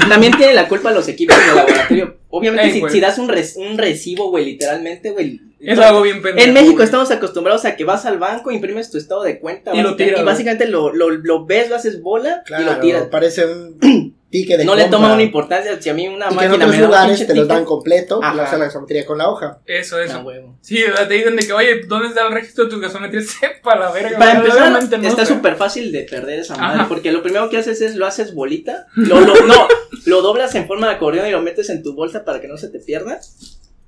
también 0.09 0.33
tiene 0.37 0.55
la 0.55 0.67
culpa 0.67 0.91
los 0.93 1.07
equipos 1.09 1.37
de 1.37 1.47
laboratorio. 1.55 2.17
Obviamente, 2.31 2.83
si, 2.91 3.01
das 3.01 3.19
un, 3.19 3.29
res- 3.29 3.57
un 3.57 3.77
recibo, 3.79 4.31
güey, 4.31 4.45
literalmente, 4.47 5.11
güey. 5.11 5.41
Es 5.61 5.79
algo 5.79 6.03
bien 6.03 6.23
pendejo. 6.23 6.47
En 6.47 6.55
México 6.55 6.75
güey. 6.75 6.85
estamos 6.85 7.11
acostumbrados 7.11 7.65
a 7.65 7.75
que 7.77 7.85
vas 7.85 8.05
al 8.07 8.19
banco, 8.19 8.51
imprimes 8.53 8.91
tu 8.91 8.99
estado 8.99 9.23
de 9.23 9.41
cuenta. 9.41 9.73
Y 9.75 9.79
lo 9.83 9.91
básicamente- 9.91 10.05
tiras, 10.05 10.21
Y 10.21 10.25
básicamente 10.25 10.67
lo, 10.69 10.93
lo, 10.93 11.11
lo 11.11 11.47
ves, 11.47 11.69
lo 11.69 11.77
haces 11.77 12.01
bola 12.01 12.43
y 12.47 12.51
lo 12.53 12.57
Claro, 12.59 12.81
tiras. 12.81 13.03
parece 13.11 13.45
un 13.47 13.79
ticket 14.31 14.59
de 14.59 14.65
No 14.65 14.75
le 14.77 14.83
compra. 14.83 14.99
toma 14.99 15.15
una 15.15 15.23
importancia. 15.23 15.81
Si 15.83 15.89
a 15.89 15.95
mí 15.95 16.07
una 16.07 16.27
Y 16.27 16.29
que 16.29 16.29
en 16.29 16.37
máquina 16.37 16.55
otros 16.55 16.71
me 16.71 16.77
da 16.77 16.83
un 16.83 16.87
lugares 16.91 17.19
te 17.19 17.25
los 17.27 17.35
ticket, 17.35 17.49
dan 17.49 17.65
completo, 17.65 18.21
Ajá. 18.23 18.35
lo 18.35 18.43
hacen 18.43 18.59
la 18.61 18.65
gasometría 18.67 19.05
con 19.07 19.19
la 19.19 19.29
hoja. 19.31 19.59
Eso, 19.67 19.99
eso. 20.01 20.19
ah, 20.19 20.23
huevo. 20.23 20.57
Sí, 20.61 20.85
o 20.85 20.95
sea, 20.97 21.09
te 21.09 21.15
dicen 21.15 21.35
de 21.35 21.45
que, 21.47 21.53
oye, 21.53 21.81
¿dónde 21.89 22.09
está 22.09 22.27
el 22.27 22.33
registro 22.35 22.65
de 22.65 22.71
tus 22.71 22.81
gasometrías? 22.81 23.27
Sepa 23.41 23.75
la 23.77 23.91
verga. 23.91 24.19
Para 24.19 24.33
empezar, 24.39 24.71
no 24.71 25.09
está 25.09 25.27
súper 25.27 25.57
fácil 25.57 25.91
de 25.91 26.03
perder 26.05 26.39
esa 26.41 26.57
madre, 26.57 26.81
Ajá. 26.81 26.89
porque 26.89 27.11
lo 27.11 27.23
primero 27.23 27.49
que 27.51 27.57
haces 27.57 27.81
es 27.81 27.97
lo 27.97 28.07
haces 28.07 28.33
bolita, 28.35 28.87
lo, 28.97 29.21
lo- 29.21 29.35
no, 29.47 29.67
lo 30.07 30.23
doblas 30.23 30.55
en 30.55 30.67
forma 30.69 30.89
de 30.89 30.95
acordeón 30.95 31.27
y 31.27 31.31
lo 31.33 31.43
metes 31.43 31.69
en 31.71 31.83
tu 31.83 31.95
bolsa 31.95 32.25
para 32.25 32.41
que 32.41 32.47
no 32.49 32.57
se 32.59 32.69
te 32.69 32.79
pierda. 32.79 33.19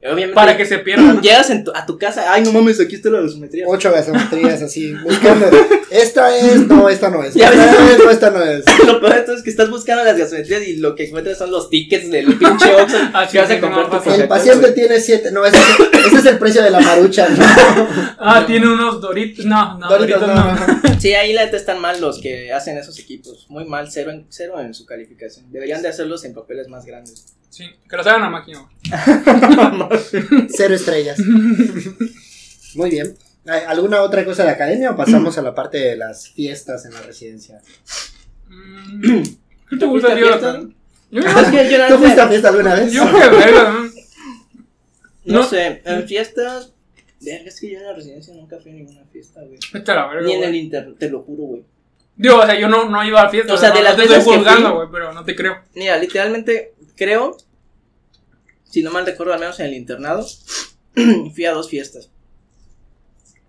Obviamente. 0.02 0.34
Para 0.34 0.56
que 0.56 0.64
se 0.64 0.78
pierdan. 0.78 1.20
Llegas 1.22 1.50
en 1.50 1.62
tu- 1.64 1.72
a 1.74 1.84
tu 1.84 1.98
casa, 1.98 2.32
ay, 2.32 2.42
no 2.42 2.52
mames, 2.52 2.80
aquí 2.80 2.94
está 2.94 3.10
la 3.10 3.20
gasometría. 3.20 3.66
Ocho 3.68 3.92
gasometrías 3.92 4.62
así, 4.62 4.94
buscando. 4.94 5.46
Esta 5.90 6.34
es, 6.36 6.66
no, 6.66 6.88
esta 6.88 7.10
no 7.10 7.22
es. 7.22 7.34
Ya 7.34 7.50
Esta 7.50 7.66
ves. 7.84 7.90
es, 7.92 7.98
no, 7.98 8.10
esta 8.10 8.30
no 8.30 8.42
es. 8.42 8.64
Lo 8.86 8.98
peor 9.00 9.14
de 9.16 9.20
todo 9.22 9.36
es 9.36 9.42
que 9.42 9.50
estás 9.50 9.68
buscando 9.68 10.02
las 10.04 10.16
gasometrías 10.16 10.62
y 10.66 10.76
lo 10.76 10.94
que 10.94 11.06
encuentras 11.08 11.36
son 11.36 11.50
los 11.50 11.68
tickets 11.68 12.10
del 12.10 12.26
pinche 12.38 12.74
Oxxo 12.80 12.96
Ah, 13.12 13.28
que 13.30 13.38
vas 13.38 13.50
a 13.50 13.60
comprar 13.60 13.82
no, 13.88 13.90
tu 13.90 13.96
fácil. 14.04 14.22
El 14.22 14.28
paciente 14.28 14.72
tiene 14.72 15.00
siete. 15.00 15.30
No, 15.32 15.44
ese, 15.44 15.58
ese 16.06 16.16
es 16.16 16.26
el 16.26 16.38
precio 16.38 16.62
de 16.62 16.70
la 16.70 16.80
marucha. 16.80 17.28
¿no? 17.28 17.44
Ah, 18.18 18.44
tiene 18.46 18.68
unos 18.72 19.00
Doritos. 19.00 19.44
No, 19.44 19.78
no, 19.78 19.88
Doritos, 19.88 20.20
Doritos 20.20 20.84
no. 20.94 21.00
Sí, 21.00 21.12
ahí 21.14 21.32
la 21.32 21.44
neta 21.44 21.56
están 21.56 21.78
mal 21.80 22.00
los 22.00 22.20
que 22.20 22.52
hacen 22.52 22.76
esos 22.78 22.98
equipos. 22.98 23.46
Muy 23.48 23.64
mal, 23.66 23.90
cero 23.90 24.10
en, 24.12 24.26
cero 24.30 24.54
en 24.60 24.72
su 24.74 24.84
calificación. 24.86 25.50
Deberían 25.50 25.82
de 25.82 25.88
hacerlos 25.88 26.24
en 26.24 26.34
papeles 26.34 26.68
más 26.68 26.84
grandes. 26.86 27.26
Sí, 27.50 27.68
que 27.88 27.96
los 27.96 28.06
hagan 28.06 28.22
a 28.22 28.30
máquina. 28.30 28.60
Cero 30.48 30.74
estrellas. 30.74 31.18
Muy 32.74 32.90
bien. 32.90 33.16
¿Hay 33.46 33.62
¿Alguna 33.66 34.02
otra 34.02 34.24
cosa 34.24 34.44
de 34.44 34.50
academia 34.50 34.92
o 34.92 34.96
pasamos 34.96 35.36
a 35.36 35.42
la 35.42 35.54
parte 35.54 35.78
de 35.78 35.96
las 35.96 36.28
fiestas 36.30 36.84
en 36.86 36.94
la 36.94 37.02
residencia? 37.02 37.60
Mm, 38.48 39.22
¿Qué 39.22 39.76
te 39.76 39.76
¿Tú 39.78 39.88
gusta, 39.90 40.14
tío? 40.14 40.26
fiesta? 40.28 40.60
Yo, 41.10 41.20
Es 41.22 41.48
que 41.48 41.70
yo, 41.70 41.78
la 41.78 41.88
¿Tú 41.88 41.98
fuiste 41.98 42.20
a 42.20 42.28
fiesta 42.28 42.48
alguna 42.50 42.74
vez? 42.76 42.92
yo 42.92 43.04
¿no? 45.24 45.42
sé, 45.42 45.82
en 45.84 46.06
fiestas. 46.06 46.72
Verga, 47.20 47.48
es 47.48 47.60
que 47.60 47.70
yo 47.72 47.78
en 47.78 47.84
la 47.86 47.92
residencia 47.92 48.34
nunca 48.34 48.58
fui 48.58 48.70
a 48.70 48.74
ninguna 48.74 49.02
fiesta, 49.12 49.40
güey. 49.42 49.58
Ni 50.24 50.32
en 50.32 50.38
güey. 50.38 50.48
el 50.48 50.54
inter, 50.54 50.94
te 50.98 51.10
lo 51.10 51.20
juro, 51.22 51.42
güey. 51.42 51.64
Digo, 52.16 52.38
o 52.38 52.46
sea, 52.46 52.58
yo 52.58 52.68
no, 52.68 52.88
no 52.88 53.04
iba 53.04 53.22
a 53.22 53.28
fiestas. 53.28 53.56
O 53.56 53.58
sea, 53.58 53.70
no, 53.70 53.76
de 53.76 53.82
las 53.82 53.92
no 53.96 54.02
te 54.02 54.08
veces 54.08 54.18
estoy 54.18 54.32
que 54.34 54.38
juzgando, 54.38 54.68
fui- 54.68 54.76
güey, 54.76 54.88
pero 54.92 55.12
no 55.12 55.24
te 55.24 55.34
creo. 55.36 55.56
Mira, 55.74 55.98
literalmente 55.98 56.72
creo, 57.04 57.36
si 58.68 58.82
no 58.82 58.90
mal 58.90 59.06
recuerdo, 59.06 59.32
al 59.32 59.40
menos 59.40 59.58
en 59.60 59.66
el 59.66 59.74
internado, 59.74 60.26
fui 61.34 61.44
a 61.46 61.52
dos 61.52 61.68
fiestas. 61.70 62.10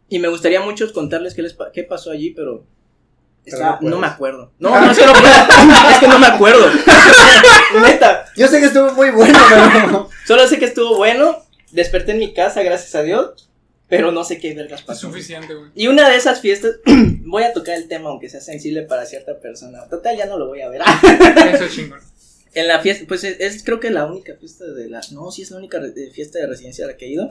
Y 0.09 0.19
me 0.19 0.27
gustaría 0.29 0.61
mucho 0.61 0.91
contarles 0.93 1.33
qué, 1.33 1.41
les 1.41 1.53
pa- 1.53 1.71
qué 1.71 1.83
pasó 1.83 2.11
allí, 2.11 2.31
pero 2.31 2.65
Pero 3.43 3.57
está- 3.57 3.79
no 3.81 3.97
me 3.99 4.07
acuerdo. 4.07 4.51
No, 4.59 4.69
no 4.79 4.91
es 4.91 4.97
que 4.97 5.05
no 5.05 5.13
puedo, 5.13 5.25
es 5.91 5.99
que 5.99 6.07
no 6.07 6.19
me 6.19 6.27
acuerdo. 6.27 6.65
Neta, 7.81 8.25
Yo 8.35 8.47
sé 8.47 8.59
que 8.59 8.67
estuvo 8.67 8.91
muy 8.93 9.09
bueno, 9.11 9.37
pero. 9.49 10.09
solo 10.25 10.47
sé 10.47 10.59
que 10.59 10.65
estuvo 10.65 10.97
bueno, 10.97 11.37
desperté 11.71 12.11
en 12.13 12.19
mi 12.19 12.33
casa, 12.33 12.63
gracias 12.63 12.93
a 12.95 13.03
Dios, 13.03 13.49
pero 13.87 14.11
no 14.11 14.23
sé 14.23 14.39
qué 14.39 14.53
vergas 14.53 14.81
Es 14.81 14.85
pasó. 14.85 15.01
suficiente, 15.07 15.53
güey. 15.53 15.71
Y 15.75 15.87
una 15.87 16.09
de 16.09 16.15
esas 16.17 16.41
fiestas, 16.41 16.75
voy 17.25 17.43
a 17.43 17.53
tocar 17.53 17.75
el 17.77 17.87
tema 17.87 18.09
aunque 18.09 18.29
sea 18.29 18.41
sensible 18.41 18.81
para 18.83 19.05
cierta 19.05 19.39
persona. 19.39 19.87
Total, 19.89 20.17
ya 20.17 20.25
no 20.25 20.37
lo 20.37 20.47
voy 20.47 20.61
a 20.61 20.69
ver. 20.69 20.81
Eso 21.53 21.65
es 21.65 21.73
chingón. 21.75 21.99
En 22.53 22.67
la 22.67 22.79
fiesta, 22.79 23.05
pues 23.07 23.23
es, 23.23 23.39
es 23.39 23.63
creo 23.63 23.79
que 23.79 23.89
la 23.91 24.05
única 24.05 24.35
fiesta 24.35 24.65
de 24.65 24.89
la. 24.89 25.01
No, 25.11 25.31
sí 25.31 25.41
es 25.43 25.51
la 25.51 25.57
única 25.57 25.79
re- 25.79 25.91
de 25.91 26.11
fiesta 26.11 26.39
de 26.39 26.47
residencia 26.47 26.85
a 26.85 26.89
la 26.89 26.97
que 26.97 27.05
he 27.05 27.09
ido. 27.11 27.29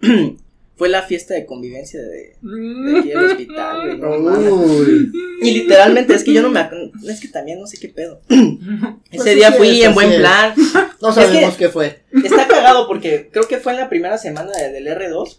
Fue 0.76 0.90
la 0.90 1.02
fiesta 1.02 1.32
de 1.32 1.46
convivencia 1.46 2.02
de, 2.02 2.36
de 2.42 2.98
aquí 2.98 3.08
del 3.08 3.24
hospital, 3.24 3.96
güey. 3.96 3.98
no 3.98 4.18
mames. 4.18 4.52
Uy. 4.52 5.10
Y 5.40 5.50
literalmente 5.62 6.12
es 6.14 6.22
que 6.22 6.34
yo 6.34 6.42
no 6.42 6.50
me. 6.50 6.68
Es 7.08 7.18
que 7.20 7.28
también 7.28 7.58
no 7.58 7.66
sé 7.66 7.78
qué 7.78 7.88
pedo. 7.88 8.20
Ese 9.10 9.16
Pues 9.16 9.34
día 9.36 9.52
fui 9.52 9.80
en 9.82 9.94
buen 9.94 10.16
plan. 10.18 10.54
No 11.00 11.08
Es 11.08 11.14
sabemos 11.14 11.52
que- 11.56 11.64
qué 11.64 11.70
fue. 11.70 12.00
Está 12.22 12.46
cagado 12.46 12.86
porque 12.88 13.30
creo 13.32 13.48
que 13.48 13.56
fue 13.56 13.72
en 13.72 13.78
la 13.80 13.88
primera 13.88 14.18
semana 14.18 14.50
de- 14.52 14.70
del 14.72 14.86
R2. 14.88 15.38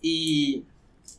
Y 0.00 0.64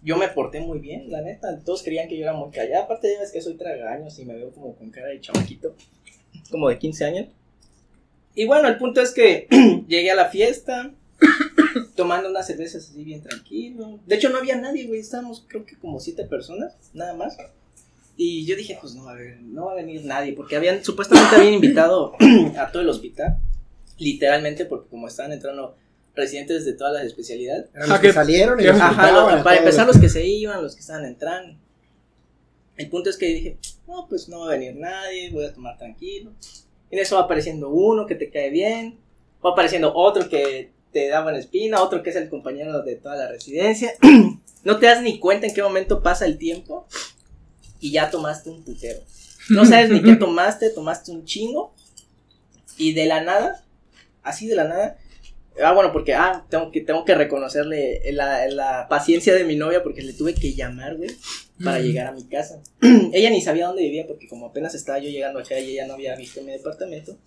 yo 0.03 0.17
me 0.17 0.27
porté 0.27 0.59
muy 0.59 0.79
bien, 0.79 1.09
la 1.09 1.21
neta. 1.21 1.57
Todos 1.63 1.83
creían 1.83 2.09
que 2.09 2.17
yo 2.17 2.23
era 2.23 2.33
muy 2.33 2.51
callada. 2.51 2.83
Aparte, 2.83 3.13
ya 3.13 3.21
ves 3.21 3.31
que 3.31 3.41
soy 3.41 3.53
tragaños 3.55 4.19
y 4.19 4.25
me 4.25 4.35
veo 4.35 4.51
como 4.51 4.75
con 4.75 4.89
cara 4.91 5.07
de 5.07 5.21
chamaquito. 5.21 5.73
Como 6.49 6.69
de 6.69 6.77
15 6.79 7.05
años. 7.05 7.27
Y 8.35 8.45
bueno, 8.45 8.67
el 8.67 8.77
punto 8.77 9.01
es 9.01 9.11
que 9.11 9.47
llegué 9.87 10.11
a 10.11 10.15
la 10.15 10.29
fiesta. 10.29 10.91
Tomando 11.95 12.29
unas 12.29 12.47
cervezas 12.47 12.89
así 12.89 13.03
bien 13.03 13.21
tranquilo. 13.21 13.99
De 14.05 14.15
hecho, 14.15 14.29
no 14.29 14.37
había 14.37 14.55
nadie, 14.57 14.87
güey. 14.87 14.99
Estábamos, 14.99 15.45
creo 15.47 15.65
que 15.65 15.77
como 15.77 15.99
siete 15.99 16.25
personas, 16.25 16.75
nada 16.93 17.13
más. 17.13 17.37
Y 18.17 18.45
yo 18.45 18.55
dije, 18.55 18.77
pues 18.79 18.93
no 18.93 19.05
va 19.05 19.11
a 19.11 19.13
haber, 19.15 19.41
no 19.41 19.65
va 19.65 19.71
a 19.73 19.75
venir 19.75 20.03
nadie. 20.05 20.33
Porque 20.33 20.55
habían, 20.55 20.83
supuestamente 20.83 21.35
habían 21.35 21.53
invitado 21.53 22.13
a 22.57 22.71
todo 22.71 22.81
el 22.81 22.89
hospital. 22.89 23.37
Literalmente, 23.97 24.65
porque 24.65 24.89
como 24.89 25.07
estaban 25.07 25.31
entrando 25.31 25.75
residentes 26.15 26.65
de 26.65 26.73
todas 26.73 26.93
las 26.93 27.05
especialidades. 27.05 27.69
Eran 27.73 27.89
los 27.89 27.99
que 27.99 28.07
que- 28.07 28.13
salieron 28.13 28.59
y 28.59 28.63
los 28.63 28.79
Ajá, 28.79 29.43
para 29.43 29.57
empezar 29.57 29.87
los 29.87 29.95
los 29.95 30.01
que 30.03 30.09
se 30.09 30.25
iban, 30.25 30.61
los 30.61 30.75
que 30.75 30.81
estaban 30.81 31.05
entrando. 31.05 31.57
El 32.75 32.89
punto 32.89 33.09
es 33.09 33.17
que 33.17 33.27
dije, 33.27 33.57
no, 33.87 34.07
pues 34.07 34.29
no 34.29 34.41
va 34.41 34.47
a 34.47 34.57
venir 34.57 34.75
nadie, 34.75 35.31
voy 35.31 35.45
a 35.45 35.53
tomar 35.53 35.77
tranquilo. 35.77 36.31
Y 36.89 36.95
en 36.95 37.01
eso 37.01 37.15
va 37.15 37.23
apareciendo 37.23 37.69
uno 37.69 38.05
que 38.05 38.15
te 38.15 38.29
cae 38.29 38.49
bien, 38.49 38.99
va 39.45 39.51
apareciendo 39.51 39.93
otro 39.93 40.29
que 40.29 40.71
te 40.91 41.07
da 41.07 41.23
buena 41.23 41.39
espina, 41.39 41.81
otro 41.81 42.03
que 42.03 42.11
es 42.11 42.15
el 42.15 42.29
compañero 42.29 42.81
de 42.83 42.95
toda 42.95 43.15
la 43.15 43.27
residencia. 43.27 43.93
no 44.63 44.79
te 44.79 44.85
das 44.85 45.01
ni 45.01 45.19
cuenta 45.19 45.47
en 45.47 45.53
qué 45.53 45.63
momento 45.63 46.01
pasa 46.01 46.25
el 46.25 46.37
tiempo 46.37 46.87
y 47.79 47.91
ya 47.91 48.09
tomaste 48.09 48.49
un 48.49 48.63
putero. 48.63 49.01
No 49.49 49.65
sabes 49.65 49.89
ni 49.89 50.01
qué 50.01 50.15
tomaste, 50.15 50.69
tomaste 50.69 51.11
un 51.11 51.25
chingo 51.25 51.73
y 52.77 52.93
de 52.93 53.05
la 53.05 53.21
nada, 53.21 53.63
así 54.23 54.47
de 54.47 54.55
la 54.55 54.65
nada, 54.65 54.97
Ah, 55.61 55.71
bueno, 55.73 55.91
porque 55.91 56.15
ah, 56.15 56.43
tengo 56.49 56.71
que 56.71 56.81
tengo 56.81 57.05
que 57.05 57.13
reconocerle 57.13 58.01
la, 58.13 58.47
la 58.47 58.87
paciencia 58.89 59.35
de 59.35 59.43
mi 59.43 59.55
novia 59.55 59.83
porque 59.83 60.01
le 60.01 60.13
tuve 60.13 60.33
que 60.33 60.53
llamar, 60.53 60.97
güey, 60.97 61.11
para 61.61 61.79
llegar 61.79 62.07
a 62.07 62.11
mi 62.11 62.23
casa. 62.23 62.61
ella 63.13 63.29
ni 63.29 63.41
sabía 63.41 63.67
dónde 63.67 63.83
vivía 63.83 64.07
porque 64.07 64.27
como 64.27 64.47
apenas 64.47 64.75
estaba 64.75 64.99
yo 64.99 65.09
llegando 65.09 65.39
acá 65.39 65.59
y 65.59 65.71
ella 65.71 65.87
no 65.87 65.93
había 65.93 66.15
visto 66.15 66.41
mi 66.41 66.51
departamento. 66.51 67.17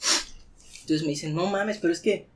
Entonces 0.80 1.02
me 1.02 1.10
dicen, 1.10 1.34
"No 1.34 1.46
mames, 1.46 1.78
pero 1.78 1.92
es 1.92 2.00
que 2.00 2.26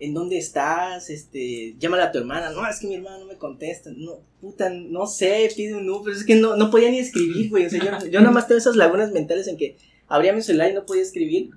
¿en 0.00 0.14
dónde 0.14 0.38
estás? 0.38 1.10
Este, 1.10 1.74
llámala 1.78 2.04
a 2.04 2.12
tu 2.12 2.18
hermana." 2.18 2.50
No, 2.50 2.66
es 2.68 2.80
que 2.80 2.86
mi 2.86 2.94
hermana 2.94 3.18
no 3.18 3.26
me 3.26 3.36
contesta. 3.36 3.90
No, 3.94 4.20
puta, 4.40 4.70
no 4.70 5.06
sé, 5.06 5.50
pide 5.54 5.74
un 5.74 5.88
Uber, 5.88 6.14
es 6.14 6.24
que 6.24 6.34
no 6.34 6.56
no 6.56 6.70
podía 6.70 6.90
ni 6.90 6.98
escribir, 6.98 7.50
güey. 7.50 7.66
O 7.66 7.70
sea, 7.70 7.80
yo, 7.80 8.06
yo 8.06 8.20
nada 8.20 8.32
más 8.32 8.46
tengo 8.46 8.58
esas 8.58 8.76
lagunas 8.76 9.12
mentales 9.12 9.46
en 9.46 9.56
que 9.56 9.76
abría 10.06 10.32
mi 10.32 10.42
celular 10.42 10.70
y 10.70 10.74
no 10.74 10.86
podía 10.86 11.02
escribir 11.02 11.50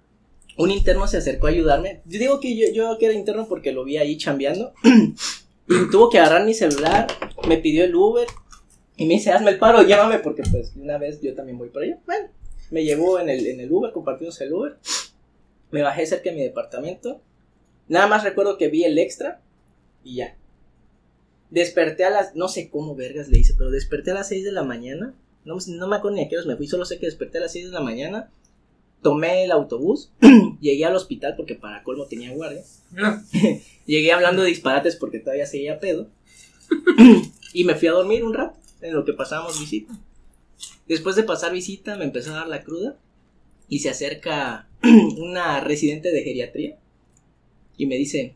un 0.57 0.71
interno 0.71 1.07
se 1.07 1.17
acercó 1.17 1.47
a 1.47 1.51
ayudarme. 1.51 2.01
Yo 2.05 2.19
digo 2.19 2.39
que 2.39 2.55
yo, 2.55 2.67
yo 2.73 2.97
que 2.97 3.05
era 3.05 3.15
interno 3.15 3.47
porque 3.47 3.71
lo 3.71 3.83
vi 3.83 3.97
ahí 3.97 4.17
chambeando. 4.17 4.73
y 4.83 5.89
tuvo 5.91 6.09
que 6.09 6.19
agarrar 6.19 6.45
mi 6.45 6.53
celular, 6.53 7.07
me 7.47 7.57
pidió 7.57 7.83
el 7.83 7.95
Uber 7.95 8.27
y 9.01 9.05
me 9.07 9.15
dice, 9.15 9.31
hazme 9.31 9.49
el 9.49 9.57
paro, 9.57 9.81
llévame 9.81 10.19
porque 10.19 10.43
pues 10.51 10.73
una 10.75 10.99
vez 10.99 11.19
yo 11.21 11.33
también 11.33 11.57
voy 11.57 11.69
por 11.69 11.81
allá. 11.81 11.97
Bueno, 12.05 12.27
me 12.69 12.83
llevó 12.83 13.19
en 13.19 13.31
el, 13.31 13.47
en 13.47 13.59
el 13.59 13.71
Uber, 13.71 13.91
compartimos 13.91 14.39
el 14.41 14.53
Uber. 14.53 14.77
Me 15.71 15.81
bajé 15.81 16.05
cerca 16.05 16.29
de 16.29 16.35
mi 16.35 16.43
departamento. 16.43 17.19
Nada 17.87 18.05
más 18.05 18.23
recuerdo 18.23 18.59
que 18.59 18.67
vi 18.67 18.83
el 18.83 18.99
extra 18.99 19.41
y 20.03 20.17
ya. 20.17 20.37
Desperté 21.49 22.03
a 22.05 22.11
las, 22.11 22.35
no 22.35 22.47
sé 22.47 22.69
cómo 22.69 22.93
vergas 22.93 23.27
le 23.27 23.39
hice, 23.39 23.55
pero 23.57 23.71
desperté 23.71 24.11
a 24.11 24.13
las 24.13 24.27
6 24.27 24.45
de 24.45 24.51
la 24.51 24.61
mañana. 24.61 25.15
No, 25.45 25.57
no 25.67 25.87
me 25.87 25.95
acuerdo 25.95 26.17
ni 26.17 26.25
a 26.25 26.29
qué 26.29 26.35
horas 26.35 26.45
me 26.45 26.55
fui, 26.55 26.67
solo 26.67 26.85
sé 26.85 26.99
que 26.99 27.07
desperté 27.07 27.39
a 27.39 27.41
las 27.41 27.53
6 27.53 27.65
de 27.65 27.71
la 27.71 27.81
mañana. 27.81 28.29
Tomé 29.01 29.45
el 29.45 29.51
autobús, 29.51 30.11
llegué 30.61 30.85
al 30.85 30.95
hospital 30.95 31.33
porque 31.35 31.55
para 31.55 31.81
colmo 31.81 32.05
tenía 32.05 32.31
guardia. 32.35 32.61
Llegué 33.87 34.11
hablando 34.11 34.43
de 34.43 34.49
disparates 34.49 34.95
porque 34.95 35.17
todavía 35.17 35.47
seguía 35.47 35.79
pedo. 35.79 36.07
y 37.53 37.63
me 37.63 37.73
fui 37.73 37.87
a 37.87 37.93
dormir 37.93 38.23
un 38.23 38.35
rato 38.35 38.60
en 38.81 38.93
lo 38.93 39.05
que 39.05 39.13
pasábamos 39.13 39.59
visita. 39.59 39.93
Después 40.87 41.15
de 41.15 41.23
pasar 41.23 41.51
visita 41.51 41.95
me 41.95 42.05
empezó 42.05 42.31
a 42.31 42.37
dar 42.37 42.47
la 42.47 42.63
cruda 42.63 42.97
y 43.67 43.79
se 43.79 43.89
acerca 43.89 44.67
una 45.17 45.59
residente 45.61 46.11
de 46.11 46.23
geriatría 46.23 46.77
y 47.77 47.85
me 47.85 47.95
dice, 47.95 48.35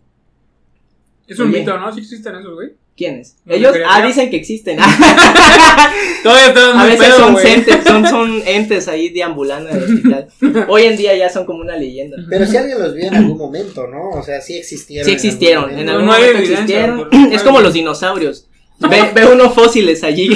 Es 1.28 1.40
un 1.40 1.52
mito, 1.52 1.78
¿no? 1.78 1.94
Sí 1.94 2.02
existen 2.02 2.36
esos, 2.36 2.54
güey. 2.54 2.74
¿quién 2.96 3.18
es? 3.18 3.36
¿Los 3.46 3.60
de 3.60 3.68
Ellos, 3.68 3.76
ah, 3.88 4.06
dicen 4.06 4.30
que 4.30 4.38
existen. 4.38 4.78
Todavía 6.24 6.48
estás 6.48 6.76
A 6.76 6.86
veces 6.86 7.06
pedo, 7.06 7.18
son, 7.18 7.48
entes, 7.48 7.84
son, 7.84 8.08
son 8.08 8.42
entes 8.46 8.88
ahí 8.88 9.10
deambulando 9.10 9.70
en 9.70 9.78
el 9.78 9.84
hospital. 9.84 10.28
Hoy 10.70 10.84
en 10.84 10.98
día 10.98 11.16
ya 11.16 11.30
son 11.30 11.46
como 11.46 11.62
una 11.62 11.78
leyenda. 11.78 12.18
Pero 12.30 12.46
si 12.46 12.58
alguien 12.58 12.80
los 12.80 12.94
vio 12.96 13.06
en 13.08 13.16
algún 13.16 13.38
momento, 13.38 13.88
¿no? 13.88 14.10
O 14.12 14.24
sea, 14.24 14.42
sí 14.42 14.58
existieron. 14.58 15.06
Sí 15.06 15.12
existieron, 15.12 15.70
en 15.70 15.86
momento. 15.86 15.92
algún 15.92 16.06
No 16.06 16.12
momento 16.14 16.38
existieron. 16.40 17.10
Es 17.32 17.44
como 17.44 17.62
los 17.62 17.74
dinosaurios. 17.74 18.48
Ve, 18.80 19.12
ve 19.14 19.26
unos 19.26 19.54
fósiles 19.54 20.04
allí 20.04 20.28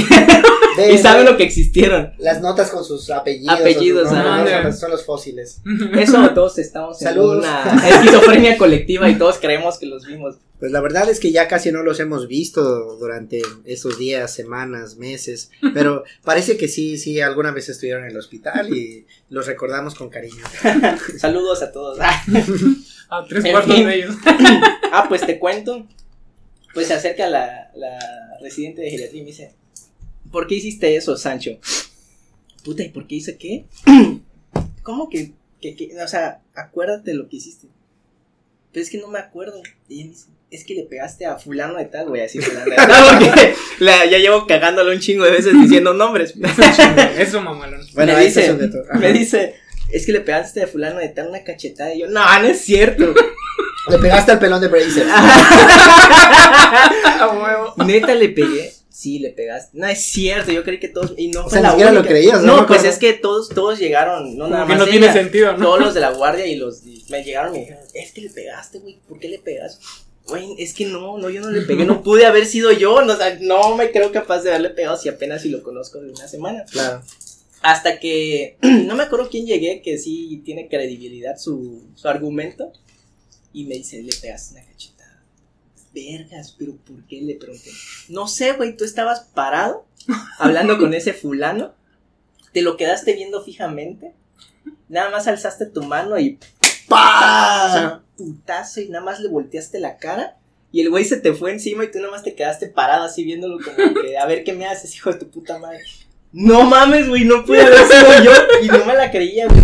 Ve- 0.78 0.94
y 0.94 0.98
saben 0.98 1.26
ve 1.26 1.32
lo 1.32 1.38
que 1.38 1.44
existieron. 1.44 2.14
Las 2.18 2.42
notas 2.42 2.72
con 2.72 2.86
sus 2.86 3.10
apellidos. 3.10 3.60
Apellidos, 3.60 4.08
o 4.08 4.10
sus 4.10 4.18
nombres, 4.18 4.54
ah. 4.54 4.62
son, 4.62 4.66
los, 4.66 4.80
son 4.80 4.92
los 4.92 5.06
fósiles. 5.06 5.62
Eso 5.98 6.30
todos 6.34 6.58
estamos 6.58 7.00
Saludos. 7.00 7.44
en 7.46 7.50
una 7.50 7.90
esquizofrenia 7.90 8.58
colectiva 8.58 9.10
y 9.10 9.18
todos 9.18 9.38
creemos 9.40 9.78
que 9.78 9.88
los 9.88 10.06
vimos. 10.06 10.38
Pues 10.60 10.72
la 10.74 10.82
verdad 10.82 11.10
es 11.10 11.20
que 11.20 11.32
ya 11.32 11.48
casi 11.48 11.72
no 11.72 11.84
los 11.84 12.00
hemos 12.02 12.28
visto 12.28 12.98
durante 12.98 13.42
estos 13.66 13.98
días, 13.98 14.34
semanas, 14.34 14.98
meses. 14.98 15.52
Pero 15.74 16.04
parece 16.24 16.58
que 16.58 16.68
sí, 16.68 16.98
sí, 16.98 17.22
alguna 17.22 17.52
vez 17.52 17.70
estuvieron 17.70 18.04
en 18.04 18.12
el 18.12 18.18
hospital 18.18 18.76
y 18.76 19.06
los 19.30 19.48
recordamos 19.48 19.96
con 19.96 20.10
cariño. 20.10 20.44
Saludos 21.18 21.62
a 21.62 21.72
todos. 21.72 22.00
A 22.00 23.26
tres 23.28 23.44
cuartos 23.52 23.76
de 23.86 23.96
ellos. 23.96 24.16
Ah, 24.92 25.06
pues 25.08 25.26
te 25.26 25.40
cuento. 25.40 25.86
Pues 26.74 26.88
se 26.88 26.94
acerca 26.94 27.28
la, 27.28 27.72
la 27.76 27.98
residente 28.42 28.82
de 28.82 28.90
geriatría 28.92 29.22
y 29.22 29.24
me 29.24 29.32
dice, 29.32 29.52
¿por 30.32 30.48
qué 30.48 30.56
hiciste 30.56 30.96
eso, 30.96 31.16
Sancho? 31.18 31.60
Puta, 32.64 32.84
¿y 32.84 32.90
por 32.90 33.08
qué 33.08 33.16
hice 33.16 33.38
qué? 33.38 33.66
¿Cómo 34.84 35.10
que, 35.10 35.32
que, 35.62 35.76
que- 35.76 35.92
o 36.02 36.08
sea, 36.08 36.42
acuérdate 36.56 37.14
lo 37.14 37.28
que 37.30 37.38
hiciste? 37.38 37.68
pero 38.72 38.84
es 38.84 38.92
que 38.92 39.00
no 39.00 39.08
me 39.08 39.18
acuerdo. 39.18 39.64
Y 39.88 40.02
él 40.04 40.10
dice, 40.10 40.28
es 40.52 40.64
que 40.64 40.76
le 40.76 40.84
pegaste 40.84 41.26
a 41.26 41.38
fulano 41.40 41.76
de 41.78 41.86
tal, 41.86 42.08
voy 42.08 42.20
a 42.20 42.24
decir 42.24 42.44
fulano 42.44 42.70
de 42.70 42.76
tal, 42.76 43.20
porque 43.20 43.56
la- 43.80 44.06
ya 44.06 44.20
llevo 44.20 44.46
cagándolo 44.46 44.92
un 44.92 45.00
chingo 45.00 45.24
de 45.26 45.32
veces 45.32 45.54
diciendo 45.62 45.94
nombres. 45.96 46.36
Eso, 47.18 47.42
mamalón. 47.42 47.82
Bueno, 47.94 48.14
me 48.14 48.26
dice, 48.26 48.54
me 49.00 49.12
dice, 49.12 49.56
es 49.92 50.06
que 50.06 50.12
le 50.12 50.22
pegaste 50.22 50.62
a 50.62 50.68
fulano 50.68 51.00
de 51.00 51.10
tal 51.10 51.30
una 51.30 51.44
cachetada. 51.44 51.96
Y 51.96 52.02
yo, 52.02 52.08
no, 52.10 52.22
no 52.42 52.48
es 52.48 52.62
cierto. 52.62 53.12
Le 53.90 53.98
pegaste 53.98 54.32
al 54.32 54.40
pelón 54.40 54.62
de 54.62 54.68
Bracer. 54.68 55.08
A 57.20 57.28
huevo. 57.28 57.74
Neta 57.86 58.14
le 58.16 58.30
pegué. 58.30 58.74
Sí, 58.90 59.20
le 59.20 59.30
pegaste. 59.30 59.78
No 59.78 59.88
es 59.88 60.02
cierto, 60.02 60.52
yo 60.52 60.64
creí 60.64 60.78
que 60.78 60.90
todos. 60.90 61.14
Y 61.16 61.30
no 61.30 61.46
O 61.46 61.50
sea, 61.50 61.60
ni 61.60 61.64
la 61.64 61.70
siquiera 61.72 61.92
lo 61.94 62.04
creías, 62.04 62.42
¿no? 62.44 62.58
No, 62.58 62.68
pues 62.68 62.84
es 62.84 62.98
que 62.98 63.14
todos, 63.14 63.48
todos 63.48 63.80
llegaron. 63.80 64.38
No, 64.38 64.50
nada 64.50 64.64
Como 64.64 64.74
que 64.74 64.78
más. 64.78 64.86
no 64.86 64.92
tiene 64.92 65.06
ella, 65.06 65.14
sentido, 65.14 65.54
¿no? 65.54 65.66
Todos 65.66 65.80
los 65.80 65.94
de 65.94 66.02
la 66.02 66.12
guardia 66.12 66.46
y 66.46 66.56
los. 66.56 66.86
y 66.86 67.06
me 67.10 67.24
llegaron 67.24 67.56
y 67.56 67.60
me 67.60 67.64
dijeron, 67.66 67.84
es 67.94 68.12
que 68.12 68.22
le 68.22 68.30
pegaste, 68.30 68.80
güey. 68.80 69.00
¿Por 69.08 69.18
qué 69.20 69.30
le 69.30 69.40
pegaste? 69.40 69.86
Güey, 70.28 70.56
es 70.60 70.74
que 70.74 70.86
no, 70.86 71.18
no, 71.18 71.30
yo 71.30 71.40
no 71.42 71.50
le 71.50 71.62
pegué. 71.62 71.86
No 71.86 72.04
pude 72.04 72.26
haber 72.26 72.46
sido 72.46 72.74
yo. 72.74 73.02
No, 73.04 73.14
o 73.14 73.16
sea, 73.16 73.38
no 73.40 73.76
me 73.78 73.92
creo 73.92 74.12
capaz 74.12 74.42
de 74.42 74.50
haberle 74.50 74.72
pegado 74.72 74.98
si 74.98 75.08
apenas 75.08 75.44
si 75.44 75.50
lo 75.50 75.64
conozco 75.64 76.02
de 76.02 76.12
una 76.12 76.28
semana. 76.28 76.66
Claro. 76.70 77.02
Hasta 77.62 78.00
que. 78.00 78.58
no 78.62 78.96
me 78.96 79.04
acuerdo 79.04 79.30
quién 79.30 79.46
llegué, 79.46 79.82
que 79.82 79.98
sí 79.98 80.42
tiene 80.44 80.68
credibilidad 80.68 81.38
su, 81.38 81.84
su 81.96 82.08
argumento. 82.10 82.74
Y 83.54 83.66
me 83.66 83.76
dice, 83.76 84.02
le 84.02 84.14
pegaste 84.16 84.56
una 84.56 84.66
cachetada. 84.66 85.24
Vergas, 85.94 86.56
pero 86.58 86.76
¿por 86.76 87.06
qué 87.08 87.22
le 87.22 87.36
pregunté? 87.36 87.72
No 88.10 88.28
sé, 88.28 88.54
güey, 88.54 88.78
tú 88.78 88.86
estabas 88.86 89.22
parado 89.34 89.86
hablando 90.38 90.78
con 90.78 90.94
ese 90.94 91.14
fulano. 91.14 91.74
Te 92.54 92.62
lo 92.62 92.78
quedaste 92.78 93.14
viendo 93.14 93.44
fijamente. 93.44 94.14
Nada 94.88 95.10
más 95.10 95.28
alzaste 95.28 95.66
tu 95.66 95.84
mano 95.84 96.20
y 96.20 96.40
¡Pah! 96.88 98.02
putazo 98.18 98.82
y 98.82 98.90
nada 98.90 99.06
más 99.06 99.20
le 99.20 99.30
volteaste 99.30 99.80
la 99.80 99.98
cara. 99.98 100.38
Y 100.72 100.82
el 100.82 100.90
güey 100.90 101.06
se 101.06 101.18
te 101.18 101.34
fue 101.34 101.52
encima 101.52 101.84
y 101.84 101.92
tú 101.92 102.00
nada 102.00 102.12
más 102.12 102.24
te 102.24 102.36
quedaste 102.36 102.68
parado 102.68 103.04
así 103.04 103.24
viéndolo 103.24 103.58
como 103.64 104.02
que 104.02 104.18
a 104.18 104.26
ver 104.26 104.44
qué 104.44 104.54
me 104.54 104.68
haces, 104.68 104.96
hijo 104.96 105.12
de 105.12 105.20
tu 105.20 105.30
puta 105.30 105.58
madre. 105.58 105.80
No 106.32 106.64
mames, 106.64 107.08
güey, 107.10 107.26
no 107.26 107.44
pude 107.44 107.62
haber 107.62 107.88
sido 107.88 108.24
yo. 108.24 108.32
Y 108.62 108.68
no 108.68 108.86
me 108.86 108.94
la 108.94 109.10
creía, 109.10 109.48
güey. 109.48 109.62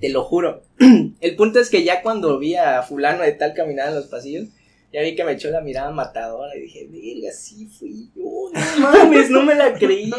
Te 0.00 0.08
lo 0.08 0.24
juro. 0.24 0.63
El 1.20 1.36
punto 1.36 1.60
es 1.60 1.70
que 1.70 1.84
ya 1.84 2.02
cuando 2.02 2.38
vi 2.38 2.56
a 2.56 2.82
fulano 2.82 3.22
de 3.22 3.32
tal 3.32 3.54
caminar 3.54 3.88
en 3.88 3.94
los 3.94 4.06
pasillos, 4.06 4.48
ya 4.92 5.02
vi 5.02 5.16
que 5.16 5.24
me 5.24 5.32
echó 5.32 5.50
la 5.50 5.60
mirada 5.60 5.90
matadora 5.90 6.56
y 6.56 6.62
dije, 6.62 6.88
verga, 6.90 7.32
sí 7.32 7.66
fui 7.66 8.10
yo, 8.14 8.50
no 8.52 8.80
mames, 8.80 9.30
no 9.30 9.42
me 9.42 9.54
la 9.54 9.74
creía. 9.74 10.14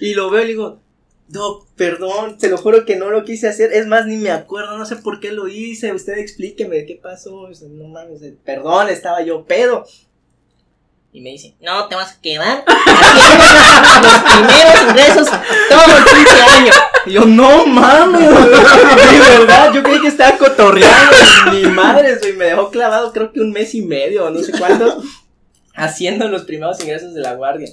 Y 0.00 0.14
lo 0.14 0.30
veo 0.30 0.42
y 0.42 0.46
le 0.46 0.50
digo, 0.50 0.80
Doc, 1.28 1.66
perdón, 1.76 2.36
te 2.36 2.48
lo 2.48 2.58
juro 2.58 2.84
que 2.84 2.96
no 2.96 3.10
lo 3.10 3.24
quise 3.24 3.48
hacer, 3.48 3.72
es 3.72 3.86
más, 3.86 4.06
ni 4.06 4.16
me 4.16 4.30
acuerdo, 4.30 4.76
no 4.76 4.84
sé 4.84 4.96
por 4.96 5.20
qué 5.20 5.32
lo 5.32 5.48
hice, 5.48 5.92
usted 5.92 6.18
explíqueme 6.18 6.84
qué 6.84 7.00
pasó, 7.02 7.48
no 7.70 7.88
mames, 7.88 8.20
eh, 8.22 8.36
perdón, 8.44 8.88
estaba 8.90 9.22
yo 9.22 9.44
pedo. 9.44 9.86
Y 11.12 11.20
me 11.20 11.30
dice, 11.30 11.54
no, 11.60 11.86
te 11.86 11.94
vas 11.94 12.12
a 12.12 12.20
quedar 12.20 12.64
los 14.02 14.22
primeros 14.34 14.82
ingresos 14.90 15.28
todo 15.68 15.98
el 15.98 16.04
pinche 16.04 16.42
año. 16.42 16.72
Y 17.06 17.12
yo, 17.12 17.24
no 17.26 17.66
mames, 17.66 18.20
de 18.28 19.38
verdad, 19.38 19.72
yo 19.74 19.82
creí 19.82 20.00
que 20.00 20.08
estaba 20.08 20.36
cotorreando, 20.38 21.16
mi 21.52 21.62
madre, 21.70 22.16
güey, 22.18 22.32
me 22.34 22.46
dejó 22.46 22.70
clavado 22.70 23.12
creo 23.12 23.32
que 23.32 23.40
un 23.40 23.50
mes 23.52 23.74
y 23.74 23.82
medio, 23.82 24.26
o 24.26 24.30
no 24.30 24.40
sé 24.40 24.52
cuántos, 24.58 25.04
haciendo 25.74 26.28
los 26.28 26.44
primeros 26.44 26.80
ingresos 26.80 27.14
de 27.14 27.20
la 27.20 27.34
guardia. 27.34 27.68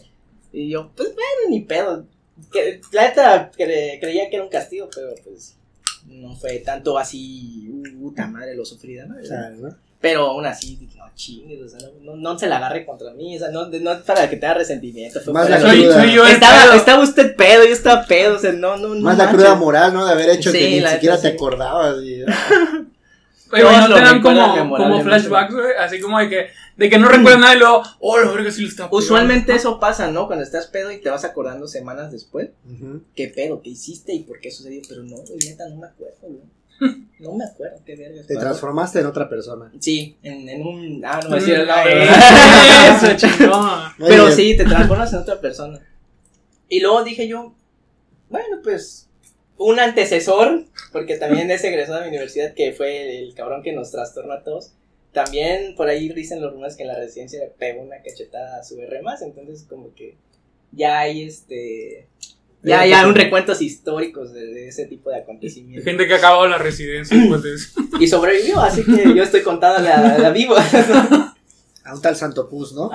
Y 0.52 0.70
yo, 0.70 0.92
pues 0.96 1.10
bueno, 1.14 1.50
ni 1.50 1.62
pedo. 1.62 2.06
Que, 2.52 2.82
la 2.92 3.04
neta 3.08 3.52
cre- 3.52 4.00
creía 4.00 4.30
que 4.30 4.36
era 4.36 4.44
un 4.44 4.50
castigo, 4.50 4.90
pero 4.94 5.14
pues 5.24 5.56
no 6.08 6.36
fue 6.36 6.58
tanto 6.60 6.98
así, 6.98 7.70
uh, 7.72 8.00
puta 8.00 8.28
madre, 8.28 8.56
lo 8.56 8.66
sufrí 8.66 8.96
de 8.96 9.06
madre. 9.06 9.24
Claro, 9.28 9.56
¿no? 9.58 9.78
Pero 10.02 10.28
aún 10.32 10.46
así, 10.48 10.80
no 10.98 11.06
chingues, 11.16 11.62
o 11.62 11.70
sea, 11.70 11.88
no, 12.02 12.16
no, 12.16 12.16
no 12.34 12.40
se 12.40 12.48
la 12.48 12.58
agarre 12.58 12.86
contra 12.86 13.12
mí, 13.14 13.36
o 13.36 13.40
sea, 13.40 13.50
no, 13.50 13.68
no 13.68 13.92
es 13.92 14.00
para 14.00 14.28
que 14.30 14.38
te 14.38 14.46
haga 14.48 14.56
resentimiento. 14.56 15.20
Fue 15.22 15.32
Más 15.32 15.48
la 15.50 15.62
Soy, 15.62 15.82
cruda. 15.84 16.02
soy 16.02 16.14
yo 16.14 16.26
el 16.26 16.32
estaba, 16.34 16.64
pedo. 16.64 16.74
estaba 16.74 17.04
usted 17.04 17.36
pedo, 17.36 17.64
yo 17.66 17.74
estaba 17.74 18.06
pedo, 18.06 18.36
o 18.36 18.40
sea, 18.40 18.52
no, 18.54 18.78
no, 18.78 18.90
no. 18.96 19.02
Más 19.02 19.18
la 19.18 19.30
cruda 19.30 19.54
moral, 19.56 19.94
¿no? 19.94 20.06
De 20.06 20.12
haber 20.14 20.30
hecho 20.32 20.52
Sí, 20.52 20.58
que 20.58 20.82
ni 20.82 20.88
siquiera 20.88 21.22
te 21.22 21.30
sí. 21.30 21.36
acordabas. 21.36 21.98
y- 22.04 22.24
Oye, 23.54 23.64
no 23.64 23.94
te 23.94 24.02
dan 24.02 24.22
como, 24.22 24.78
como 24.78 25.04
flashbacks, 25.04 25.54
güey. 25.54 25.74
Así 25.78 26.00
como 26.00 26.18
de 26.20 26.30
que, 26.30 26.48
de 26.78 26.90
que 26.90 26.98
no 26.98 27.10
recuerdas 27.10 27.42
nada 27.42 27.54
y 27.56 27.60
luego, 27.60 27.84
oh, 28.00 28.18
la 28.18 28.32
verga 28.32 28.50
sí 28.50 28.62
lo 28.62 28.70
está 28.70 28.84
pegando". 28.84 28.98
Usualmente 28.98 29.54
eso 29.54 29.78
pasa, 29.80 30.10
¿no? 30.10 30.28
Cuando 30.28 30.44
estás 30.46 30.68
pedo 30.68 30.90
y 30.92 31.02
te 31.02 31.10
vas 31.10 31.26
acordando 31.26 31.68
semanas 31.68 32.12
después. 32.14 32.50
¿Qué 33.14 33.28
pedo? 33.28 33.62
¿Qué 33.62 33.72
hiciste 33.72 34.14
y 34.14 34.24
por 34.24 34.40
qué 34.40 34.52
sucedió? 34.52 34.82
Pero 34.88 35.04
no, 35.04 35.18
güey, 35.18 35.38
neta, 35.46 35.68
no 35.68 35.76
me 35.76 35.88
acuerdo, 35.88 36.16
güey. 36.22 36.40
No 37.22 37.34
me 37.34 37.46
acuerdo, 37.46 37.78
qué 37.86 37.96
verga. 37.96 38.24
Te 38.28 38.36
transformaste 38.36 39.00
en 39.00 39.06
otra 39.06 39.30
persona. 39.30 39.72
Sí, 39.80 40.18
en, 40.24 40.50
en 40.50 40.66
un. 40.66 41.06
Ah, 41.06 41.20
no 41.24 41.30
me 41.30 41.36
decía 41.38 41.62
el 41.62 41.62
eh, 41.62 41.66
nombre. 41.68 42.04
Eso, 43.14 43.16
chingón. 43.16 43.80
Pero 44.00 44.32
sí, 44.32 44.58
te 44.58 44.66
transformas 44.66 45.14
en 45.14 45.20
otra 45.20 45.40
persona. 45.40 45.80
Y 46.68 46.80
luego 46.80 47.04
dije 47.04 47.28
yo, 47.28 47.54
bueno, 48.30 48.58
pues 48.64 49.08
un 49.58 49.80
antecesor, 49.80 50.66
porque 50.92 51.18
también 51.18 51.52
es 51.52 51.64
egresado 51.64 52.00
de 52.00 52.06
mi 52.06 52.10
universidad, 52.10 52.56
que 52.56 52.74
fue 52.74 53.20
el 53.20 53.36
cabrón 53.36 53.62
que 53.62 53.74
nos 53.74 53.92
trastorna 53.92 54.36
a 54.36 54.44
todos. 54.44 54.74
También 55.12 55.76
por 55.76 55.90
ahí 55.90 56.10
dicen 56.10 56.42
los 56.42 56.54
rumores 56.54 56.76
que 56.76 56.84
en 56.84 56.88
la 56.88 56.96
residencia 56.96 57.40
le 57.40 57.48
pegó 57.52 57.82
una 57.82 58.02
cachetada 58.02 58.60
a 58.60 58.64
su 58.64 58.80
R 58.80 59.02
más, 59.04 59.22
entonces 59.22 59.64
como 59.70 59.94
que 59.94 60.16
ya 60.72 61.00
hay 61.00 61.24
este... 61.24 62.08
Ya, 62.64 62.86
ya 62.86 63.08
un 63.08 63.16
recuentos 63.16 63.62
históricos 63.62 64.34
de, 64.34 64.46
de 64.46 64.68
ese 64.68 64.86
tipo 64.86 65.10
de 65.10 65.18
acontecimientos. 65.18 65.84
gente 65.84 66.08
que 66.08 66.14
ha 66.14 66.18
acabado 66.18 66.48
la 66.48 66.58
residencia 66.60 67.18
después 67.18 67.42
de 67.42 67.56
eso. 67.56 67.82
Y 68.00 68.08
sobrevivió, 68.08 68.60
así 68.60 68.84
que 68.84 69.16
yo 69.16 69.24
estoy 69.24 69.42
contando 69.42 69.82
la, 69.82 70.18
la 70.18 70.30
vivo. 70.30 70.56
A 71.84 71.96
un 71.96 72.02
tal 72.02 72.16
Santo 72.16 72.48
Pus, 72.48 72.74
¿no? 72.74 72.92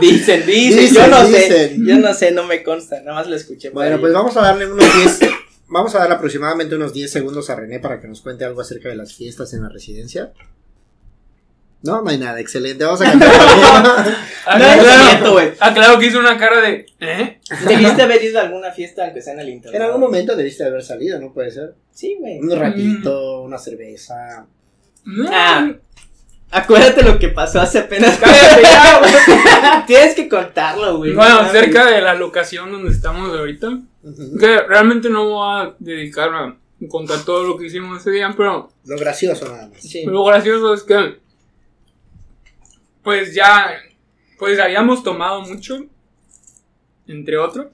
dicen, 0.00 0.44
dicen, 0.46 0.46
Dicen, 0.46 0.94
yo 0.94 1.06
no 1.06 1.24
sé, 1.24 1.76
yo 1.78 1.98
no 1.98 2.14
sé, 2.14 2.32
no 2.32 2.44
me 2.44 2.64
consta, 2.64 3.00
nada 3.02 3.18
más 3.18 3.28
lo 3.28 3.36
escuché. 3.36 3.70
Bueno, 3.70 3.94
ahí. 3.94 4.00
pues 4.00 4.12
vamos 4.12 4.36
a 4.36 4.40
darle 4.40 4.66
unos 4.66 4.84
10. 4.96 5.20
Vamos 5.68 5.94
a 5.94 6.00
dar 6.00 6.10
aproximadamente 6.10 6.74
unos 6.74 6.92
10 6.92 7.10
segundos 7.10 7.48
a 7.48 7.54
René 7.54 7.78
para 7.78 8.00
que 8.00 8.08
nos 8.08 8.20
cuente 8.22 8.44
algo 8.44 8.60
acerca 8.60 8.88
de 8.88 8.96
las 8.96 9.14
fiestas 9.14 9.52
en 9.54 9.62
la 9.62 9.68
residencia. 9.68 10.32
No, 11.86 12.02
no 12.02 12.10
hay 12.10 12.18
nada, 12.18 12.38
excelente. 12.40 12.84
Vamos 12.84 13.00
a 13.00 13.04
cantar. 13.04 13.30
Ah, 14.48 14.58
No, 14.60 14.64
es 14.64 14.76
claro. 14.76 15.06
cierto, 15.08 15.32
güey. 15.32 15.52
Ah, 15.58 15.74
claro 15.74 15.98
que 15.98 16.06
hizo 16.06 16.20
una 16.20 16.38
cara 16.38 16.60
de, 16.60 16.86
¿eh? 17.00 17.40
¿Debiste 17.66 18.00
haber 18.02 18.22
ido 18.22 18.38
a 18.38 18.42
alguna 18.42 18.70
fiesta 18.70 19.04
aunque 19.04 19.20
sea 19.20 19.32
en 19.32 19.40
el 19.40 19.48
internet? 19.48 19.80
en 19.80 19.86
algún 19.86 20.00
momento 20.00 20.36
debiste 20.36 20.62
haber 20.64 20.84
salido, 20.84 21.18
¿no? 21.18 21.32
Puede 21.32 21.50
ser. 21.50 21.74
Sí, 21.92 22.16
güey. 22.20 22.38
Un 22.38 22.56
ratito, 22.56 23.40
una 23.42 23.58
cerveza. 23.58 24.46
Ah. 25.32 25.72
Acuérdate 26.52 27.02
lo 27.02 27.18
que 27.18 27.28
pasó 27.30 27.60
hace 27.60 27.80
apenas. 27.80 28.16
Cállate 28.18 28.62
ya, 28.70 28.98
güey. 29.00 29.86
Tienes 29.88 30.14
que 30.14 30.28
contarlo, 30.28 30.98
güey. 30.98 31.12
Bueno, 31.12 31.28
No 31.34 31.36
mames. 31.42 31.52
cerca 31.52 31.86
de 31.86 32.00
la 32.00 32.14
locación 32.14 32.70
donde 32.70 32.92
estamos 32.92 33.36
ahorita, 33.36 33.80
que 34.38 34.58
realmente 34.62 35.10
no 35.10 35.28
voy 35.28 35.48
a 35.66 35.74
dedicar 35.80 36.32
a 36.32 36.56
contar 36.88 37.24
todo 37.24 37.42
lo 37.42 37.56
que 37.58 37.66
hicimos 37.66 38.00
ese 38.00 38.12
día, 38.12 38.32
pero 38.36 38.68
Lo 38.84 38.96
gracioso 38.96 39.48
nada 39.48 39.66
más. 39.68 39.82
Sí. 39.82 40.04
lo 40.04 40.24
gracioso 40.24 40.72
es 40.72 40.84
que, 40.84 41.16
pues 43.06 43.32
ya, 43.36 43.70
pues 44.36 44.58
habíamos 44.58 45.04
tomado 45.04 45.40
mucho, 45.42 45.86
entre 47.06 47.38
otros. 47.38 47.68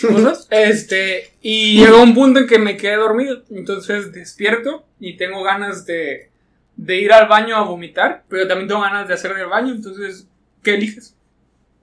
cosas, 0.00 0.48
este, 0.50 1.30
y 1.40 1.78
llegó 1.78 2.02
un 2.02 2.14
punto 2.14 2.40
en 2.40 2.48
que 2.48 2.58
me 2.58 2.76
quedé 2.76 2.96
dormido, 2.96 3.44
entonces 3.50 4.10
despierto 4.10 4.84
y 4.98 5.16
tengo 5.16 5.44
ganas 5.44 5.86
de, 5.86 6.30
de 6.74 6.96
ir 7.00 7.12
al 7.12 7.28
baño 7.28 7.54
a 7.54 7.62
vomitar, 7.62 8.24
pero 8.28 8.48
también 8.48 8.66
tengo 8.66 8.80
ganas 8.80 9.06
de 9.06 9.14
hacer 9.14 9.34
del 9.36 9.46
baño, 9.46 9.72
entonces, 9.72 10.26
¿qué 10.64 10.74
eliges? 10.74 11.14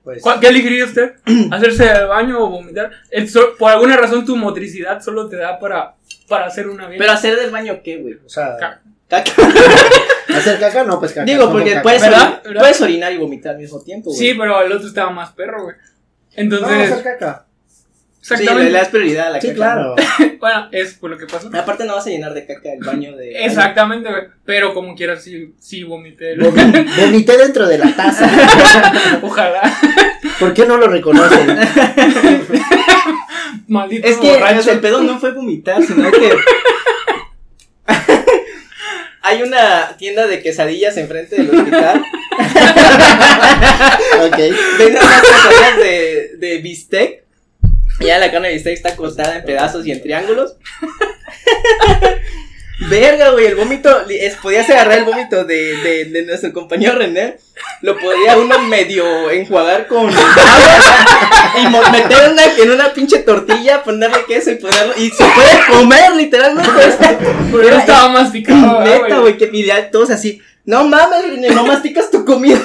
Pues, 0.04 0.22
¿Cuál- 0.22 0.42
¿Qué 0.42 0.48
elegiría 0.50 0.84
usted? 0.84 1.14
¿Hacerse 1.52 1.86
del 1.86 2.08
baño 2.08 2.38
o 2.44 2.50
vomitar? 2.50 2.92
El 3.12 3.30
so- 3.30 3.56
por 3.58 3.72
alguna 3.72 3.96
razón 3.96 4.26
tu 4.26 4.36
motricidad 4.36 5.02
solo 5.02 5.30
te 5.30 5.38
da 5.38 5.58
para, 5.58 5.96
para 6.28 6.48
hacer 6.48 6.68
una 6.68 6.88
bien. 6.90 7.00
Pero 7.00 7.14
hacer 7.14 7.40
del 7.40 7.50
baño, 7.52 7.80
¿qué, 7.82 7.96
güey? 7.96 8.16
o 8.26 8.28
sea, 8.28 8.82
Caca. 9.10 9.32
hacer 10.38 10.60
caca, 10.60 10.84
no, 10.84 11.00
pues 11.00 11.12
caca. 11.14 11.26
Digo, 11.26 11.46
no, 11.46 11.52
porque 11.52 11.72
caca. 11.72 11.82
puedes, 11.84 12.02
¿Verdad? 12.02 12.42
ori- 12.42 12.48
¿Verdad? 12.48 12.62
puedes 12.62 12.82
orinar 12.82 13.12
y 13.12 13.18
vomitar 13.18 13.54
al 13.56 13.60
mismo 13.62 13.82
tiempo, 13.82 14.12
güey. 14.12 14.20
Sí, 14.20 14.34
pero 14.38 14.62
el 14.62 14.72
otro 14.72 14.88
estaba 14.88 15.10
más 15.10 15.32
perro, 15.34 15.64
güey. 15.64 15.76
No, 15.76 15.84
Entonces, 16.36 16.92
hacer 16.92 17.04
caca. 17.04 17.46
Sí, 18.22 18.34
le, 18.36 18.42
exactamente. 18.42 18.72
das 18.74 18.88
prioridad 18.90 19.28
a 19.28 19.30
la 19.32 19.42
Sí, 19.42 19.48
caca. 19.48 19.56
claro. 19.58 19.96
Bueno, 20.40 20.70
es 20.72 20.94
por 20.94 21.10
lo 21.10 21.18
que 21.18 21.26
pasó. 21.26 21.50
Aparte 21.54 21.84
no 21.84 21.96
vas 21.96 22.08
a 22.08 22.10
llenar 22.12 22.34
de 22.34 22.46
caca 22.46 22.72
el 22.72 22.80
baño 22.86 23.14
de... 23.18 23.44
Exactamente, 23.44 24.10
güey. 24.10 24.24
Pero 24.46 24.74
como 24.74 24.96
quieras, 24.96 25.22
sí, 25.22 25.54
sí 25.60 25.84
vomité. 25.84 26.38
Vomi- 26.38 26.96
Vomité 27.02 27.38
dentro 27.38 27.68
de 27.68 27.78
la 27.78 27.94
taza. 27.94 28.30
Ojalá. 29.22 29.62
¿Por 30.40 30.54
qué 30.54 30.66
no 30.66 30.78
lo 30.78 30.88
reconocen? 30.88 31.58
Maldito 33.68 34.08
Es 34.08 34.16
que 34.18 34.32
borracho. 34.32 34.72
el 34.72 34.80
pedo 34.80 35.02
no 35.04 35.20
fue 35.20 35.32
vomitar, 35.34 35.84
sino 35.84 36.10
que... 36.10 36.32
Hay 39.22 39.42
una 39.42 39.96
tienda 39.98 40.28
de 40.28 40.42
quesadillas 40.42 40.98
enfrente 40.98 41.36
del 41.36 41.50
hospital. 41.50 42.02
ok. 44.22 44.38
Venden 44.78 45.04
unas 45.04 45.22
quesadillas 45.22 45.78
de, 45.78 46.32
de 46.38 46.58
bistec. 46.60 47.24
Ya 48.00 48.18
la 48.18 48.32
carne 48.32 48.48
de 48.48 48.54
bistec 48.56 48.74
está 48.74 48.96
cortada 48.96 49.38
en 49.38 49.44
pedazos 49.44 49.86
y 49.86 49.92
en 49.92 50.02
triángulos. 50.02 50.56
Verga, 52.88 53.32
güey, 53.32 53.48
el 53.48 53.56
vómito, 53.56 53.90
es, 54.10 54.36
podías 54.38 54.70
agarrar 54.70 55.00
el 55.00 55.04
vómito 55.04 55.44
de, 55.44 55.76
de, 55.78 56.06
de 56.06 56.26
nuestro 56.26 56.54
compañero 56.54 56.96
René, 56.96 57.38
lo 57.82 57.98
podía 57.98 58.38
uno 58.38 58.58
medio 58.60 59.30
enjuagar 59.30 59.88
con 59.88 60.10
agua 60.10 61.10
y 61.58 61.92
meter 61.92 62.24
en 62.26 62.32
una, 62.32 62.44
en 62.58 62.72
una 62.72 62.94
pinche 62.94 63.20
tortilla, 63.20 63.84
ponerle 63.84 64.24
queso 64.28 64.52
y 64.52 64.56
ponerlo, 64.56 64.94
y 64.98 65.10
se 65.10 65.24
puede 65.24 65.80
comer 65.80 66.16
literalmente. 66.16 66.72
Pero 67.52 67.78
estaba 67.78 68.10
masticado. 68.10 68.82
Neta, 68.82 69.20
güey, 69.20 69.38
que 69.38 69.64
ya 69.64 69.92
todos 69.92 70.10
así. 70.12 70.42
No 70.66 70.88
mames, 70.88 71.54
no 71.54 71.66
masticas 71.66 72.12
tu 72.12 72.24
comida. 72.26 72.60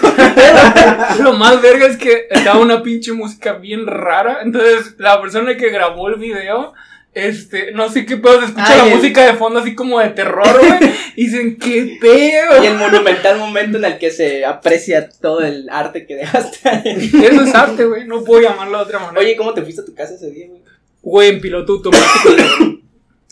Lo 1.20 1.32
más 1.32 1.62
verga 1.62 1.86
es 1.86 1.96
que 1.96 2.26
estaba 2.30 2.58
una 2.58 2.82
pinche 2.82 3.12
música 3.12 3.54
bien 3.54 3.86
rara. 3.86 4.40
Entonces, 4.42 4.94
la 4.98 5.20
persona 5.20 5.56
que 5.56 5.70
grabó 5.70 6.08
el 6.08 6.16
video 6.16 6.74
este, 7.14 7.72
no 7.72 7.88
sé 7.88 8.04
qué 8.04 8.16
pedo, 8.16 8.40
se 8.40 8.46
escucha 8.46 8.76
la 8.76 8.96
música 8.96 9.24
de 9.24 9.34
fondo 9.34 9.60
así 9.60 9.74
como 9.74 10.00
de 10.00 10.10
terror, 10.10 10.58
güey. 10.58 10.92
y 11.16 11.26
dicen, 11.26 11.56
qué 11.58 11.96
pedo. 12.00 12.62
Y 12.62 12.66
el 12.66 12.76
monumental 12.76 13.38
momento 13.38 13.78
en 13.78 13.84
el 13.84 13.98
que 13.98 14.10
se 14.10 14.44
aprecia 14.44 15.08
todo 15.08 15.40
el 15.40 15.68
arte 15.70 16.06
que 16.06 16.16
dejaste 16.16 16.68
ahí. 16.68 17.10
Eso 17.22 17.42
es 17.42 17.54
arte, 17.54 17.84
güey, 17.84 18.06
no 18.06 18.24
puedo 18.24 18.42
llamarlo 18.42 18.78
de 18.78 18.84
otra 18.84 18.98
manera. 18.98 19.20
Oye, 19.20 19.36
¿cómo 19.36 19.54
te 19.54 19.62
fuiste 19.62 19.82
a 19.82 19.84
tu 19.84 19.94
casa 19.94 20.14
ese 20.14 20.30
día, 20.30 20.48
güey? 20.48 20.60
Güey, 21.02 21.28
en 21.30 21.40
piloto 21.40 21.74
automático. 21.74 22.73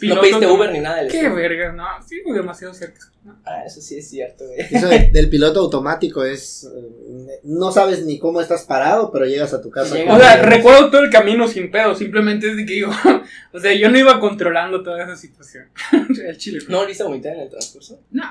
No 0.09 0.21
pediste 0.21 0.47
Uber 0.47 0.73
ni 0.73 0.81
nada. 0.81 1.07
Qué 1.09 1.29
verga, 1.29 1.73
no, 1.73 1.85
sí, 2.07 2.21
demasiado 2.33 2.75
cerca. 2.75 3.01
Ah, 3.45 3.63
eso 3.65 3.81
sí 3.81 3.97
es 3.99 4.11
cierto, 4.11 4.45
güey. 4.47 4.61
Eso 4.69 4.89
del 4.89 5.31
piloto 5.31 5.61
automático 5.61 6.25
es. 6.25 6.65
Eh, 6.65 7.41
no 7.45 7.71
sabes 7.71 8.05
ni 8.05 8.19
cómo 8.19 8.41
estás 8.41 8.65
parado, 8.65 9.13
pero 9.13 9.27
llegas 9.27 9.55
a 9.55 9.63
tu 9.63 9.71
casa. 9.71 9.95
o 9.95 10.19
sea, 10.19 10.43
recuerdo 10.43 10.91
todo 10.91 11.05
el 11.05 11.11
camino 11.11 11.47
sin 11.47 11.71
pedo. 11.71 11.95
Simplemente 11.95 12.51
es 12.51 12.57
de 12.57 12.67
que 12.67 12.75
digo. 12.75 12.91
o 13.53 13.61
sea, 13.61 13.73
yo 13.75 13.91
no 13.91 13.99
iba 13.99 14.19
controlando 14.19 14.83
toda 14.83 15.05
esa 15.05 15.17
situación. 15.17 15.67
el 16.27 16.37
chile. 16.37 16.61
¿No 16.69 16.79
volviste 16.79 17.05
a 17.05 17.07
vomitar 17.07 17.35
en 17.35 17.43
el 17.43 17.51
transcurso? 17.51 18.01
No. 18.11 18.25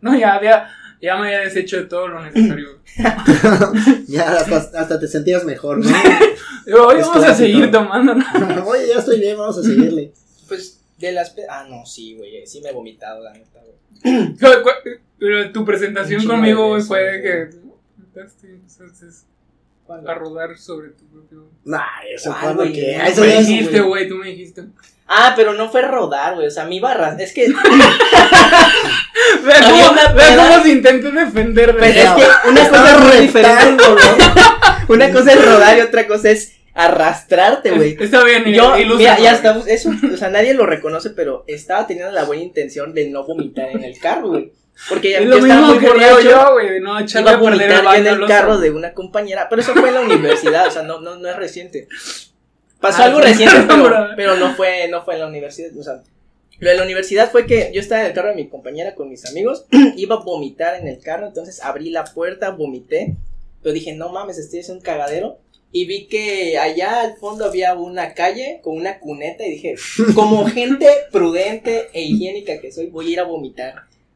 No, 0.00 0.18
ya 0.18 0.34
había. 0.34 0.68
Ya 1.00 1.16
me 1.16 1.26
había 1.26 1.40
deshecho 1.40 1.76
de 1.76 1.84
todo 1.84 2.08
lo 2.08 2.22
necesario. 2.22 2.80
ya 4.08 4.32
hasta, 4.32 4.56
hasta, 4.56 4.98
te 4.98 5.06
sentías 5.06 5.44
mejor, 5.44 5.78
¿no? 5.78 5.90
Oye, 6.86 7.02
vamos 7.02 7.24
a 7.24 7.34
seguir 7.34 7.70
tomando, 7.70 8.14
¿no? 8.14 8.24
Oye, 8.66 8.88
ya 8.88 9.00
estoy 9.00 9.20
bien, 9.20 9.36
vamos 9.36 9.58
a 9.58 9.62
seguirle. 9.62 10.14
Pues 10.48 10.83
de 10.98 11.12
las. 11.12 11.34
Ah, 11.48 11.66
no, 11.68 11.86
sí, 11.86 12.14
güey. 12.14 12.44
Sí 12.46 12.60
me 12.60 12.70
he 12.70 12.72
vomitado, 12.72 13.22
la 13.22 13.32
neta, 13.32 13.60
güey. 14.02 14.34
Pero 15.18 15.52
tu 15.52 15.64
presentación 15.64 16.26
conmigo 16.26 16.78
fue 16.80 17.22
que 17.22 17.50
entonces 17.98 19.26
a 19.88 20.14
rodar 20.14 20.56
sobre 20.58 20.90
tu 20.90 21.06
propio. 21.06 21.48
Nah, 21.64 22.02
eso 22.14 22.34
fue 22.34 22.54
lo 22.54 22.64
que. 22.64 22.96
Eso 22.96 23.22
me 23.22 23.38
dijiste, 23.38 23.80
güey, 23.80 24.06
tú 24.08 24.16
me 24.16 24.26
dijiste. 24.28 24.64
Ah, 25.06 25.34
pero 25.36 25.52
no 25.52 25.70
fue 25.70 25.82
rodar, 25.82 26.34
güey. 26.34 26.46
O 26.46 26.50
sea, 26.50 26.64
mi 26.64 26.80
barra. 26.80 27.14
Es 27.18 27.34
que. 27.34 27.48
Vea 27.48 27.60
cómo, 29.70 29.94
cómo 30.36 30.62
se 30.62 30.70
intenta 30.70 31.10
defender 31.10 31.78
de 31.78 31.88
Es 31.88 32.10
que 32.10 32.24
una 32.48 32.66
cosa 32.68 33.14
es 33.14 33.20
diferente, 33.20 33.84
Una 34.88 35.12
cosa 35.12 35.32
es 35.32 35.44
rodar 35.44 35.76
y 35.78 35.82
otra 35.82 36.06
cosa 36.06 36.30
es 36.30 36.54
arrastrarte, 36.74 37.70
güey. 37.70 37.96
Está 37.98 38.24
bien, 38.24 38.44
yo, 38.46 38.74
mira, 38.96 39.18
ya 39.18 39.32
estamos, 39.32 39.66
eso, 39.68 39.90
o 40.12 40.16
sea, 40.16 40.28
nadie 40.28 40.54
lo 40.54 40.66
reconoce, 40.66 41.10
pero 41.10 41.44
estaba 41.46 41.86
teniendo 41.86 42.12
la 42.12 42.24
buena 42.24 42.42
intención 42.42 42.92
de 42.92 43.08
no 43.08 43.24
vomitar 43.24 43.70
en 43.70 43.84
el 43.84 43.98
carro, 43.98 44.30
güey. 44.30 44.52
Porque 44.88 45.12
ya 45.12 45.20
lo 45.20 45.36
estaba 45.36 45.68
muy 45.68 45.78
borracho, 45.78 46.20
yo, 46.20 46.52
güey, 46.52 46.80
no 46.80 46.98
iba 47.00 47.30
a 47.30 47.36
vomitar 47.36 47.96
en 47.96 48.06
el 48.06 48.26
carro 48.26 48.58
de 48.58 48.72
una 48.72 48.92
compañera, 48.92 49.46
pero 49.48 49.62
eso 49.62 49.72
fue 49.72 49.88
en 49.88 49.94
la 49.94 50.00
universidad, 50.00 50.66
o 50.66 50.70
sea, 50.70 50.82
no, 50.82 51.00
no, 51.00 51.16
no 51.16 51.28
es 51.28 51.36
reciente. 51.36 51.86
Pasó 52.80 53.02
ah, 53.02 53.04
algo 53.06 53.20
reciente, 53.20 53.56
pero, 53.68 54.08
pero, 54.16 54.36
no 54.36 54.54
fue, 54.54 54.88
no 54.88 55.02
fue 55.04 55.14
en 55.14 55.20
la 55.20 55.26
universidad, 55.28 55.70
o 55.78 55.82
sea, 55.82 56.02
lo 56.58 56.68
de 56.68 56.76
la 56.76 56.82
universidad 56.82 57.30
fue 57.30 57.46
que 57.46 57.70
yo 57.72 57.80
estaba 57.80 58.00
en 58.02 58.08
el 58.08 58.12
carro 58.14 58.28
de 58.30 58.34
mi 58.34 58.48
compañera 58.48 58.96
con 58.96 59.08
mis 59.08 59.24
amigos, 59.26 59.66
iba 59.96 60.16
a 60.16 60.24
vomitar 60.24 60.74
en 60.74 60.88
el 60.88 60.98
carro, 60.98 61.28
entonces 61.28 61.62
abrí 61.62 61.90
la 61.90 62.04
puerta, 62.04 62.50
vomité, 62.50 63.14
pero 63.62 63.72
dije, 63.72 63.94
no 63.94 64.08
mames, 64.08 64.38
estoy 64.38 64.58
haciendo 64.58 64.80
un 64.80 64.84
cagadero, 64.84 65.38
y 65.76 65.86
vi 65.86 66.06
que 66.06 66.56
allá 66.56 67.00
al 67.00 67.16
fondo 67.16 67.44
había 67.44 67.74
una 67.74 68.14
calle 68.14 68.60
con 68.62 68.76
una 68.76 69.00
cuneta 69.00 69.44
y 69.44 69.50
dije, 69.50 69.74
como 70.14 70.46
gente 70.46 70.86
prudente 71.10 71.88
e 71.92 72.02
higiénica 72.02 72.60
que 72.60 72.70
soy, 72.70 72.86
voy 72.86 73.08
a 73.08 73.10
ir 73.10 73.20
a 73.20 73.24
vomitar 73.24 73.74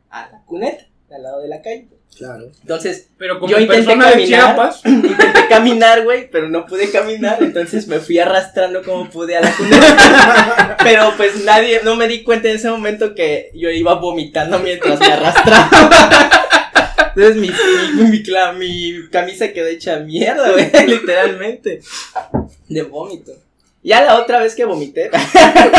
a 0.09 0.29
la 0.31 0.43
cuneta, 0.47 0.87
al 1.11 1.25
lado 1.25 1.41
de 1.43 1.49
la 1.49 1.61
calle. 1.61 1.89
Claro. 2.17 2.53
Entonces, 2.61 3.09
pero 3.19 3.41
como 3.41 3.51
yo 3.51 3.59
intenté 3.59 3.99
caminar, 3.99 4.73
intenté 4.85 5.49
caminar, 5.49 6.05
güey, 6.05 6.31
pero 6.31 6.49
no 6.49 6.65
pude 6.65 6.93
caminar, 6.93 7.43
entonces 7.43 7.89
me 7.89 7.99
fui 7.99 8.21
arrastrando 8.21 8.85
como 8.85 9.11
pude 9.11 9.37
a 9.37 9.41
la 9.41 9.53
cuneta. 9.53 10.77
pero 10.85 11.13
pues 11.17 11.45
nadie, 11.45 11.81
no 11.83 11.97
me 11.97 12.07
di 12.07 12.23
cuenta 12.23 12.49
en 12.51 12.55
ese 12.55 12.71
momento 12.71 13.17
que 13.17 13.51
yo 13.53 13.69
iba 13.69 13.95
vomitando 13.95 14.61
mientras 14.61 15.01
me 15.01 15.07
arrastraba. 15.07 15.71
Entonces 17.17 17.37
mi, 17.37 17.51
mi, 17.97 18.23
mi, 18.59 19.09
camisa 19.11 19.53
quedó 19.53 19.67
hecha 19.67 20.01
mierda, 20.01 20.53
güey, 20.53 20.71
literalmente. 20.87 21.81
De 22.69 22.83
vómito. 22.83 23.33
Ya 23.83 24.05
la 24.05 24.21
otra 24.21 24.41
vez 24.41 24.55
que 24.55 24.65
vomité, 24.65 25.11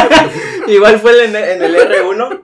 igual 0.68 1.00
fue 1.00 1.26
en 1.26 1.36
el, 1.36 1.44
en 1.44 1.64
el 1.64 1.76
R1. 1.76 2.44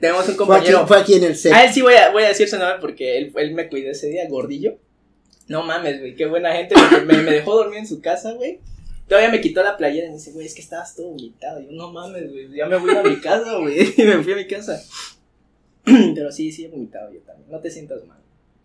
Tenemos 0.00 0.28
un 0.28 0.36
compañero. 0.36 0.86
Fue 0.86 0.98
aquí, 0.98 1.14
en 1.14 1.24
el 1.24 1.36
set. 1.36 1.52
A 1.52 1.64
él 1.64 1.72
sí 1.72 1.80
voy 1.80 1.94
a, 1.94 2.10
voy 2.10 2.24
a 2.24 2.28
decir 2.28 2.48
su 2.48 2.58
nombre 2.58 2.78
porque 2.80 3.18
él, 3.18 3.32
él 3.36 3.54
me 3.54 3.68
cuidó 3.68 3.90
ese 3.90 4.08
día, 4.08 4.28
gordillo. 4.28 4.78
No 5.46 5.62
mames, 5.62 6.00
güey, 6.00 6.14
qué 6.14 6.26
buena 6.26 6.52
gente. 6.52 6.74
Me, 7.06 7.22
me 7.22 7.32
dejó 7.32 7.54
dormir 7.56 7.80
en 7.80 7.86
su 7.86 8.00
casa, 8.00 8.32
güey. 8.32 8.60
Todavía 9.10 9.30
me 9.30 9.40
quitó 9.40 9.62
la 9.64 9.76
playera 9.76 10.06
y 10.06 10.10
me 10.10 10.16
dice, 10.16 10.30
güey, 10.30 10.46
es 10.46 10.54
que 10.54 10.60
estabas 10.60 10.94
todo 10.94 11.08
vomitado. 11.08 11.60
yo, 11.60 11.72
no 11.72 11.90
mames, 11.90 12.30
güey, 12.30 12.48
ya 12.54 12.66
me 12.66 12.76
voy 12.76 12.96
a 12.96 13.02
mi 13.02 13.16
casa, 13.16 13.56
güey. 13.56 13.92
Y 13.96 14.02
me 14.04 14.22
fui 14.22 14.34
a 14.34 14.36
mi 14.36 14.46
casa. 14.46 14.80
Pero 16.14 16.32
sí, 16.32 16.52
sí 16.52 16.64
he 16.64 16.68
vomitado 16.68 17.12
yo 17.12 17.20
también. 17.20 17.50
No 17.50 17.60
te 17.60 17.70
sientas 17.70 18.04
mal. 18.06 18.18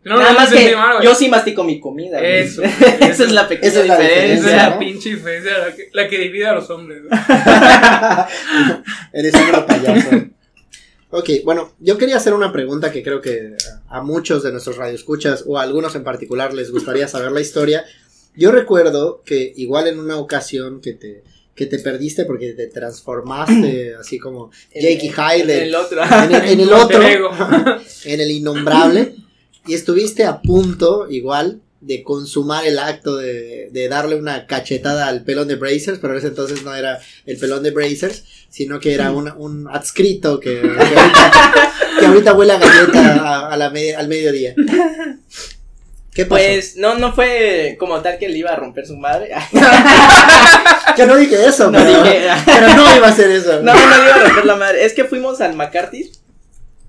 No, 0.03 0.19
Nada 0.19 0.33
no 0.33 0.39
más 0.39 0.53
que 0.53 0.75
yo 1.03 1.15
sí 1.15 1.29
mastico 1.29 1.63
mi 1.63 1.79
comida. 1.79 2.21
Eso. 2.21 2.61
esa 2.63 3.23
es 3.23 3.31
la 3.31 3.47
pequeña 3.47 3.71
esa 3.71 3.81
diferencia. 3.81 4.33
Esa 4.33 4.49
es 4.49 4.55
la 4.55 4.79
pinche 4.79 5.09
diferencia, 5.09 5.57
la 5.57 5.75
que, 5.75 5.89
la 5.93 6.07
que 6.07 6.19
divide 6.19 6.45
a 6.45 6.53
los 6.53 6.69
hombres. 6.69 7.01
Eres 9.13 9.33
un 9.33 9.65
payaso. 9.65 10.09
Ok, 11.09 11.29
bueno, 11.43 11.71
yo 11.79 11.97
quería 11.97 12.17
hacer 12.17 12.35
una 12.35 12.51
pregunta 12.51 12.91
que 12.91 13.01
creo 13.01 13.19
que 13.19 13.55
a 13.87 14.01
muchos 14.01 14.43
de 14.43 14.51
nuestros 14.51 14.77
radioescuchas 14.77 15.43
o 15.47 15.57
a 15.57 15.63
algunos 15.63 15.95
en 15.95 16.03
particular 16.03 16.53
les 16.53 16.71
gustaría 16.71 17.07
saber 17.07 17.31
la 17.31 17.41
historia. 17.41 17.83
Yo 18.35 18.51
recuerdo 18.51 19.23
que 19.25 19.53
igual 19.55 19.87
en 19.87 19.97
una 19.97 20.17
ocasión 20.17 20.81
que 20.81 20.93
te, 20.93 21.23
que 21.55 21.65
te 21.65 21.79
perdiste 21.79 22.25
porque 22.25 22.51
te 22.51 22.67
transformaste 22.67 23.95
así 23.99 24.19
como 24.19 24.51
Jakey 24.73 25.09
Hyde 25.09 25.57
en 25.57 25.63
el 25.63 25.75
otro, 25.75 26.03
en 26.03 26.59
el 26.59 26.73
otro, 26.73 27.01
en 28.05 28.21
el 28.21 28.31
innombrable. 28.31 29.15
Y 29.67 29.73
estuviste 29.73 30.25
a 30.25 30.41
punto, 30.41 31.09
igual, 31.09 31.61
de 31.81 32.03
consumar 32.03 32.65
el 32.65 32.77
acto 32.77 33.17
de, 33.17 33.69
de, 33.71 33.87
darle 33.87 34.15
una 34.15 34.45
cachetada 34.45 35.07
al 35.07 35.23
pelón 35.23 35.47
de 35.47 35.55
Brazers, 35.55 35.99
pero 35.99 36.13
en 36.13 36.19
ese 36.19 36.27
entonces 36.27 36.63
no 36.63 36.75
era 36.75 36.99
el 37.25 37.37
pelón 37.37 37.63
de 37.63 37.71
Brazers, 37.71 38.23
sino 38.49 38.79
que 38.79 38.93
era 38.93 39.11
un, 39.11 39.31
un 39.37 39.67
adscrito 39.67 40.39
que, 40.39 40.61
que, 41.99 42.05
ahorita, 42.05 42.33
huele 42.33 42.53
a 42.53 42.59
galleta 42.59 43.49
a, 43.49 43.57
la 43.57 43.67
al 43.67 44.07
mediodía. 44.07 44.55
¿Qué 46.13 46.25
pasó? 46.25 46.43
Pues 46.43 46.77
no, 46.77 46.95
no 46.97 47.13
fue 47.13 47.75
como 47.79 48.01
tal 48.01 48.17
que 48.17 48.29
le 48.29 48.37
iba 48.37 48.51
a 48.51 48.55
romper 48.55 48.87
su 48.87 48.95
madre. 48.95 49.31
Yo 50.97 51.07
no 51.07 51.15
dije 51.17 51.45
eso, 51.45 51.71
no 51.71 51.77
pero, 51.77 52.03
dije, 52.03 52.27
pero 52.45 52.67
no 52.75 52.95
iba 52.95 53.07
a 53.07 53.09
hacer 53.09 53.31
eso. 53.31 53.61
No, 53.61 53.73
no 53.73 53.97
le 53.97 54.05
iba 54.05 54.15
a 54.15 54.23
romper 54.23 54.45
la 54.45 54.55
madre. 54.55 54.85
Es 54.85 54.93
que 54.93 55.05
fuimos 55.05 55.41
al 55.41 55.55
McCarthy 55.55 56.11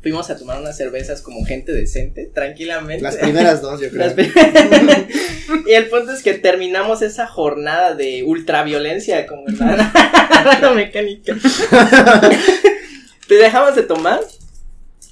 fuimos 0.07 0.31
a 0.31 0.39
tomar 0.39 0.61
unas 0.61 0.77
cervezas 0.77 1.21
como 1.21 1.45
gente 1.45 1.73
decente, 1.73 2.31
tranquilamente. 2.33 3.03
Las 3.03 3.17
primeras 3.17 3.61
dos, 3.61 3.81
yo 3.81 3.89
creo. 3.91 4.15
y 5.67 5.73
el 5.73 5.89
punto 5.89 6.13
es 6.13 6.23
que 6.23 6.35
terminamos 6.35 7.03
esa 7.03 7.27
jornada 7.27 7.97
de 7.97 8.23
ultraviolencia 8.23 9.27
como 9.27 9.49
la 9.49 10.73
mecánica. 10.77 11.35
Te 13.27 13.35
dejamos 13.35 13.75
de 13.75 13.83
tomar 13.83 14.21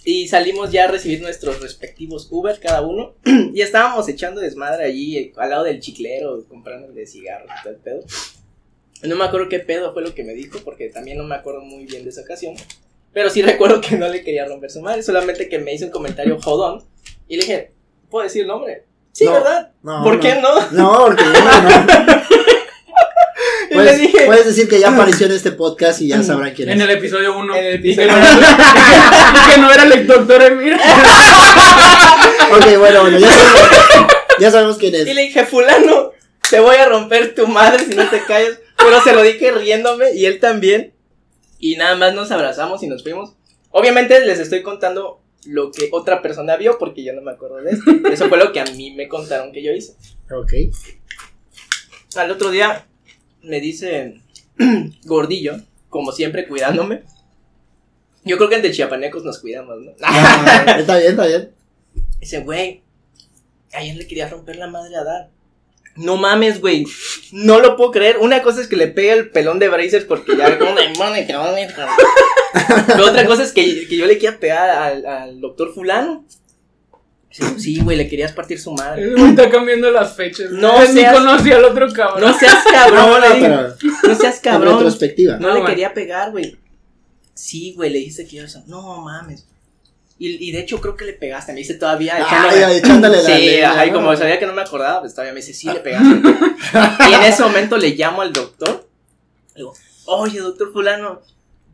y 0.05 0.29
salimos 0.29 0.71
ya 0.71 0.85
a 0.85 0.89
recibir 0.89 1.23
nuestros 1.23 1.61
respectivos 1.61 2.29
Uber 2.31 2.61
cada 2.61 2.83
uno. 2.83 3.17
y 3.53 3.63
estábamos 3.63 4.09
echando 4.09 4.41
desmadre 4.41 4.85
allí 4.85 5.19
eh, 5.19 5.33
al 5.37 5.51
lado 5.51 5.65
del 5.65 5.81
chiclero, 5.81 6.45
comprando 6.49 6.93
de 6.93 7.05
cigarros 7.05 7.51
y 7.51 7.63
todo 7.65 7.73
el 7.73 7.81
pedo. 7.81 8.05
No 9.03 9.17
me 9.17 9.25
acuerdo 9.25 9.49
qué 9.49 9.61
pedo 9.61 9.93
fue 9.93 10.03
lo 10.03 10.15
que 10.15 10.25
me 10.25 10.33
dijo, 10.33 10.61
porque 10.65 10.89
también 10.89 11.19
no 11.19 11.25
me 11.25 11.35
acuerdo 11.35 11.61
muy 11.61 11.85
bien 11.85 12.05
de 12.05 12.11
esa 12.11 12.23
ocasión. 12.23 12.55
Pero 13.13 13.31
sí 13.31 13.43
recuerdo 13.51 13.81
que 13.81 13.97
no 13.97 14.09
le 14.09 14.23
quería 14.23 14.45
romper 14.47 14.71
su 14.71 14.81
madre, 14.81 15.03
solamente 15.03 15.49
que 15.49 15.59
me 15.59 15.75
hizo 15.75 15.87
un 15.87 15.91
comentario 15.91 16.39
jodón. 16.41 16.85
Y 17.29 17.37
le 17.37 17.43
dije, 17.43 17.73
¿puedo 18.11 18.25
decir 18.25 18.43
el 18.43 18.49
nombre? 18.49 18.85
Sí, 19.13 19.27
¿verdad? 19.27 19.71
¿Por 20.03 20.19
qué 20.19 20.35
no? 20.35 20.71
No, 20.73 21.05
porque 21.07 21.23
no, 21.23 21.33
no. 21.63 21.87
y 23.71 23.77
le 23.77 23.97
dije, 23.97 24.27
puedes 24.27 24.45
decir 24.45 24.69
que 24.69 24.81
ya 24.81 24.91
apareció 24.91 25.27
en 25.27 25.33
este 25.33 25.53
podcast 25.53 26.01
y 26.03 26.09
ya 26.09 26.21
sabrán 26.25 26.53
quién 26.53 26.69
es. 26.69 26.75
En 26.75 26.81
el 26.81 26.91
episodio 26.91 27.39
1. 27.39 27.57
En 27.57 27.65
el 27.65 27.75
episodio 27.75 28.09
1. 28.09 28.21
que 29.53 29.61
no 29.61 29.71
era 29.71 29.85
el 29.85 30.07
doctor 30.07 30.43
Emir. 30.43 30.75
ok, 32.51 32.79
bueno, 32.79 33.03
bueno, 33.03 33.19
ya 33.21 33.31
sabemos, 33.31 33.63
ya 34.41 34.51
sabemos 34.51 34.79
quién 34.79 34.97
es. 34.97 35.07
Y 35.07 35.15
le 35.15 35.23
dije, 35.23 35.45
fulano, 35.45 36.11
te 36.51 36.59
voy 36.59 36.75
a 36.77 36.87
romper 36.87 37.37
tu 37.37 37.47
madre 37.47 37.85
si 37.85 37.95
no 37.95 38.09
te 38.09 38.21
callas. 38.25 38.59
Pero 38.77 39.01
se 39.03 39.12
lo 39.12 39.22
dije 39.22 39.53
riéndome 39.53 40.12
y 40.12 40.27
él 40.27 40.41
también 40.41 40.95
y 41.59 41.77
nada 41.77 41.97
más 41.97 42.14
nos 42.14 42.31
abrazamos 42.31 42.83
y 42.83 42.89
nos 42.89 43.03
fuimos. 43.03 43.35
Obviamente 43.70 44.25
les 44.25 44.39
estoy 44.39 44.62
contando 44.62 45.22
lo 45.47 45.70
que 45.70 45.89
otra 45.93 46.22
persona 46.22 46.57
vio 46.57 46.79
porque 46.79 47.03
yo 47.03 47.12
no 47.12 47.22
me 47.22 47.33
acuerdo 47.33 47.57
de 47.57 47.70
esto. 47.70 47.91
Eso 48.12 48.29
fue 48.29 48.39
lo 48.39 48.53
que 48.53 48.61
a 48.61 48.64
mí 48.66 48.91
me 48.91 49.09
contaron 49.09 49.53
que 49.53 49.62
yo 49.62 49.72
hice. 49.72 49.95
Ok. 50.31 50.53
Al 52.16 52.31
otro 52.31 52.51
día 52.51 52.87
me 53.43 53.61
dice 53.61 54.20
gordillo, 55.05 55.57
como 55.89 56.12
siempre 56.12 56.47
cuidándome. 56.47 57.03
Yo 58.25 58.37
creo 58.37 58.49
que 58.49 58.57
entre 58.57 58.72
chiapanecos 58.72 59.25
nos 59.25 59.39
cuidamos, 59.39 59.81
¿no? 59.81 59.93
Ya, 59.99 60.77
está 60.79 60.99
bien, 60.99 61.11
está 61.11 61.27
bien. 61.27 61.51
Dice, 62.20 62.41
güey, 62.41 62.83
ayer 63.72 63.97
le 63.97 64.07
quería 64.07 64.29
romper 64.29 64.57
la 64.57 64.66
madre 64.66 64.97
a 64.97 65.05
Dar. 65.05 65.31
No 65.97 66.17
mames, 66.17 66.61
güey. 66.61 66.85
No 67.33 67.61
lo 67.61 67.77
puedo 67.77 67.91
creer. 67.93 68.19
Una 68.19 68.43
cosa 68.43 68.61
es 68.61 68.67
que 68.69 68.77
le 68.77 68.89
pega 68.89 69.13
el 69.15 69.31
pelón 69.31 69.59
de 69.59 69.69
Brazers 69.69 70.05
porque 70.05 70.37
ya 70.37 70.59
como 70.59 70.75
cabrón". 71.75 71.97
Pero 72.87 73.07
otra 73.11 73.27
cosa 73.27 73.43
es 73.45 73.53
que, 73.53 73.87
que 73.87 73.97
yo 73.97 74.07
le 74.07 74.19
quiera 74.19 74.39
pegar 74.39 74.71
al, 74.71 75.07
al 75.07 75.41
doctor 75.41 75.73
fulano. 75.73 76.25
Sí, 77.59 77.81
güey, 77.81 77.97
le 77.97 78.09
querías 78.09 78.31
partir 78.33 78.61
su 78.61 78.71
madre. 78.73 79.13
Está 79.29 79.51
cambiando 79.51 79.91
las 79.91 80.15
fechas. 80.15 80.51
No 80.53 80.81
Ni 80.81 80.87
seas- 81.01 81.15
conocía 81.17 81.57
al 81.57 81.65
otro 81.65 81.93
cabrón. 81.93 82.21
No 82.21 82.39
seas 82.39 82.63
cabrón, 82.73 82.97
No, 82.97 83.09
no, 83.09 83.21
le 83.21 83.35
digo. 83.35 83.47
pero 83.47 83.69
No 84.15 84.15
seas 84.21 84.37
en 84.37 84.43
cabrón. 84.43 84.75
retrospectiva. 84.75 85.37
No 85.39 85.53
le 85.53 85.65
quería 85.65 85.93
pegar, 85.93 86.31
güey. 86.31 86.57
Sí, 87.35 87.73
güey, 87.75 87.91
le 87.91 87.99
dijiste 87.99 88.27
que 88.27 88.37
yo. 88.37 88.45
No 88.69 89.01
mames. 89.03 89.47
Y, 90.19 90.49
y 90.49 90.53
de 90.53 90.61
hecho 90.61 90.81
creo 90.81 90.97
que 90.97 91.05
le 91.05 91.12
pegaste. 91.15 91.53
Me 91.53 91.59
dice 91.59 91.75
todavía. 91.75 92.15
Ay, 92.17 92.23
echándome- 92.23 92.65
ay, 92.65 92.77
echándole 92.79 93.17
la 93.17 93.23
Sí, 93.37 93.47
lengua, 93.47 93.71
ajá, 93.71 93.87
y 93.87 93.91
¿no? 93.91 93.97
como 93.97 94.17
sabía 94.17 94.39
que 94.39 94.47
no 94.47 94.53
me 94.53 94.62
acordaba, 94.62 95.01
pues 95.01 95.12
todavía 95.12 95.33
me 95.35 95.41
dice, 95.41 95.53
sí, 95.55 95.67
le 95.69 95.81
pegaste. 95.81 96.09
y 97.11 97.15
en 97.15 97.23
ese 97.25 97.43
momento 97.43 97.77
le 97.77 97.91
llamo 97.91 98.23
al 98.23 98.33
doctor. 98.33 98.89
Le 99.55 99.61
digo, 99.62 99.75
oye, 100.07 100.39
doctor 100.41 100.73
fulano, 100.73 101.21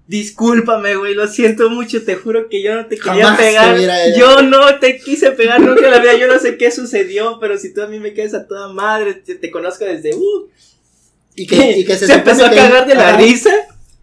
discúlpame, 0.07 0.97
güey, 0.97 1.14
lo 1.14 1.28
siento 1.28 1.70
mucho, 1.70 2.03
te 2.05 2.16
juro 2.16 2.49
que 2.49 2.62
yo 2.62 2.74
no 2.74 2.86
te 2.86 2.97
quería 2.97 3.24
Jamás 3.26 3.36
te 3.38 3.43
pegar. 3.45 3.76
hecho. 3.78 4.18
Yo 4.18 4.43
no 4.43 4.78
te 4.80 4.99
quise 4.99 5.30
pegar 5.32 5.61
nunca 5.61 5.84
en 5.86 5.91
la 5.93 5.99
vida, 5.99 6.16
yo 6.16 6.26
no 6.26 6.38
sé 6.38 6.57
qué 6.57 6.70
sucedió, 6.70 7.38
pero 7.41 7.59
si 7.59 7.72
tú 7.72 7.82
a 7.82 7.86
mí 7.86 8.01
me 8.01 8.12
quedas 8.14 8.34
a 8.34 8.47
toda 8.49 8.72
madre, 8.72 9.14
te, 9.14 9.34
te 9.36 9.51
conozco 9.51 9.84
desde, 9.84 10.14
uh. 10.14 10.49
Y 11.36 11.47
que, 11.47 11.78
y 11.78 11.84
que 11.84 11.97
se, 11.97 12.07
se 12.07 12.14
empezó 12.14 12.45
a 12.47 12.51
que- 12.51 12.57
cagar 12.57 12.86
de 12.86 12.95
la 12.97 13.11
ajá, 13.11 13.18
risa. 13.18 13.51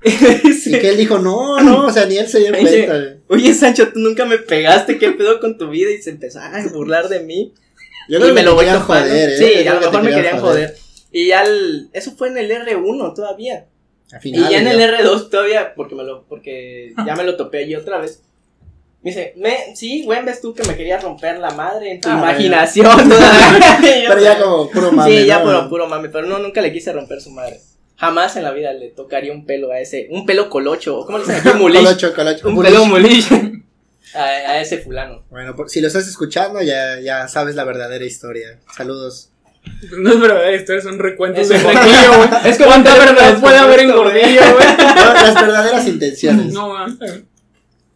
Y 0.65 0.71
que 0.79 0.89
él 0.89 0.97
dijo, 0.97 1.19
no, 1.19 1.59
no, 1.61 1.87
o 1.87 1.91
sea, 1.91 2.05
ni 2.05 2.17
él 2.17 2.27
se 2.27 2.39
dio 2.39 2.51
dice, 2.51 2.85
cuenta. 2.85 3.19
Oye, 3.29 3.53
Sancho, 3.53 3.87
tú 3.91 3.99
nunca 3.99 4.25
me 4.25 4.37
pegaste, 4.37 4.97
¿qué 4.97 5.11
pedo 5.11 5.39
con 5.39 5.57
tu 5.57 5.69
vida? 5.69 5.91
Y 5.91 6.01
se 6.01 6.11
empezó 6.11 6.39
a 6.39 6.51
burlar 6.73 7.07
de 7.09 7.21
mí. 7.21 7.53
Yo 8.09 8.25
y 8.25 8.31
me 8.31 8.43
lo 8.43 8.55
voy 8.55 8.65
topando. 8.65 8.85
joder, 8.85 9.29
¿eh? 9.29 9.37
Sí, 9.37 9.63
Yo 9.65 9.71
a 9.71 9.75
lo 9.75 9.81
mejor 9.81 10.03
me 10.03 10.11
querían 10.13 10.39
joder. 10.39 10.75
Y 11.11 11.27
ya 11.27 11.43
el, 11.43 11.89
eso 11.93 12.11
fue 12.15 12.29
en 12.29 12.37
el 12.37 12.51
R1 12.51 13.15
todavía. 13.15 13.65
A 14.13 14.19
Y 14.23 14.31
ya 14.33 14.59
en 14.59 14.67
el 14.67 14.77
¿no? 14.77 14.83
R2 14.97 15.29
todavía, 15.29 15.73
porque 15.75 15.95
me 15.95 16.03
lo, 16.03 16.23
porque 16.25 16.93
ya 17.05 17.15
me 17.15 17.23
lo 17.23 17.35
topé 17.35 17.59
allí 17.59 17.75
otra 17.75 17.97
vez. 17.99 18.21
Me 19.01 19.11
dice, 19.11 19.33
me, 19.37 19.75
sí, 19.75 20.03
güey, 20.03 20.23
ves 20.25 20.41
tú 20.41 20.53
que 20.53 20.63
me 20.63 20.75
querías 20.75 21.03
romper 21.03 21.37
la 21.39 21.51
madre 21.51 21.91
en 21.93 22.01
tu 22.01 22.09
Ah, 22.09 22.17
imaginación 22.17 22.85
todavía. 23.09 24.05
Pero 24.07 24.21
ya 24.21 24.39
como 24.41 24.69
puro 24.69 24.91
mame, 24.91 25.11
Sí, 25.21 25.25
ya 25.25 25.39
¿no? 25.39 25.43
puro, 25.45 25.69
puro 25.69 25.87
mame, 25.87 26.09
pero 26.09 26.25
no, 26.27 26.39
nunca 26.39 26.61
le 26.61 26.71
quise 26.73 26.91
romper 26.93 27.21
su 27.21 27.29
madre. 27.31 27.59
Jamás 27.97 28.35
en 28.37 28.43
la 28.43 28.51
vida 28.51 28.73
le 28.73 28.89
tocaría 28.89 29.31
un 29.33 29.45
pelo 29.45 29.71
a 29.71 29.79
ese, 29.79 30.07
un 30.11 30.25
pelo 30.25 30.49
colocho, 30.49 30.99
o 30.99 31.05
¿cómo 31.05 31.17
le 31.17 31.25
dicen 31.25 31.47
aquí? 31.47 31.57
Mulish. 31.59 31.83
Colocho, 31.83 32.13
colocho. 32.15 32.47
Un 32.47 32.53
Mulish. 32.55 32.71
pelo 32.71 32.85
mulish. 32.85 33.27
A, 34.15 34.23
a 34.23 34.61
ese 34.61 34.77
fulano. 34.77 35.23
Bueno, 35.29 35.55
por- 35.55 35.69
si 35.69 35.81
lo 35.81 35.87
estás 35.87 36.07
escuchando, 36.07 36.61
ya, 36.61 36.99
ya 36.99 37.27
sabes 37.27 37.55
la 37.55 37.63
verdadera 37.65 38.05
historia. 38.05 38.59
Saludos. 38.75 39.31
No 39.97 40.13
es 40.13 40.19
verdad, 40.21 40.53
esto 40.53 40.73
es 40.73 40.85
un 40.85 40.97
recuento 40.97 41.41
Es 41.41 41.49
de 41.49 41.55
un- 41.55 41.63
gordillo, 41.63 42.17
güey. 42.17 42.29
Es 42.45 42.57
como 42.57 42.69
¿Cuánta 42.69 42.97
verdad 42.97 43.41
puede 43.41 43.57
haber 43.57 43.79
en 43.81 43.91
gordillo, 43.91 44.41
güey? 44.53 44.67
No, 44.77 45.13
las 45.13 45.33
verdaderas 45.35 45.87
intenciones. 45.87 46.53
No, 46.53 46.77
ah. 46.77 46.87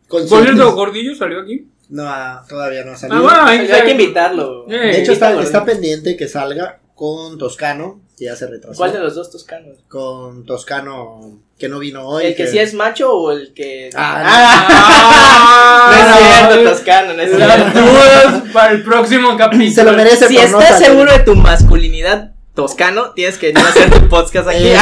Por 0.09 0.27
cierto, 0.27 0.73
gordillo 0.75 1.15
salió 1.15 1.39
aquí. 1.41 1.67
No, 1.87 2.03
ah, 2.05 2.43
todavía 2.49 2.83
no 2.83 2.91
ha 2.91 2.97
salido. 2.97 3.19
Ah, 3.19 3.21
bueno, 3.21 3.43
ahí 3.45 3.71
Hay 3.71 3.83
que 3.85 3.91
invitarlo. 3.91 4.65
Eh, 4.69 4.77
de 4.77 5.01
hecho, 5.01 5.13
está, 5.13 5.27
invítalo. 5.31 5.41
está 5.47 5.63
pendiente 5.65 6.17
que 6.17 6.27
salga 6.27 6.80
con 7.01 7.39
Toscano, 7.39 7.99
que 8.15 8.25
ya 8.25 8.35
se 8.35 8.45
retrasó. 8.45 8.77
¿Cuál 8.77 8.93
de 8.93 8.99
los 8.99 9.15
dos 9.15 9.31
toscanos? 9.31 9.79
Con 9.87 10.45
Toscano, 10.45 11.39
que 11.57 11.67
no 11.67 11.79
vino 11.79 12.07
hoy. 12.07 12.25
¿El 12.27 12.35
que 12.35 12.45
sí 12.45 12.59
es 12.59 12.75
macho 12.75 13.11
o 13.11 13.31
el 13.31 13.55
que.? 13.55 13.89
Ah, 13.95 14.21
no 15.89 15.95
es 15.95 16.03
Ah, 16.03 16.47
cierto, 16.47 16.69
Toscano, 16.69 17.13
no 17.15 17.21
es 17.23 17.31
Las 17.39 17.55
cierto. 17.55 17.79
dudas 17.81 18.43
para 18.53 18.73
el 18.73 18.83
próximo 18.83 19.35
capítulo. 19.35 19.71
Se 19.71 19.83
lo 19.83 19.93
merece 19.93 20.27
Si 20.27 20.35
no 20.35 20.61
estás 20.61 20.77
seguro 20.77 21.11
de 21.11 21.23
tu 21.23 21.33
masculinidad 21.33 22.33
toscano, 22.53 23.13
tienes 23.15 23.39
que 23.39 23.47
venir 23.47 23.65
a 23.65 23.69
hacer 23.69 23.89
tu 23.89 24.07
podcast 24.07 24.49
aquí. 24.49 24.67
Eh, 24.67 24.77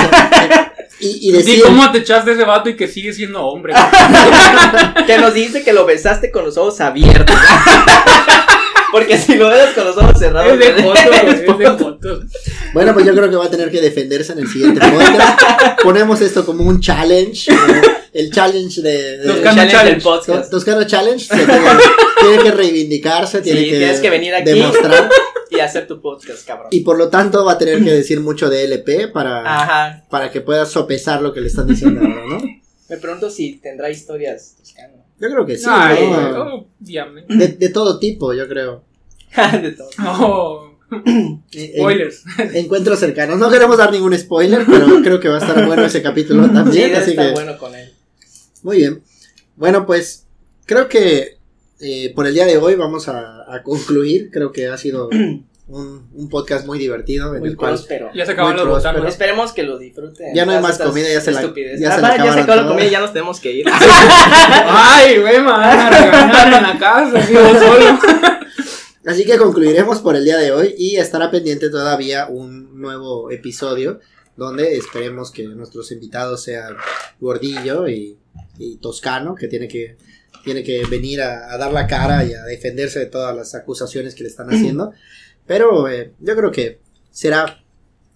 y, 0.99 1.07
y 1.22 1.30
¿Y 1.30 1.32
decir, 1.32 1.63
cómo 1.63 1.89
te 1.93 1.99
echaste 1.99 2.34
ese 2.34 2.43
vato 2.43 2.67
y 2.67 2.76
que 2.76 2.89
sigue 2.89 3.13
siendo 3.13 3.45
hombre? 3.45 3.74
que 5.07 5.17
nos 5.20 5.34
dice 5.34 5.63
que 5.63 5.72
lo 5.72 5.86
besaste 5.86 6.32
con 6.32 6.43
los 6.43 6.57
ojos 6.57 6.82
abiertos. 6.82 7.34
Porque 8.92 9.18
si 9.18 9.36
lo 9.36 9.50
besas 9.50 9.74
con 9.74 9.86
los 9.86 9.98
ojos 9.98 10.18
cerrados, 10.18 10.54
es 10.54 10.60
de 10.60 10.72
güey, 10.82 10.84
foto, 10.84 11.00
güey, 11.22 11.34
es 11.34 11.40
de 11.42 11.78
foto. 11.78 12.20
bueno, 12.74 12.94
pues 12.94 13.06
yo 13.06 13.14
creo 13.14 13.30
que 13.30 13.36
va 13.36 13.46
a 13.46 13.50
tener 13.52 13.70
que 13.72 13.82
defenderse 13.82 14.34
en 14.34 14.40
el 14.40 14.48
siguiente 14.48 14.80
podcast. 14.82 15.42
Ponemos 15.84 16.22
esto 16.22 16.46
como 16.46 16.64
un 16.64 16.80
challenge. 16.80 17.52
el 18.14 18.32
challenge 18.32 18.82
de, 18.82 19.18
de- 19.20 19.26
Toscano 19.26 19.44
challenge 19.56 19.72
Challenge. 19.72 19.92
del 19.96 20.02
podcast. 20.04 20.52
Toscano 20.52 20.84
Challenge. 20.86 21.24
se 21.26 21.36
tiene, 21.36 21.62
tiene 22.22 22.44
que 22.44 22.52
reivindicarse, 22.52 23.42
tiene 23.42 23.60
Sí, 23.62 23.70
que, 23.70 23.78
tienes 23.78 24.00
que 24.00 24.10
venir 24.10 24.34
aquí. 24.36 24.46
demostrar. 24.52 25.10
Y 25.52 25.60
hacer 25.62 25.88
tu 25.88 26.00
podcast, 26.02 26.46
cabrón. 26.46 26.68
Y 26.72 26.82
por 26.82 26.98
lo 26.98 27.10
tanto 27.10 27.44
va 27.44 27.54
a 27.54 27.58
tener 27.58 27.84
que 27.84 27.92
decir 27.92 28.20
mucho 28.20 28.50
de 28.50 28.64
LP 28.66 29.08
para, 29.08 29.42
Ajá. 29.42 30.06
para 30.10 30.30
que 30.32 30.42
pueda 30.42 30.66
sopesar 30.68 31.22
lo 31.24 31.34
que 31.34 31.42
le 31.42 31.48
están 31.48 31.68
diciendo 31.68 32.02
ahora, 32.02 32.22
¿no? 32.28 32.40
Me 32.88 32.98
pregunto 32.98 33.30
si 33.32 33.58
tendrá 33.58 33.90
historias 33.90 34.56
toscano. 34.60 34.99
Yo 35.22 35.30
creo 35.30 35.45
que 35.45 35.57
sí. 35.57 35.65
Ay, 35.67 36.09
¿no? 36.09 36.67
obviamente. 36.80 37.36
de, 37.36 37.47
de 37.49 37.70
todo 37.70 37.99
tipo, 37.99 38.34
yo 38.34 38.47
creo. 38.47 38.84
de 39.61 39.72
todo. 39.74 39.89
Oh, 40.07 40.65
Eh, 41.53 41.74
spoilers. 41.78 42.24
en- 42.39 42.55
encuentros 42.65 42.99
cercanos. 42.99 43.38
No 43.38 43.49
queremos 43.51 43.78
dar 43.78 43.91
ningún 43.91 44.17
spoiler, 44.17 44.65
pero 44.65 44.88
creo 45.03 45.20
que 45.20 45.30
va 45.30 45.36
a 45.36 45.39
estar 45.39 45.65
bueno 45.67 45.86
ese 45.86 46.01
capítulo 46.01 46.45
Sí, 46.47 46.53
también. 46.53 46.84
debe 46.88 46.97
así 46.97 47.09
estar 47.11 47.28
que, 47.28 47.34
bueno 47.34 47.57
con 47.57 47.76
él. 47.76 47.93
muy 48.63 48.78
bien. 48.78 49.03
Bueno, 49.55 49.86
pues 49.86 50.26
creo 50.65 50.88
que 50.89 51.38
eh, 51.80 52.11
por 52.15 52.26
el 52.28 52.34
día 52.34 52.45
de 52.45 52.57
hoy 52.57 52.76
vamos 52.76 53.07
a, 53.07 53.53
a 53.53 53.61
concluir. 53.61 54.30
Creo 54.32 54.51
que 54.51 54.67
ha 54.67 54.78
sido 54.78 55.09
un, 55.70 56.09
un 56.13 56.30
podcast 56.30 56.65
muy 56.65 56.78
divertido 56.80 57.34
en 57.36 57.39
Muy 57.41 57.49
el 57.49 57.55
cual 57.55 57.74
próspero. 57.74 58.09
Ya 58.13 58.26
se 58.26 58.32
acaban 58.34 58.55
Muy 58.55 58.65
los 58.65 58.78
botanos. 58.78 59.07
Esperemos 59.07 59.53
que 59.53 59.63
lo 59.63 59.78
disfruten. 59.78 60.34
Ya 60.36 60.45
no 60.45 60.51
hay 60.53 60.61
más 60.61 60.78
comida, 60.78 61.07
ya 61.11 61.22
se 61.22 61.32
la- 61.32 61.41
ya 61.43 61.51
se 61.53 61.86
Ah, 61.86 61.97
la 61.97 62.09
va, 62.09 62.17
ya 62.17 62.34
se 62.34 62.39
acabaron 62.39 62.39
acabó 62.43 62.61
la 62.61 62.67
comida 62.67 62.88
ya 62.88 62.99
nos 62.99 63.13
tenemos 63.13 63.39
que 63.39 63.51
ir. 63.51 63.65
Ay, 63.72 65.20
güey, 65.20 65.38
regañar 65.38 66.53
en 66.53 66.63
la 66.63 66.78
casa, 66.80 67.26
solo. 67.28 67.99
Así 69.05 69.26
que 69.26 69.38
concluiremos 69.38 69.99
por 69.99 70.15
el 70.15 70.24
día 70.26 70.38
de 70.38 70.51
hoy 70.51 70.76
y 70.78 70.97
estará 70.97 71.32
pendiente 71.32 71.70
todavía 71.70 72.28
un 72.28 72.80
nuevo 72.80 73.32
episodio 73.32 73.99
donde 74.36 74.76
esperemos 74.78 75.32
que 75.32 75.43
nuestros 75.47 75.91
invitados 75.91 76.43
sean 76.43 76.76
Gordillo 77.20 77.88
y, 77.88 78.17
y 78.57 78.78
Toscano, 78.78 79.36
que 79.36 79.47
tiene 79.47 79.67
que, 79.67 79.97
tiene 80.43 80.63
que 80.63 80.86
venir 80.86 81.22
a, 81.22 81.51
a 81.53 81.57
dar 81.57 81.72
la 81.74 81.88
cara 81.88 82.24
y 82.24 82.34
a 82.34 82.43
defenderse 82.43 82.99
de 82.99 83.05
todas 83.07 83.36
las 83.36 83.55
acusaciones 83.55 84.15
que 84.15 84.24
le 84.24 84.30
están 84.30 84.47
haciendo. 84.49 84.91
Pero 85.50 85.89
eh, 85.89 86.14
yo 86.20 86.36
creo 86.36 86.52
que 86.52 86.80
será 87.10 87.56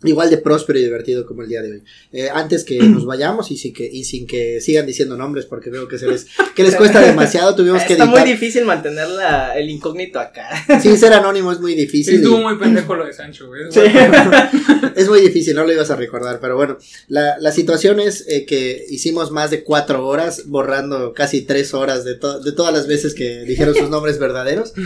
igual 0.05 0.29
de 0.29 0.37
próspero 0.37 0.77
y 0.77 0.83
divertido 0.83 1.25
como 1.25 1.43
el 1.43 1.47
día 1.47 1.61
de 1.61 1.71
hoy. 1.71 1.83
Eh, 2.11 2.27
antes 2.31 2.63
que 2.65 2.77
nos 2.79 3.05
vayamos 3.05 3.49
y 3.51 3.57
sin 3.57 3.73
que, 3.73 3.85
y 3.91 4.03
sin 4.03 4.27
que 4.27 4.59
sigan 4.61 4.85
diciendo 4.85 5.15
nombres, 5.17 5.45
porque 5.45 5.69
veo 5.71 5.87
que, 5.87 5.97
se 5.97 6.07
les, 6.07 6.27
que 6.55 6.61
les 6.63 6.75
cuesta 6.75 6.99
demasiado, 7.05 7.55
tuvimos 7.55 7.81
que 7.83 7.93
Está 7.93 8.05
muy 8.05 8.19
editar. 8.19 8.27
difícil 8.33 8.65
mantener 8.65 9.07
la- 9.07 9.57
el 9.57 9.69
incógnito 9.69 10.19
acá. 10.19 10.49
Sí, 10.81 10.95
ser 10.97 11.13
anónimo 11.13 11.51
es 11.53 11.59
muy 11.59 11.73
difícil. 11.73 12.15
Sí, 12.17 12.21
estuvo 12.21 12.39
y- 12.39 12.43
muy 12.43 12.57
pendejo 12.57 12.93
lo 12.95 13.05
de 13.05 13.13
Sancho, 13.13 13.47
güey. 13.47 13.63
Sí. 13.71 13.79
es 14.95 15.07
muy 15.09 15.21
difícil, 15.21 15.55
no 15.55 15.63
lo 15.65 15.71
ibas 15.73 15.89
a 15.89 15.95
recordar, 15.95 16.39
pero 16.39 16.55
bueno, 16.55 16.77
la, 17.07 17.37
la 17.39 17.51
situación 17.51 17.99
es 17.99 18.25
eh, 18.27 18.45
que 18.45 18.85
hicimos 18.89 19.31
más 19.31 19.49
de 19.51 19.63
cuatro 19.63 20.05
horas, 20.05 20.43
borrando 20.47 21.13
casi 21.13 21.41
tres 21.41 21.73
horas 21.73 22.03
de, 22.03 22.15
to- 22.15 22.41
de 22.41 22.51
todas 22.51 22.73
las 22.73 22.87
veces 22.87 23.13
que 23.15 23.43
dijeron 23.45 23.73
sus 23.73 23.89
nombres 23.89 24.19
verdaderos. 24.19 24.73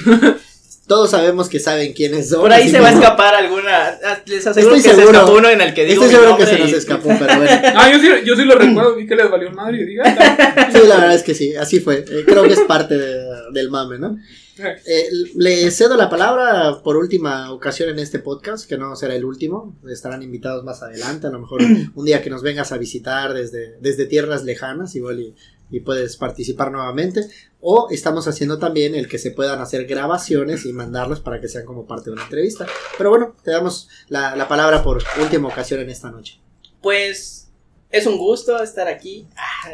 Todos 0.88 1.12
sabemos 1.12 1.50
que 1.50 1.60
saben 1.60 1.92
quiénes 1.94 2.30
son. 2.30 2.40
Por 2.42 2.52
ahí 2.54 2.70
se 2.70 2.80
va 2.80 2.88
a 2.88 2.94
escapar 2.94 3.36
alguna. 3.36 3.90
ah, 4.06 4.22
Les 4.26 4.48
aseguro 4.48 4.76
Estoy 4.76 4.90
que 4.90 4.96
se 4.96 5.02
seguro. 5.02 5.20
escapó 5.20 5.38
uno 5.38 5.50
en 5.50 5.60
el 5.62 5.74
que 5.74 5.84
digo. 5.86 6.04
Estoy 6.06 6.08
mi 6.08 6.14
seguro 6.24 6.38
que 6.38 6.46
se 6.46 6.60
nos 6.60 6.72
escapó, 6.74 7.10
pero 7.20 7.36
bueno. 7.38 7.52
Ah, 7.76 7.92
yo 7.92 8.00
sí, 8.00 8.08
yo 8.26 8.36
sí 8.38 8.46
lo 8.46 8.56
recuerdo, 8.56 8.96
vi 8.96 9.06
que 9.06 9.16
les 9.16 9.30
valió 9.30 9.52
madre 9.52 9.86
ah, 10.06 10.70
Sí, 10.72 10.80
la 10.88 10.96
verdad 10.96 11.14
es 11.16 11.24
que 11.24 11.36
sí, 11.36 11.56
así 11.56 11.82
fue. 11.82 12.06
Eh, 12.10 12.24
creo 12.26 12.44
que 12.44 12.54
es 12.54 12.62
parte 12.62 12.98
de- 12.98 13.28
del 13.52 13.70
mame, 13.70 14.00
¿no? 14.00 14.18
Eh, 14.60 15.10
le 15.36 15.70
cedo 15.72 15.96
la 15.98 16.10
palabra 16.10 16.82
por 16.84 16.98
última 16.98 17.52
ocasión 17.52 17.90
en 17.90 18.00
este 18.00 18.20
podcast, 18.20 18.68
que 18.68 18.78
no 18.78 18.96
será 18.96 19.14
el 19.16 19.24
último. 19.26 19.76
Estarán 19.92 20.24
invitados 20.24 20.64
más 20.64 20.82
adelante, 20.82 21.28
a 21.28 21.30
lo 21.30 21.40
mejor 21.40 21.62
un 21.94 22.06
día 22.06 22.22
que 22.24 22.30
nos 22.30 22.42
vengas 22.42 22.72
a 22.72 22.78
visitar 22.78 23.34
desde, 23.34 23.78
desde 23.82 24.06
tierras 24.06 24.44
lejanas, 24.46 24.96
igual 24.96 25.20
y, 25.20 25.36
y 25.70 25.80
puedes 25.82 26.18
participar 26.18 26.72
nuevamente. 26.72 27.28
O 27.60 27.88
estamos 27.92 28.28
haciendo 28.28 28.60
también 28.60 28.96
el 28.96 29.08
que 29.08 29.18
se 29.18 29.32
puedan 29.32 29.60
hacer 29.62 29.86
grabaciones 29.86 30.66
y 30.66 30.74
mandarlos 30.74 31.20
para 31.22 31.42
que 31.42 31.48
sean 31.48 31.66
como 31.66 31.86
parte 31.88 32.06
de 32.10 32.14
una 32.14 32.24
entrevista. 32.24 32.66
Pero 32.98 33.10
bueno, 33.10 33.36
te 33.44 33.52
damos 33.52 33.90
la, 34.10 34.36
la 34.36 34.48
palabra 34.48 34.84
por 34.84 35.04
última 35.22 35.48
ocasión 35.48 35.80
en 35.82 35.90
esta 35.90 36.12
noche. 36.12 36.40
Pues 36.82 37.50
es 37.90 38.06
un 38.06 38.18
gusto 38.18 38.62
estar 38.62 38.88
aquí. 38.88 39.28
Ah, 39.36 39.70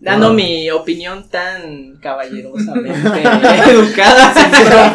dando 0.00 0.28
No. 0.30 0.34
mi 0.34 0.68
opinión 0.70 1.28
tan 1.30 1.96
caballerosamente 2.00 3.22
educada, 3.70 4.34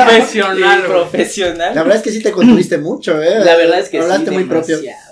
Profesional, 0.05 0.83
profesional. 0.85 1.73
La 1.75 1.83
verdad 1.83 1.97
es 1.97 2.03
que 2.03 2.11
sí 2.11 2.21
te 2.21 2.31
construiste 2.31 2.77
mucho, 2.77 3.21
¿eh? 3.21 3.39
La 3.43 3.55
verdad 3.55 3.79
es 3.79 3.89
que 3.89 3.99
Hablaste 3.99 4.25
sí, 4.29 4.31
muy 4.31 4.43
propio. 4.43 4.77
demasiado. 4.79 5.06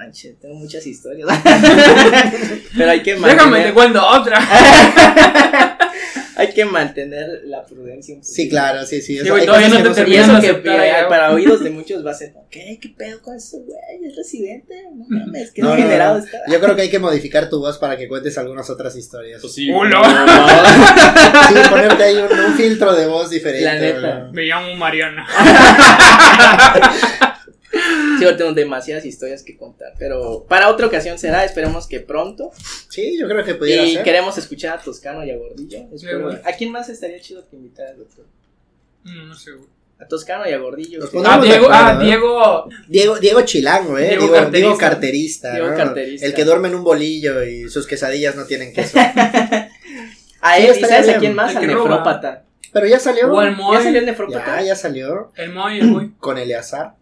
Manches, 0.00 0.38
tengo 0.40 0.54
muchas 0.54 0.86
historias. 0.86 1.28
Pero 2.76 2.90
hay 2.90 3.02
que 3.02 3.14
Déjame, 3.14 3.34
te 3.34 3.44
mantener, 3.44 3.74
cuento 3.74 4.06
otra. 4.06 4.38
hay 6.36 6.48
que 6.54 6.64
mantener 6.64 7.42
la 7.44 7.64
prudencia. 7.66 8.14
un 8.14 8.24
Sí, 8.24 8.48
claro, 8.48 8.86
sí, 8.86 9.02
sí. 9.02 9.18
Sí, 9.18 9.18
eso- 9.24 9.34
hay 9.34 9.44
todavía 9.44 9.68
no 9.68 9.76
que 9.76 9.82
te 9.82 9.88
eso 9.90 10.00
de 10.34 10.40
que 10.40 10.46
aceptar 10.48 10.80
allá. 10.80 11.08
para 11.08 11.32
oídos 11.32 11.60
de 11.64 11.70
muchos 11.70 12.04
va 12.06 12.12
a 12.12 12.14
ser, 12.14 12.32
¿qué? 12.50 12.78
¿Qué 12.80 12.88
pedo 12.96 13.20
con 13.20 13.36
ese 13.36 13.58
güey? 13.58 13.78
¿Es 14.08 14.16
residente? 14.16 14.74
No 14.94 15.04
mames, 15.08 15.50
qué 15.50 15.60
No, 15.60 15.68
no, 15.68 15.74
degenerado 15.76 16.16
no. 16.18 16.24
está. 16.24 16.38
Yo 16.48 16.60
creo 16.60 16.74
que 16.76 16.82
hay 16.82 16.90
que 16.90 16.98
modificar 16.98 17.50
tu 17.50 17.58
voz 17.60 17.76
para 17.76 17.98
que 17.98 18.08
cuentes 18.08 18.38
algunas 18.38 18.70
otras 18.70 18.96
historias. 18.96 19.42
Pues 19.42 19.52
sí. 19.54 19.70
Ulo. 19.70 20.02
Sí, 20.02 21.54
ponerte 21.68 22.02
ahí 22.04 22.16
un, 22.16 22.38
un 22.38 22.54
filtro 22.54 22.94
de 22.94 23.06
voz 23.06 23.28
diferente. 23.28 23.64
La 23.66 23.74
neta. 23.74 24.18
¿no? 24.20 24.32
Me 24.32 24.44
llamo 24.44 24.74
Mariana. 24.76 25.26
Sí, 27.72 28.24
tengo 28.36 28.52
demasiadas 28.52 29.04
historias 29.06 29.42
que 29.42 29.56
contar, 29.56 29.92
pero 29.98 30.44
para 30.48 30.68
otra 30.68 30.86
ocasión 30.86 31.18
será, 31.18 31.44
esperemos 31.44 31.86
que 31.86 32.00
pronto. 32.00 32.50
Sí, 32.88 33.16
yo 33.18 33.28
creo 33.28 33.44
que 33.44 33.54
pudiera 33.54 33.84
Y 33.84 33.94
ser. 33.94 34.02
queremos 34.04 34.36
escuchar 34.38 34.78
a 34.78 34.82
Toscano 34.82 35.24
y 35.24 35.30
a 35.30 35.36
Gordillo. 35.36 35.86
Espero-. 35.92 36.30
¿A 36.44 36.52
quién 36.58 36.72
más 36.72 36.88
estaría 36.88 37.20
chido 37.20 37.48
que 37.48 37.56
invitaras, 37.56 37.96
doctor? 37.96 38.26
No, 39.04 39.24
no 39.26 39.34
sé, 39.34 39.52
güey. 39.52 39.68
A 40.00 40.06
Toscano 40.08 40.48
y 40.48 40.52
a 40.52 40.58
Gordillo. 40.58 40.98
Los 41.00 41.10
Ah, 41.24 41.38
de 41.38 41.46
Diego, 41.48 41.66
acuerdo, 41.66 41.84
ah, 41.84 41.92
¿no? 41.94 42.00
Diego. 42.04 42.68
Diego, 42.88 43.18
Diego 43.18 43.40
Chilango, 43.42 43.98
¿eh? 43.98 44.08
Diego 44.08 44.22
Diego, 44.22 44.34
carterista. 44.34 44.58
Diego 44.58 44.78
carterista. 44.78 45.52
Diego 45.52 45.70
¿no? 45.70 45.76
carterista. 45.76 46.26
El 46.26 46.34
que 46.34 46.44
duerme 46.44 46.68
en 46.68 46.74
un 46.76 46.84
bolillo 46.84 47.44
y 47.44 47.68
sus 47.68 47.86
quesadillas 47.86 48.34
no 48.34 48.46
tienen 48.46 48.72
queso. 48.72 48.98
A 50.42 50.56
Sí, 50.56 50.62
él, 50.62 50.64
¿y 50.64 50.70
estaría 50.70 50.88
sabes 50.88 51.02
a 51.02 51.10
bien. 51.10 51.20
quién 51.20 51.34
más? 51.34 51.50
El 51.52 51.56
Al 51.58 51.66
que 51.66 51.72
roba. 51.74 51.84
nefrópata. 51.88 52.44
Pero 52.72 52.86
ya 52.86 52.98
salió. 52.98 53.30
O 53.32 53.42
el 53.42 53.54
¿Ya 53.56 53.82
salió 53.82 53.98
el 54.00 54.06
nefrópata? 54.06 54.56
Ya, 54.60 54.62
ya 54.68 54.76
salió. 54.76 55.32
El 55.36 55.52
Moy, 55.52 55.80
el 55.80 55.86
Moy. 55.88 56.12
Con 56.18 56.38
Eleazar. 56.38 56.94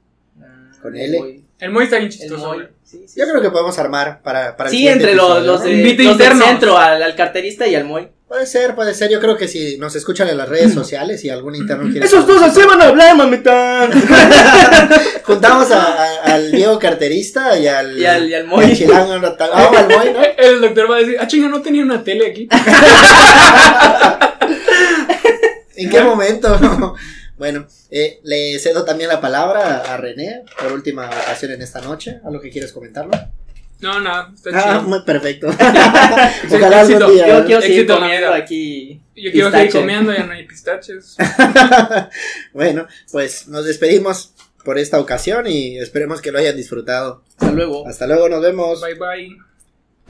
Con 0.82 0.96
el 0.96 1.02
L. 1.02 1.18
Moy. 1.18 1.44
El 1.58 1.70
Moy 1.70 1.84
está 1.84 1.96
bien 1.96 2.06
El 2.10 2.12
chistoso, 2.16 2.46
Moy. 2.46 2.56
güey. 2.56 2.68
Sí, 2.84 3.04
sí, 3.06 3.20
Yo 3.20 3.24
sí. 3.26 3.30
creo 3.30 3.42
que 3.42 3.50
podemos 3.50 3.78
armar 3.78 4.22
para, 4.22 4.56
para 4.56 4.68
el 4.68 4.70
Sí, 4.70 4.78
siguiente 4.78 5.04
entre 5.04 5.16
los, 5.16 5.26
episodio, 5.30 5.46
los, 5.52 5.60
¿no? 5.60 5.66
de, 5.66 5.72
Invite 5.72 6.02
los 6.04 6.18
del 6.18 6.26
internos. 6.26 6.48
centro, 6.48 6.78
al, 6.78 7.02
al 7.02 7.14
carterista 7.16 7.66
y 7.66 7.74
al 7.74 7.84
Moy. 7.84 8.08
Puede 8.28 8.44
ser, 8.46 8.74
puede 8.74 8.92
ser. 8.94 9.10
Yo 9.10 9.20
creo 9.20 9.36
que 9.38 9.48
si 9.48 9.78
nos 9.78 9.96
escuchan 9.96 10.28
en 10.28 10.36
las 10.36 10.48
redes 10.50 10.74
sociales 10.74 11.24
y 11.24 11.30
algún 11.30 11.54
interno 11.54 11.90
quiere. 11.90 12.06
van 12.66 12.82
a 12.82 12.84
hablar, 12.88 13.16
mamita. 13.16 13.88
Juntamos 15.24 15.70
a- 15.70 15.94
a- 15.94 16.34
al 16.34 16.52
Diego 16.52 16.78
carterista 16.78 17.58
y 17.58 17.66
al. 17.66 17.98
Y 17.98 18.04
al, 18.04 18.28
y 18.28 18.34
al 18.34 18.44
y 18.44 18.46
Moy. 18.46 18.64
al 18.66 18.76
Chilango. 18.76 19.18
no, 19.18 19.32
tal- 19.32 19.50
Ah, 19.52 19.70
al 19.78 19.88
Moy, 19.88 20.12
¿no? 20.12 20.20
El 20.38 20.60
doctor 20.60 20.90
va 20.90 20.96
a 20.96 20.98
decir, 20.98 21.16
ah, 21.18 21.26
chinga, 21.26 21.48
no 21.48 21.62
tenía 21.62 21.82
una 21.82 22.04
tele 22.04 22.26
aquí. 22.30 22.48
¿En 25.76 25.88
qué 25.90 26.00
momento? 26.02 26.94
Bueno, 27.38 27.66
eh, 27.90 28.20
le 28.24 28.58
cedo 28.58 28.84
también 28.84 29.08
la 29.08 29.20
palabra 29.20 29.78
a 29.92 29.96
René 29.96 30.42
por 30.60 30.72
última 30.72 31.06
ocasión 31.08 31.52
en 31.52 31.62
esta 31.62 31.80
noche. 31.80 32.20
¿Algo 32.24 32.40
que 32.40 32.50
quieres 32.50 32.72
comentarlo? 32.72 33.12
No, 33.80 34.00
nada, 34.00 34.32
está 34.34 34.50
Ah, 34.54 34.78
chido. 34.78 34.82
muy 34.88 35.02
perfecto. 35.04 35.46
Ojalá 36.50 36.80
algún 36.80 36.94
éxito. 36.96 37.10
día. 37.12 37.28
Yo 37.28 37.38
¿no? 37.40 37.46
quiero 37.46 37.60
seguir 37.62 37.76
Éxito 37.80 37.98
comiendo 38.00 38.32
aquí. 38.32 39.00
Yo 39.14 39.30
quiero 39.30 39.46
pistache. 39.48 39.70
seguir 39.70 39.72
comiendo, 39.86 40.12
ya 40.12 40.24
no 40.26 40.32
hay 40.32 40.46
pistaches. 40.48 41.16
bueno, 42.52 42.86
pues 43.12 43.46
nos 43.48 43.64
despedimos 43.64 44.34
por 44.64 44.78
esta 44.78 44.98
ocasión 44.98 45.46
y 45.46 45.78
esperemos 45.78 46.20
que 46.20 46.32
lo 46.32 46.38
hayan 46.40 46.56
disfrutado. 46.56 47.22
Hasta 47.38 47.52
luego. 47.52 47.86
Hasta 47.86 48.06
luego, 48.08 48.28
nos 48.28 48.42
vemos. 48.42 48.80
Bye 48.80 48.94
bye. 48.94 49.47